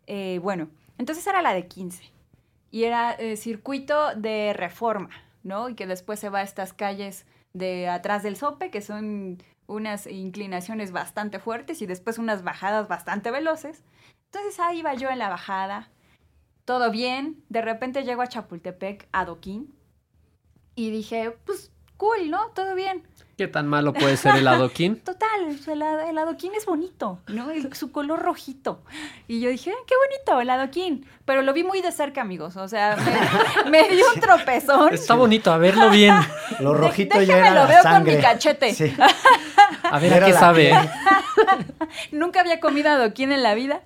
Eh, 0.07 0.39
bueno, 0.41 0.69
entonces 0.97 1.25
era 1.27 1.41
la 1.41 1.53
de 1.53 1.67
15 1.67 2.03
y 2.69 2.85
era 2.85 3.11
eh, 3.13 3.35
circuito 3.35 4.15
de 4.15 4.53
reforma, 4.53 5.09
¿no? 5.43 5.67
Y 5.67 5.75
que 5.75 5.85
después 5.85 6.19
se 6.19 6.29
va 6.29 6.39
a 6.39 6.43
estas 6.43 6.71
calles 6.71 7.25
de 7.53 7.89
atrás 7.89 8.23
del 8.23 8.35
sope, 8.37 8.71
que 8.71 8.81
son 8.81 9.41
unas 9.67 10.07
inclinaciones 10.07 10.91
bastante 10.91 11.39
fuertes 11.39 11.81
y 11.81 11.85
después 11.85 12.17
unas 12.17 12.43
bajadas 12.43 12.87
bastante 12.87 13.31
veloces. 13.31 13.83
Entonces 14.25 14.59
ahí 14.59 14.79
iba 14.79 14.93
yo 14.93 15.09
en 15.09 15.19
la 15.19 15.29
bajada, 15.29 15.89
todo 16.65 16.91
bien, 16.91 17.43
de 17.49 17.61
repente 17.61 18.03
llego 18.03 18.21
a 18.21 18.27
Chapultepec, 18.27 19.07
a 19.11 19.25
Doquín, 19.25 19.73
y 20.75 20.89
dije, 20.89 21.31
pues 21.45 21.70
cool, 22.01 22.31
¿no? 22.31 22.47
Todo 22.55 22.73
bien. 22.73 23.03
¿Qué 23.37 23.47
tan 23.47 23.67
malo 23.67 23.93
puede 23.93 24.17
ser 24.17 24.35
el 24.35 24.47
adoquín? 24.47 24.99
Total, 25.05 25.29
el, 25.67 26.17
adoquín 26.17 26.51
es 26.55 26.65
bonito, 26.65 27.19
¿no? 27.27 27.47
su 27.73 27.91
color 27.91 28.19
rojito. 28.19 28.81
Y 29.27 29.39
yo 29.39 29.51
dije, 29.51 29.71
qué 29.85 29.93
bonito 30.07 30.41
el 30.41 30.49
adoquín. 30.49 31.05
Pero 31.25 31.43
lo 31.43 31.53
vi 31.53 31.63
muy 31.63 31.81
de 31.81 31.91
cerca, 31.91 32.21
amigos. 32.21 32.57
O 32.57 32.67
sea, 32.67 32.97
me, 33.69 33.87
dio 33.89 34.03
un 34.15 34.19
tropezón. 34.19 34.95
Está 34.95 35.13
bonito, 35.13 35.51
a 35.51 35.59
verlo 35.59 35.91
bien. 35.91 36.15
Lo 36.59 36.73
rojito 36.73 37.21
ya 37.21 37.37
era 37.37 37.51
lo 37.51 37.67
veo 37.67 37.83
con 37.83 38.03
mi 38.03 38.17
cachete. 38.17 38.75
A 39.83 39.99
ver 39.99 40.15
a 40.15 40.25
qué 40.25 40.33
sabe. 40.33 40.73
Nunca 42.11 42.41
había 42.41 42.59
comido 42.59 42.89
adoquín 42.89 43.31
en 43.31 43.43
la 43.43 43.53
vida. 43.53 43.81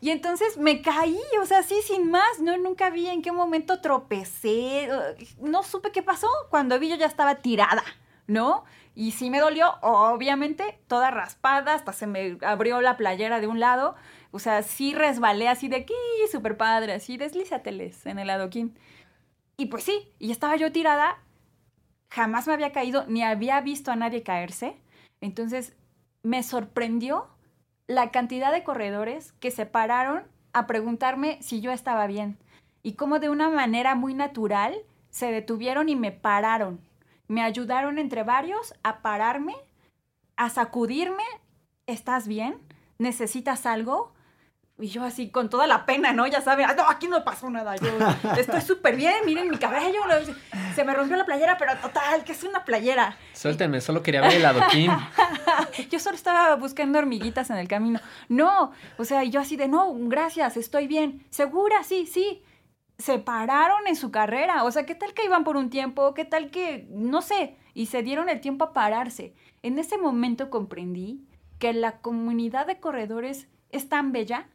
Y 0.00 0.10
entonces 0.10 0.56
me 0.56 0.80
caí, 0.80 1.20
o 1.42 1.46
sea, 1.46 1.62
sí, 1.62 1.76
sin 1.84 2.10
más, 2.10 2.40
no, 2.40 2.56
nunca 2.56 2.88
vi 2.88 3.08
en 3.08 3.20
qué 3.20 3.32
momento 3.32 3.80
tropecé, 3.82 4.88
no 5.38 5.62
supe 5.62 5.92
qué 5.92 6.02
pasó. 6.02 6.28
Cuando 6.48 6.78
vi 6.78 6.88
yo 6.88 6.96
ya 6.96 7.06
estaba 7.06 7.36
tirada, 7.36 7.84
¿no? 8.26 8.64
Y 8.94 9.12
sí 9.12 9.28
me 9.28 9.40
dolió, 9.40 9.74
obviamente, 9.82 10.80
toda 10.86 11.10
raspada, 11.10 11.74
hasta 11.74 11.92
se 11.92 12.06
me 12.06 12.38
abrió 12.42 12.80
la 12.80 12.96
playera 12.96 13.40
de 13.40 13.46
un 13.46 13.60
lado. 13.60 13.94
O 14.30 14.38
sea, 14.38 14.62
sí 14.62 14.94
resbalé 14.94 15.48
así 15.48 15.68
de 15.68 15.76
aquí, 15.76 15.94
súper 16.32 16.56
padre, 16.56 16.94
así, 16.94 17.18
deslízateles 17.18 18.06
en 18.06 18.18
el 18.18 18.30
adoquín. 18.30 18.78
Y 19.58 19.66
pues 19.66 19.84
sí, 19.84 20.12
y 20.18 20.30
estaba 20.30 20.56
yo 20.56 20.72
tirada, 20.72 21.18
jamás 22.08 22.46
me 22.46 22.54
había 22.54 22.72
caído, 22.72 23.04
ni 23.06 23.22
había 23.22 23.60
visto 23.60 23.90
a 23.90 23.96
nadie 23.96 24.22
caerse. 24.22 24.80
Entonces, 25.20 25.76
me 26.22 26.42
sorprendió 26.42 27.28
la 27.90 28.12
cantidad 28.12 28.52
de 28.52 28.62
corredores 28.62 29.32
que 29.40 29.50
se 29.50 29.66
pararon 29.66 30.22
a 30.52 30.68
preguntarme 30.68 31.38
si 31.42 31.60
yo 31.60 31.72
estaba 31.72 32.06
bien. 32.06 32.38
Y 32.84 32.92
cómo 32.92 33.18
de 33.18 33.28
una 33.28 33.50
manera 33.50 33.96
muy 33.96 34.14
natural 34.14 34.76
se 35.10 35.32
detuvieron 35.32 35.88
y 35.88 35.96
me 35.96 36.12
pararon. 36.12 36.80
Me 37.26 37.42
ayudaron 37.42 37.98
entre 37.98 38.22
varios 38.22 38.74
a 38.84 39.02
pararme, 39.02 39.56
a 40.36 40.50
sacudirme. 40.50 41.24
¿Estás 41.88 42.28
bien? 42.28 42.60
¿Necesitas 42.98 43.66
algo? 43.66 44.12
Y 44.80 44.88
yo 44.88 45.04
así, 45.04 45.28
con 45.28 45.50
toda 45.50 45.66
la 45.66 45.84
pena, 45.84 46.12
¿no? 46.12 46.26
Ya 46.26 46.40
saben, 46.40 46.66
no, 46.76 46.88
aquí 46.88 47.06
no 47.06 47.22
pasó 47.22 47.50
nada, 47.50 47.76
yo 47.76 47.90
estoy 48.38 48.60
súper 48.62 48.96
bien, 48.96 49.14
miren 49.26 49.50
mi 49.50 49.58
cabello, 49.58 50.00
se 50.74 50.84
me 50.84 50.94
rompió 50.94 51.16
la 51.16 51.26
playera, 51.26 51.58
pero 51.58 51.76
total, 51.76 52.24
que 52.24 52.32
es 52.32 52.42
una 52.44 52.64
playera. 52.64 53.16
Suéltenme, 53.34 53.80
solo 53.80 54.02
quería 54.02 54.22
ver 54.22 54.34
el 54.34 54.46
adoquín. 54.46 54.90
yo 55.90 55.98
solo 55.98 56.16
estaba 56.16 56.54
buscando 56.56 56.98
hormiguitas 56.98 57.50
en 57.50 57.56
el 57.56 57.68
camino. 57.68 58.00
No, 58.28 58.72
o 58.96 59.04
sea, 59.04 59.24
yo 59.24 59.40
así 59.40 59.56
de, 59.56 59.68
no, 59.68 59.92
gracias, 59.94 60.56
estoy 60.56 60.86
bien. 60.86 61.26
¿Segura? 61.30 61.82
Sí, 61.84 62.06
sí. 62.06 62.42
Se 62.98 63.18
pararon 63.18 63.86
en 63.86 63.96
su 63.96 64.10
carrera, 64.10 64.64
o 64.64 64.70
sea, 64.70 64.84
¿qué 64.84 64.94
tal 64.94 65.14
que 65.14 65.24
iban 65.24 65.44
por 65.44 65.56
un 65.56 65.70
tiempo? 65.70 66.14
¿Qué 66.14 66.24
tal 66.24 66.50
que, 66.50 66.86
no 66.90 67.22
sé, 67.22 67.56
y 67.72 67.86
se 67.86 68.02
dieron 68.02 68.28
el 68.28 68.40
tiempo 68.40 68.64
a 68.64 68.72
pararse? 68.72 69.34
En 69.62 69.78
ese 69.78 69.96
momento 69.98 70.50
comprendí 70.50 71.26
que 71.58 71.72
la 71.72 71.98
comunidad 71.98 72.66
de 72.66 72.78
corredores 72.78 73.48
es 73.70 73.88
tan 73.88 74.12
bella 74.12 74.48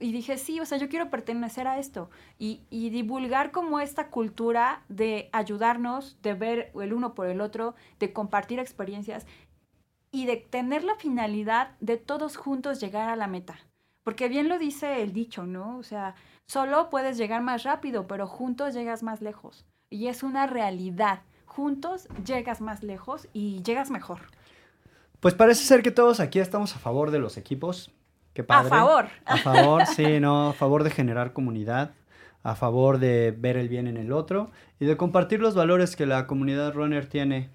y 0.00 0.12
dije, 0.12 0.38
sí, 0.38 0.60
o 0.60 0.66
sea, 0.66 0.78
yo 0.78 0.88
quiero 0.88 1.10
pertenecer 1.10 1.66
a 1.66 1.78
esto 1.78 2.10
y, 2.38 2.60
divulgar 2.70 3.50
como 3.50 3.80
esta 3.80 4.08
cultura 4.10 4.84
de 4.88 5.28
ayudarnos, 5.32 6.22
de 6.22 6.34
ver 6.34 6.72
el 6.80 6.92
uno 6.92 7.14
por 7.14 7.26
el 7.26 7.40
otro, 7.40 7.74
de 7.98 8.12
compartir 8.12 8.60
experiencias 8.60 9.26
y 10.12 10.26
de 10.26 10.36
tener 10.36 10.84
la 10.84 10.94
finalidad 10.94 11.76
de 11.80 11.96
todos 11.96 12.36
juntos 12.36 12.80
llegar 12.80 13.08
a 13.08 13.16
la 13.16 13.26
meta. 13.26 13.58
Porque 14.04 14.28
bien 14.28 14.48
lo 14.48 14.58
dice 14.58 15.02
el 15.02 15.12
dicho, 15.12 15.46
¿no? 15.46 15.76
O 15.78 15.82
sea, 15.82 16.14
solo 16.46 16.88
puedes 16.90 17.18
llegar 17.18 17.42
más 17.42 17.64
rápido, 17.64 18.06
pero 18.06 18.26
juntos 18.26 18.74
llegas 18.74 19.02
más 19.02 19.20
lejos. 19.20 19.66
Y 19.90 20.06
es 20.06 20.22
una 20.22 20.46
realidad. 20.46 21.22
Juntos 21.44 22.08
llegas 22.24 22.60
más 22.60 22.82
lejos 22.82 23.28
y 23.32 23.62
llegas 23.64 23.90
mejor. 23.90 24.20
Pues 25.20 25.34
parece 25.34 25.64
ser 25.64 25.82
que 25.82 25.90
todos 25.90 26.20
aquí 26.20 26.38
estamos 26.38 26.76
a 26.76 26.78
favor 26.78 27.10
de 27.10 27.18
los 27.18 27.36
equipos, 27.36 27.90
a 28.48 28.64
favor. 28.64 29.08
A 29.24 29.36
favor, 29.38 29.86
sí, 29.86 30.20
no, 30.20 30.50
a 30.50 30.52
favor 30.52 30.84
de 30.84 30.90
generar 30.90 31.32
comunidad, 31.32 31.92
a 32.42 32.54
favor 32.54 32.98
de 32.98 33.34
ver 33.36 33.56
el 33.56 33.68
bien 33.68 33.86
en 33.86 33.96
el 33.96 34.12
otro 34.12 34.50
y 34.80 34.86
de 34.86 34.96
compartir 34.96 35.40
los 35.40 35.54
valores 35.54 35.96
que 35.96 36.06
la 36.06 36.26
comunidad 36.26 36.74
runner 36.74 37.06
tiene. 37.06 37.50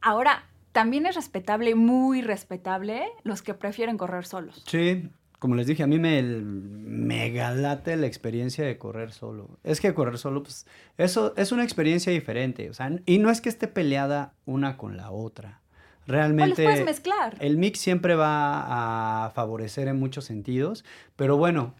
Ahora, 0.00 0.44
también 0.72 1.06
es 1.06 1.14
respetable, 1.14 1.74
muy 1.74 2.20
respetable, 2.20 3.04
los 3.22 3.42
que 3.42 3.54
prefieren 3.54 3.96
correr 3.96 4.26
solos. 4.26 4.62
Sí, 4.66 5.08
como 5.38 5.54
les 5.56 5.66
dije, 5.66 5.82
a 5.82 5.86
mí 5.86 5.98
me, 5.98 6.22
me 6.22 7.30
galate 7.30 7.96
la 7.96 8.06
experiencia 8.06 8.64
de 8.64 8.78
correr 8.78 9.12
solo. 9.12 9.58
Es 9.62 9.80
que 9.80 9.92
correr 9.94 10.18
solo, 10.18 10.42
pues, 10.42 10.66
eso 10.96 11.34
es 11.36 11.52
una 11.52 11.64
experiencia 11.64 12.12
diferente. 12.12 12.70
O 12.70 12.74
sea, 12.74 12.90
y 13.06 13.18
no 13.18 13.30
es 13.30 13.40
que 13.40 13.50
esté 13.50 13.68
peleada 13.68 14.32
una 14.46 14.76
con 14.76 14.96
la 14.96 15.10
otra. 15.10 15.60
Realmente. 16.06 16.64
puedes 16.64 16.84
mezclar. 16.84 17.36
El 17.40 17.56
mix 17.56 17.80
siempre 17.80 18.14
va 18.14 19.24
a 19.24 19.30
favorecer 19.30 19.88
en 19.88 19.98
muchos 19.98 20.24
sentidos, 20.24 20.84
pero 21.16 21.36
bueno, 21.36 21.74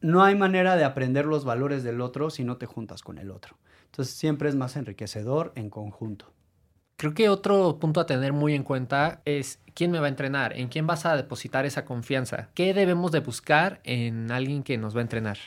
no 0.00 0.22
hay 0.22 0.34
manera 0.34 0.76
de 0.76 0.84
aprender 0.84 1.24
los 1.24 1.44
valores 1.44 1.82
del 1.82 2.00
otro 2.00 2.30
si 2.30 2.44
no 2.44 2.56
te 2.56 2.66
juntas 2.66 3.02
con 3.02 3.18
el 3.18 3.30
otro. 3.30 3.56
Entonces 3.86 4.14
siempre 4.14 4.48
es 4.48 4.54
más 4.54 4.76
enriquecedor 4.76 5.52
en 5.54 5.70
conjunto. 5.70 6.32
Creo 6.96 7.14
que 7.14 7.28
otro 7.28 7.78
punto 7.80 8.00
a 8.00 8.06
tener 8.06 8.32
muy 8.32 8.54
en 8.54 8.62
cuenta 8.62 9.20
es 9.24 9.58
quién 9.74 9.90
me 9.90 9.98
va 9.98 10.06
a 10.06 10.08
entrenar, 10.08 10.56
en 10.56 10.68
quién 10.68 10.86
vas 10.86 11.06
a 11.06 11.16
depositar 11.16 11.66
esa 11.66 11.84
confianza, 11.84 12.48
qué 12.54 12.74
debemos 12.74 13.12
de 13.12 13.20
buscar 13.20 13.80
en 13.84 14.30
alguien 14.30 14.62
que 14.62 14.78
nos 14.78 14.94
va 14.94 15.00
a 15.00 15.02
entrenar. 15.02 15.38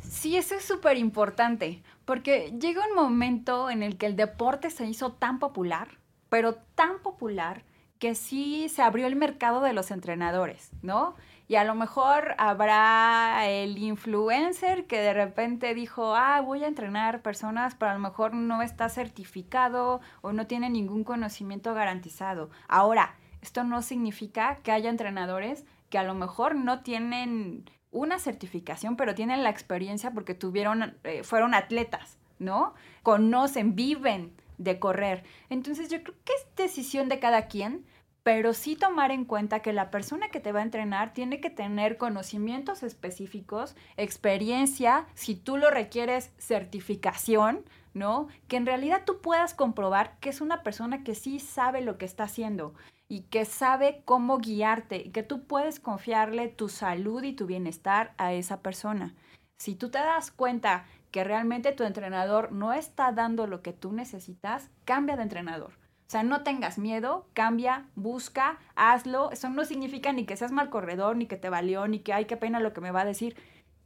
Sí, 0.00 0.36
eso 0.36 0.54
es 0.54 0.64
súper 0.64 0.96
importante, 0.96 1.82
porque 2.04 2.52
llega 2.60 2.82
un 2.88 2.96
momento 2.96 3.70
en 3.70 3.82
el 3.82 3.96
que 3.96 4.06
el 4.06 4.16
deporte 4.16 4.70
se 4.70 4.86
hizo 4.86 5.12
tan 5.12 5.38
popular 5.38 5.88
pero 6.28 6.54
tan 6.74 7.00
popular 7.00 7.62
que 7.98 8.14
sí 8.14 8.68
se 8.68 8.82
abrió 8.82 9.06
el 9.06 9.16
mercado 9.16 9.60
de 9.60 9.72
los 9.72 9.90
entrenadores, 9.90 10.70
¿no? 10.82 11.14
Y 11.48 11.54
a 11.54 11.64
lo 11.64 11.74
mejor 11.74 12.34
habrá 12.38 13.48
el 13.48 13.78
influencer 13.78 14.86
que 14.86 14.98
de 14.98 15.14
repente 15.14 15.74
dijo, 15.74 16.14
ah, 16.16 16.40
voy 16.40 16.64
a 16.64 16.66
entrenar 16.66 17.22
personas, 17.22 17.76
pero 17.76 17.92
a 17.92 17.94
lo 17.94 18.00
mejor 18.00 18.34
no 18.34 18.62
está 18.62 18.88
certificado 18.88 20.00
o 20.22 20.32
no 20.32 20.46
tiene 20.46 20.68
ningún 20.70 21.04
conocimiento 21.04 21.72
garantizado. 21.72 22.50
Ahora, 22.66 23.14
esto 23.42 23.62
no 23.62 23.80
significa 23.80 24.56
que 24.56 24.72
haya 24.72 24.90
entrenadores 24.90 25.64
que 25.88 25.98
a 25.98 26.02
lo 26.02 26.14
mejor 26.14 26.56
no 26.56 26.80
tienen 26.80 27.70
una 27.92 28.18
certificación, 28.18 28.96
pero 28.96 29.14
tienen 29.14 29.44
la 29.44 29.50
experiencia 29.50 30.10
porque 30.10 30.34
tuvieron, 30.34 30.96
eh, 31.04 31.22
fueron 31.22 31.54
atletas, 31.54 32.18
¿no? 32.40 32.74
Conocen, 33.04 33.76
viven 33.76 34.32
de 34.58 34.78
correr. 34.78 35.24
Entonces 35.48 35.88
yo 35.88 36.02
creo 36.02 36.16
que 36.24 36.32
es 36.32 36.46
decisión 36.56 37.08
de 37.08 37.18
cada 37.18 37.46
quien, 37.46 37.84
pero 38.22 38.54
sí 38.54 38.74
tomar 38.74 39.12
en 39.12 39.24
cuenta 39.24 39.60
que 39.60 39.72
la 39.72 39.92
persona 39.92 40.30
que 40.30 40.40
te 40.40 40.50
va 40.50 40.58
a 40.58 40.64
entrenar 40.64 41.12
tiene 41.12 41.40
que 41.40 41.48
tener 41.48 41.96
conocimientos 41.96 42.82
específicos, 42.82 43.76
experiencia, 43.96 45.06
si 45.14 45.36
tú 45.36 45.56
lo 45.56 45.70
requieres, 45.70 46.32
certificación, 46.36 47.64
¿no? 47.94 48.26
Que 48.48 48.56
en 48.56 48.66
realidad 48.66 49.02
tú 49.06 49.20
puedas 49.20 49.54
comprobar 49.54 50.18
que 50.18 50.30
es 50.30 50.40
una 50.40 50.64
persona 50.64 51.04
que 51.04 51.14
sí 51.14 51.38
sabe 51.38 51.82
lo 51.82 51.98
que 51.98 52.04
está 52.04 52.24
haciendo 52.24 52.74
y 53.08 53.20
que 53.22 53.44
sabe 53.44 54.02
cómo 54.04 54.38
guiarte 54.38 54.96
y 54.96 55.10
que 55.10 55.22
tú 55.22 55.46
puedes 55.46 55.78
confiarle 55.78 56.48
tu 56.48 56.68
salud 56.68 57.22
y 57.22 57.32
tu 57.32 57.46
bienestar 57.46 58.12
a 58.18 58.32
esa 58.32 58.60
persona. 58.60 59.14
Si 59.58 59.74
tú 59.74 59.88
te 59.90 59.98
das 59.98 60.30
cuenta 60.30 60.84
que 61.16 61.24
realmente 61.24 61.72
tu 61.72 61.82
entrenador 61.82 62.52
no 62.52 62.74
está 62.74 63.10
dando 63.10 63.46
lo 63.46 63.62
que 63.62 63.72
tú 63.72 63.90
necesitas, 63.90 64.68
cambia 64.84 65.16
de 65.16 65.22
entrenador. 65.22 65.70
O 65.70 66.10
sea, 66.10 66.22
no 66.22 66.42
tengas 66.42 66.76
miedo, 66.76 67.26
cambia, 67.32 67.86
busca, 67.94 68.58
hazlo. 68.74 69.30
Eso 69.30 69.48
no 69.48 69.64
significa 69.64 70.12
ni 70.12 70.26
que 70.26 70.36
seas 70.36 70.52
mal 70.52 70.68
corredor, 70.68 71.16
ni 71.16 71.24
que 71.24 71.38
te 71.38 71.48
valió, 71.48 71.88
ni 71.88 72.00
que, 72.00 72.12
ay, 72.12 72.26
qué 72.26 72.36
pena 72.36 72.60
lo 72.60 72.74
que 72.74 72.82
me 72.82 72.90
va 72.90 73.00
a 73.00 73.06
decir. 73.06 73.34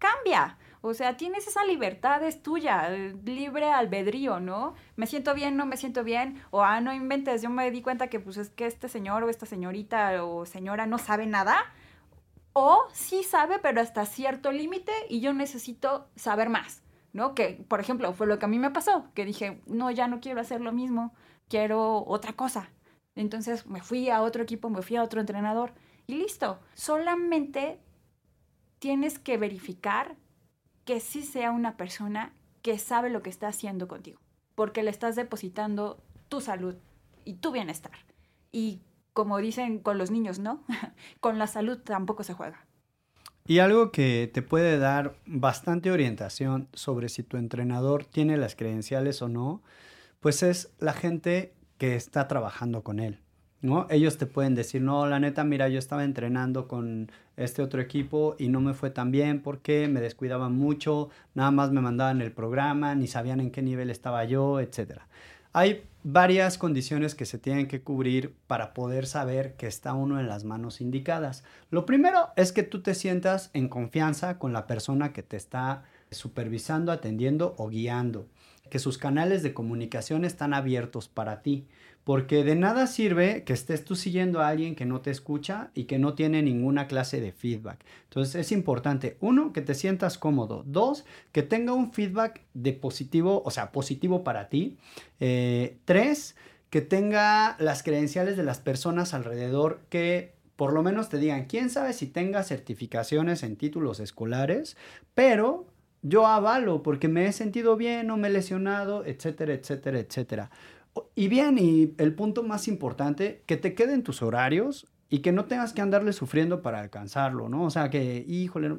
Cambia. 0.01 0.59
O 0.81 0.93
sea, 0.93 1.17
tienes 1.17 1.47
esa 1.47 1.65
libertad, 1.65 2.21
es 2.25 2.43
tuya, 2.43 2.89
libre 2.91 3.71
albedrío, 3.71 4.41
¿no? 4.41 4.75
Me 4.97 5.07
siento 5.07 5.33
bien, 5.33 5.57
no 5.57 5.67
me 5.67 5.77
siento 5.77 6.03
bien, 6.03 6.43
o 6.51 6.65
ah, 6.65 6.81
no 6.81 6.93
inventes, 6.93 7.43
yo 7.43 7.51
me 7.51 7.71
di 7.71 7.81
cuenta 7.81 8.09
que 8.09 8.19
pues 8.19 8.39
es 8.39 8.51
que 8.51 8.67
este 8.67 8.89
señor 8.89 9.23
o 9.23 9.31
esta 9.31 9.47
señorita 9.47 10.25
o 10.25 10.47
señora 10.47 10.85
no 10.87 10.99
sabe 10.99 11.27
nada, 11.27 11.63
o 12.55 12.89
sí 12.93 13.23
sabe, 13.23 13.61
pero 13.61 13.81
hasta 13.81 14.05
cierto 14.05 14.51
límite 14.51 14.91
y 15.09 15.21
yo 15.21 15.33
necesito 15.33 16.09
saber 16.17 16.49
más. 16.49 16.83
¿No? 17.13 17.35
Que, 17.35 17.65
por 17.69 17.81
ejemplo, 17.81 18.13
fue 18.13 18.27
lo 18.27 18.39
que 18.39 18.45
a 18.45 18.49
mí 18.49 18.59
me 18.59 18.71
pasó, 18.71 19.07
que 19.15 19.25
dije, 19.25 19.63
no, 19.67 19.91
ya 19.91 20.09
no 20.09 20.21
quiero 20.21 20.41
hacer 20.41 20.61
lo 20.61 20.73
mismo, 20.73 21.13
quiero 21.49 22.05
otra 22.07 22.33
cosa. 22.35 22.71
Entonces 23.15 23.67
me 23.67 23.83
fui 23.83 24.09
a 24.11 24.23
otro 24.23 24.43
equipo, 24.43 24.71
me 24.71 24.83
fui 24.83 24.97
a 24.97 25.03
otro 25.03 25.21
entrenador 25.21 25.75
y 26.07 26.15
listo. 26.15 26.61
Solamente 26.75 27.81
tienes 28.79 29.19
que 29.19 29.37
verificar 29.37 30.17
que 30.85 31.01
sí 31.01 31.23
sea 31.23 31.51
una 31.51 31.77
persona 31.77 32.33
que 32.63 32.79
sabe 32.79 33.11
lo 33.11 33.23
que 33.23 33.31
está 33.31 33.49
haciendo 33.49 33.89
contigo, 33.89 34.21
porque 34.55 34.83
le 34.83 34.91
estás 34.91 35.17
depositando 35.17 36.03
tu 36.29 36.41
salud 36.41 36.77
y 37.25 37.35
tu 37.35 37.53
bienestar. 37.53 37.93
Y 38.53 38.81
como 39.13 39.39
dicen 39.39 39.79
con 39.81 39.99
los 39.99 40.11
niños, 40.11 40.39
¿no? 40.39 40.63
con 41.21 41.39
la 41.39 41.47
salud 41.47 41.79
tampoco 41.79 42.23
se 42.23 42.35
juega. 42.35 42.67
Y 43.47 43.59
algo 43.59 43.91
que 43.91 44.31
te 44.33 44.43
puede 44.43 44.79
dar 44.79 45.15
bastante 45.27 45.91
orientación 45.91 46.69
sobre 46.73 47.09
si 47.09 47.23
tu 47.23 47.37
entrenador 47.37 48.05
tiene 48.05 48.37
las 48.37 48.55
credenciales 48.55 49.23
o 49.23 49.29
no, 49.29 49.63
pues 50.21 50.43
es 50.43 50.73
la 50.79 50.93
gente 50.93 51.53
que 51.79 51.97
está 51.97 52.29
trabajando 52.29 52.83
con 52.83 53.01
él. 53.01 53.19
¿no? 53.63 53.87
Ellos 53.91 54.17
te 54.17 54.27
pueden 54.27 54.55
decir, 54.55 54.83
no, 54.83 55.07
la 55.07 55.21
neta, 55.21 55.45
mira, 55.45 55.69
yo 55.69 55.79
estaba 55.79 56.05
entrenando 56.05 56.67
con 56.67 57.11
este 57.37 57.63
otro 57.63 57.81
equipo 57.81 58.37
y 58.39 58.49
no 58.49 58.61
me 58.61 58.75
fue 58.75 58.91
tan 58.91 59.11
bien 59.11 59.43
porque 59.43 59.89
me 59.89 60.01
descuidaban 60.01 60.55
mucho, 60.55 61.11
nada 61.35 61.51
más 61.51 61.71
me 61.71 61.81
mandaban 61.81 62.21
el 62.23 62.33
programa, 62.33 62.95
ni 62.95 63.07
sabían 63.07 63.41
en 63.41 63.51
qué 63.51 63.63
nivel 63.63 63.91
estaba 63.91 64.25
yo, 64.25 64.61
etc. 64.61 65.01
Hay 65.53 65.83
varias 66.03 66.57
condiciones 66.57 67.15
que 67.15 67.27
se 67.27 67.39
tienen 67.39 67.69
que 67.69 67.83
cubrir 67.83 68.35
para 68.47 68.73
poder 68.73 69.07
saber 69.07 69.55
que 69.57 69.67
está 69.67 69.93
uno 69.93 70.19
en 70.19 70.29
las 70.29 70.45
manos 70.45 70.81
indicadas. 70.81 71.45
Lo 71.71 71.85
primero 71.85 72.29
es 72.37 72.53
que 72.53 72.63
tú 72.63 72.83
te 72.83 72.95
sientas 72.95 73.51
en 73.53 73.69
confianza 73.69 74.39
con 74.39 74.53
la 74.53 74.67
persona 74.67 75.13
que 75.13 75.23
te 75.23 75.37
está 75.37 75.85
supervisando, 76.11 76.91
atendiendo 76.93 77.55
o 77.59 77.69
guiando, 77.69 78.27
que 78.71 78.79
sus 78.79 78.99
canales 78.99 79.43
de 79.43 79.53
comunicación 79.53 80.25
están 80.25 80.55
abiertos 80.55 81.09
para 81.09 81.43
ti. 81.43 81.67
Porque 82.05 82.45
de 82.45 82.55
nada 82.55 82.87
sirve 82.87 83.45
que 83.45 83.53
estés 83.53 83.85
tú 83.85 83.95
siguiendo 83.95 84.41
a 84.41 84.49
alguien 84.49 84.75
que 84.75 84.87
no 84.87 85.01
te 85.01 85.11
escucha 85.11 85.71
y 85.75 85.85
que 85.85 85.99
no 85.99 86.15
tiene 86.15 86.43
ninguna 86.43 86.87
clase 86.87 87.21
de 87.21 87.33
feedback. 87.33 87.85
Entonces 88.05 88.35
es 88.35 88.53
importante, 88.53 89.17
uno, 89.21 89.53
que 89.53 89.61
te 89.61 89.75
sientas 89.75 90.19
cómodo. 90.19 90.65
Dos, 90.67 91.05
que 91.33 91.43
tenga 91.43 91.73
un 91.73 91.93
feedback 91.93 92.41
de 92.55 92.73
positivo, 92.73 93.43
o 93.45 93.51
sea, 93.51 93.71
positivo 93.71 94.25
para 94.25 94.49
ti. 94.49 94.79
Eh, 95.21 95.77
tres, 95.85 96.37
que 96.71 96.81
tenga 96.81 97.57
las 97.59 97.83
credenciales 97.83 98.37
de 98.37 98.45
las 98.45 98.61
personas 98.61 99.13
alrededor 99.13 99.81
que 99.89 100.33
por 100.61 100.75
lo 100.75 100.83
menos 100.83 101.09
te 101.09 101.17
digan, 101.17 101.47
quién 101.47 101.71
sabe 101.71 101.95
si 101.95 102.07
tenga 102.07 102.43
certificaciones 102.43 103.43
en 103.45 103.57
títulos 103.57 103.99
escolares, 103.99 104.77
pero 105.15 105.65
yo 106.03 106.27
avalo 106.27 106.83
porque 106.83 107.09
me 107.09 107.25
he 107.25 107.33
sentido 107.33 107.77
bien, 107.77 108.07
no 108.07 108.19
me 108.19 108.29
he 108.29 108.31
lesionado, 108.31 109.07
etcétera, 109.07 109.55
etcétera, 109.55 110.01
etcétera. 110.01 110.51
Y 111.15 111.29
bien, 111.29 111.59
y 111.59 111.95
el 111.99 112.15
punto 112.15 112.43
más 112.43 112.69
importante, 112.69 113.43
que 113.47 113.57
te 113.57 113.75
queden 113.75 114.03
tus 114.03 114.23
horarios 114.23 114.87
y 115.09 115.19
que 115.19 115.33
no 115.33 115.45
tengas 115.45 115.73
que 115.73 115.83
andarle 115.83 116.13
sufriendo 116.13 116.63
para 116.63 116.81
alcanzarlo, 116.81 117.49
¿no? 117.49 117.65
O 117.65 117.71
sea, 117.71 117.91
que, 117.91 118.25
híjole, 118.27 118.79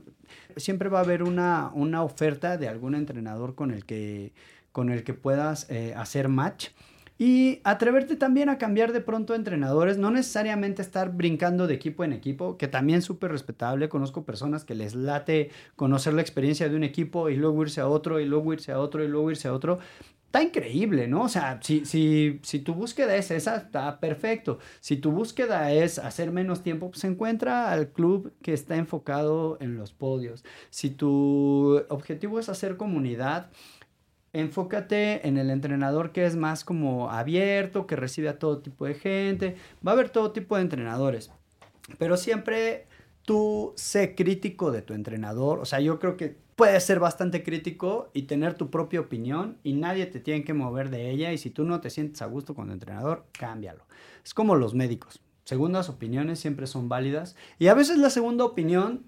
siempre 0.55 0.89
va 0.89 0.99
a 0.99 1.03
haber 1.03 1.23
una, 1.23 1.71
una 1.73 2.03
oferta 2.03 2.57
de 2.57 2.69
algún 2.69 2.95
entrenador 2.95 3.53
con 3.53 3.71
el 3.71 3.85
que, 3.85 4.33
con 4.71 4.89
el 4.89 5.03
que 5.03 5.13
puedas 5.13 5.69
eh, 5.69 5.93
hacer 5.95 6.29
match. 6.29 6.69
Y 7.17 7.59
atreverte 7.65 8.15
también 8.15 8.49
a 8.49 8.57
cambiar 8.57 8.93
de 8.93 9.01
pronto 9.01 9.35
entrenadores, 9.35 9.99
no 9.99 10.09
necesariamente 10.09 10.81
estar 10.81 11.11
brincando 11.15 11.67
de 11.67 11.75
equipo 11.75 12.03
en 12.03 12.13
equipo, 12.13 12.57
que 12.57 12.67
también 12.67 13.03
súper 13.03 13.31
respetable. 13.31 13.89
Conozco 13.89 14.25
personas 14.25 14.65
que 14.65 14.73
les 14.73 14.95
late 14.95 15.51
conocer 15.75 16.15
la 16.15 16.21
experiencia 16.21 16.67
de 16.67 16.75
un 16.75 16.83
equipo 16.83 17.29
y 17.29 17.35
luego 17.35 17.61
irse 17.61 17.79
a 17.79 17.87
otro, 17.87 18.19
y 18.19 18.25
luego 18.25 18.53
irse 18.53 18.71
a 18.71 18.79
otro, 18.79 19.03
y 19.03 19.07
luego 19.07 19.29
irse 19.29 19.49
a 19.49 19.53
otro 19.53 19.77
está 20.31 20.43
increíble, 20.43 21.09
¿no? 21.09 21.23
O 21.23 21.29
sea, 21.29 21.59
si, 21.61 21.85
si, 21.85 22.39
si 22.41 22.59
tu 22.59 22.73
búsqueda 22.73 23.17
es 23.17 23.31
esa, 23.31 23.57
está 23.57 23.99
perfecto. 23.99 24.59
Si 24.79 24.95
tu 24.95 25.11
búsqueda 25.11 25.73
es 25.73 25.99
hacer 25.99 26.31
menos 26.31 26.63
tiempo, 26.63 26.89
pues 26.89 27.03
encuentra 27.03 27.69
al 27.69 27.89
club 27.89 28.31
que 28.41 28.53
está 28.53 28.77
enfocado 28.77 29.57
en 29.59 29.75
los 29.75 29.91
podios. 29.91 30.45
Si 30.69 30.89
tu 30.89 31.83
objetivo 31.89 32.39
es 32.39 32.47
hacer 32.47 32.77
comunidad, 32.77 33.49
enfócate 34.31 35.27
en 35.27 35.37
el 35.37 35.49
entrenador 35.49 36.13
que 36.13 36.25
es 36.25 36.37
más 36.37 36.63
como 36.63 37.11
abierto, 37.11 37.85
que 37.85 37.97
recibe 37.97 38.29
a 38.29 38.39
todo 38.39 38.59
tipo 38.59 38.85
de 38.85 38.93
gente. 38.93 39.57
Va 39.85 39.91
a 39.91 39.95
haber 39.95 40.11
todo 40.11 40.31
tipo 40.31 40.55
de 40.55 40.61
entrenadores. 40.61 41.29
Pero 41.97 42.15
siempre 42.15 42.87
tú 43.23 43.73
sé 43.75 44.15
crítico 44.15 44.71
de 44.71 44.81
tu 44.81 44.93
entrenador. 44.93 45.59
O 45.59 45.65
sea, 45.65 45.81
yo 45.81 45.99
creo 45.99 46.15
que 46.15 46.37
puedes 46.61 46.83
ser 46.83 46.99
bastante 46.99 47.41
crítico 47.41 48.11
y 48.13 48.27
tener 48.27 48.53
tu 48.53 48.69
propia 48.69 48.99
opinión 48.99 49.57
y 49.63 49.73
nadie 49.73 50.05
te 50.05 50.19
tiene 50.19 50.43
que 50.43 50.53
mover 50.53 50.91
de 50.91 51.09
ella 51.09 51.33
y 51.33 51.39
si 51.39 51.49
tú 51.49 51.63
no 51.63 51.81
te 51.81 51.89
sientes 51.89 52.21
a 52.21 52.27
gusto 52.27 52.53
con 52.53 52.67
tu 52.67 52.73
entrenador, 52.73 53.25
cámbialo. 53.31 53.83
Es 54.23 54.35
como 54.35 54.53
los 54.53 54.75
médicos. 54.75 55.19
Segundas 55.43 55.89
opiniones 55.89 56.39
siempre 56.39 56.67
son 56.67 56.87
válidas 56.87 57.35
y 57.57 57.69
a 57.69 57.73
veces 57.73 57.97
la 57.97 58.11
segunda 58.11 58.45
opinión 58.45 59.07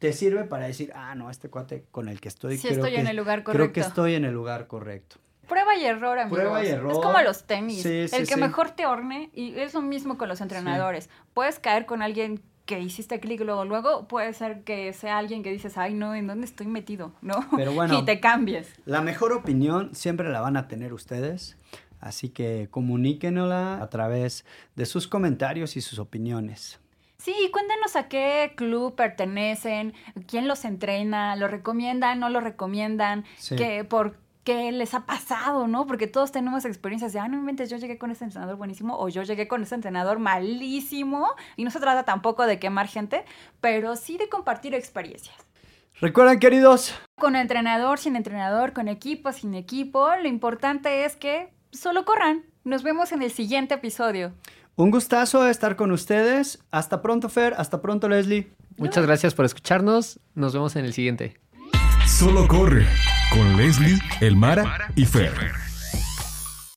te 0.00 0.12
sirve 0.12 0.44
para 0.44 0.66
decir, 0.66 0.92
ah, 0.94 1.14
no, 1.14 1.30
este 1.30 1.48
cuate 1.48 1.86
con 1.90 2.10
el 2.10 2.20
que 2.20 2.28
estoy, 2.28 2.58
sí, 2.58 2.68
estoy 2.68 2.96
en 2.96 3.06
el 3.06 3.16
lugar 3.16 3.42
correcto. 3.42 3.52
creo 3.52 3.72
que 3.72 3.80
estoy 3.80 4.14
en 4.14 4.26
el 4.26 4.34
lugar 4.34 4.66
correcto. 4.66 5.16
Prueba 5.48 5.74
y 5.74 5.86
error, 5.86 6.18
amigos. 6.18 6.40
Prueba 6.40 6.62
y 6.62 6.68
error. 6.68 6.92
Es 6.92 6.98
como 6.98 7.22
los 7.22 7.44
tenis. 7.44 7.82
Sí, 7.82 8.06
sí, 8.06 8.16
el 8.16 8.28
que 8.28 8.36
mejor 8.36 8.72
te 8.72 8.84
orne, 8.84 9.30
y 9.32 9.58
es 9.58 9.72
lo 9.72 9.80
mismo 9.80 10.18
con 10.18 10.28
los 10.28 10.42
entrenadores. 10.42 11.08
Puedes 11.32 11.58
caer 11.58 11.86
con 11.86 12.02
alguien 12.02 12.42
que 12.76 12.80
hiciste 12.80 13.20
clic 13.20 13.40
luego, 13.42 13.64
luego 13.64 14.08
puede 14.08 14.32
ser 14.32 14.62
que 14.64 14.92
sea 14.92 15.18
alguien 15.18 15.42
que 15.42 15.50
dices, 15.50 15.76
ay, 15.76 15.94
no, 15.94 16.14
¿en 16.14 16.26
dónde 16.26 16.46
estoy 16.46 16.66
metido? 16.66 17.12
¿No? 17.22 17.46
Pero 17.56 17.72
bueno. 17.72 17.98
y 17.98 18.04
te 18.04 18.20
cambies. 18.20 18.72
La 18.84 19.00
mejor 19.00 19.32
opinión 19.32 19.94
siempre 19.94 20.30
la 20.30 20.40
van 20.40 20.56
a 20.56 20.68
tener 20.68 20.92
ustedes, 20.92 21.56
así 22.00 22.30
que 22.30 22.68
comuníquenla 22.70 23.82
a 23.82 23.90
través 23.90 24.44
de 24.74 24.86
sus 24.86 25.06
comentarios 25.06 25.76
y 25.76 25.80
sus 25.80 25.98
opiniones. 25.98 26.78
Sí, 27.18 27.34
cuéntenos 27.52 27.94
a 27.94 28.08
qué 28.08 28.52
club 28.56 28.96
pertenecen, 28.96 29.94
quién 30.26 30.48
los 30.48 30.64
entrena, 30.64 31.36
lo 31.36 31.46
recomiendan, 31.46 32.18
no 32.18 32.28
lo 32.30 32.40
recomiendan, 32.40 33.24
Sí. 33.36 33.54
que 33.54 33.84
por 33.84 34.16
qué 34.44 34.72
les 34.72 34.94
ha 34.94 35.06
pasado, 35.06 35.68
¿no? 35.68 35.86
Porque 35.86 36.06
todos 36.06 36.32
tenemos 36.32 36.64
experiencias 36.64 37.12
de, 37.12 37.20
ah, 37.20 37.28
no 37.28 37.34
me 37.34 37.40
inventes, 37.40 37.70
yo 37.70 37.76
llegué 37.76 37.98
con 37.98 38.10
ese 38.10 38.24
entrenador 38.24 38.56
buenísimo 38.56 38.98
o 38.98 39.08
yo 39.08 39.22
llegué 39.22 39.48
con 39.48 39.62
ese 39.62 39.74
entrenador 39.74 40.18
malísimo. 40.18 41.28
Y 41.56 41.64
no 41.64 41.70
se 41.70 41.80
trata 41.80 42.04
tampoco 42.04 42.46
de 42.46 42.58
quemar 42.58 42.88
gente, 42.88 43.24
pero 43.60 43.96
sí 43.96 44.18
de 44.18 44.28
compartir 44.28 44.74
experiencias. 44.74 45.36
Recuerden, 46.00 46.40
queridos, 46.40 46.94
Con 47.16 47.36
entrenador, 47.36 47.98
sin 47.98 48.16
entrenador, 48.16 48.72
con 48.72 48.88
equipo, 48.88 49.30
sin 49.32 49.54
equipo, 49.54 50.08
lo 50.20 50.26
importante 50.26 51.04
es 51.04 51.14
que 51.14 51.52
solo 51.70 52.04
corran. 52.04 52.44
Nos 52.64 52.82
vemos 52.82 53.12
en 53.12 53.22
el 53.22 53.30
siguiente 53.30 53.74
episodio. 53.74 54.32
un 54.74 54.90
gustazo 54.90 55.46
estar 55.46 55.76
con 55.76 55.92
ustedes. 55.92 56.58
Hasta 56.70 57.02
pronto, 57.02 57.28
Fer. 57.28 57.54
Hasta 57.56 57.80
pronto, 57.80 58.08
Leslie. 58.08 58.52
Muchas 58.78 59.06
gracias 59.06 59.34
por 59.34 59.44
escucharnos. 59.44 60.18
Nos 60.34 60.54
vemos 60.54 60.74
en 60.76 60.84
el 60.84 60.92
siguiente. 60.92 61.36
Solo 62.06 62.48
corre 62.48 62.86
con 63.32 63.56
Leslie, 63.56 63.98
Elmara 64.20 64.88
y 64.94 65.06
Fer. 65.06 65.71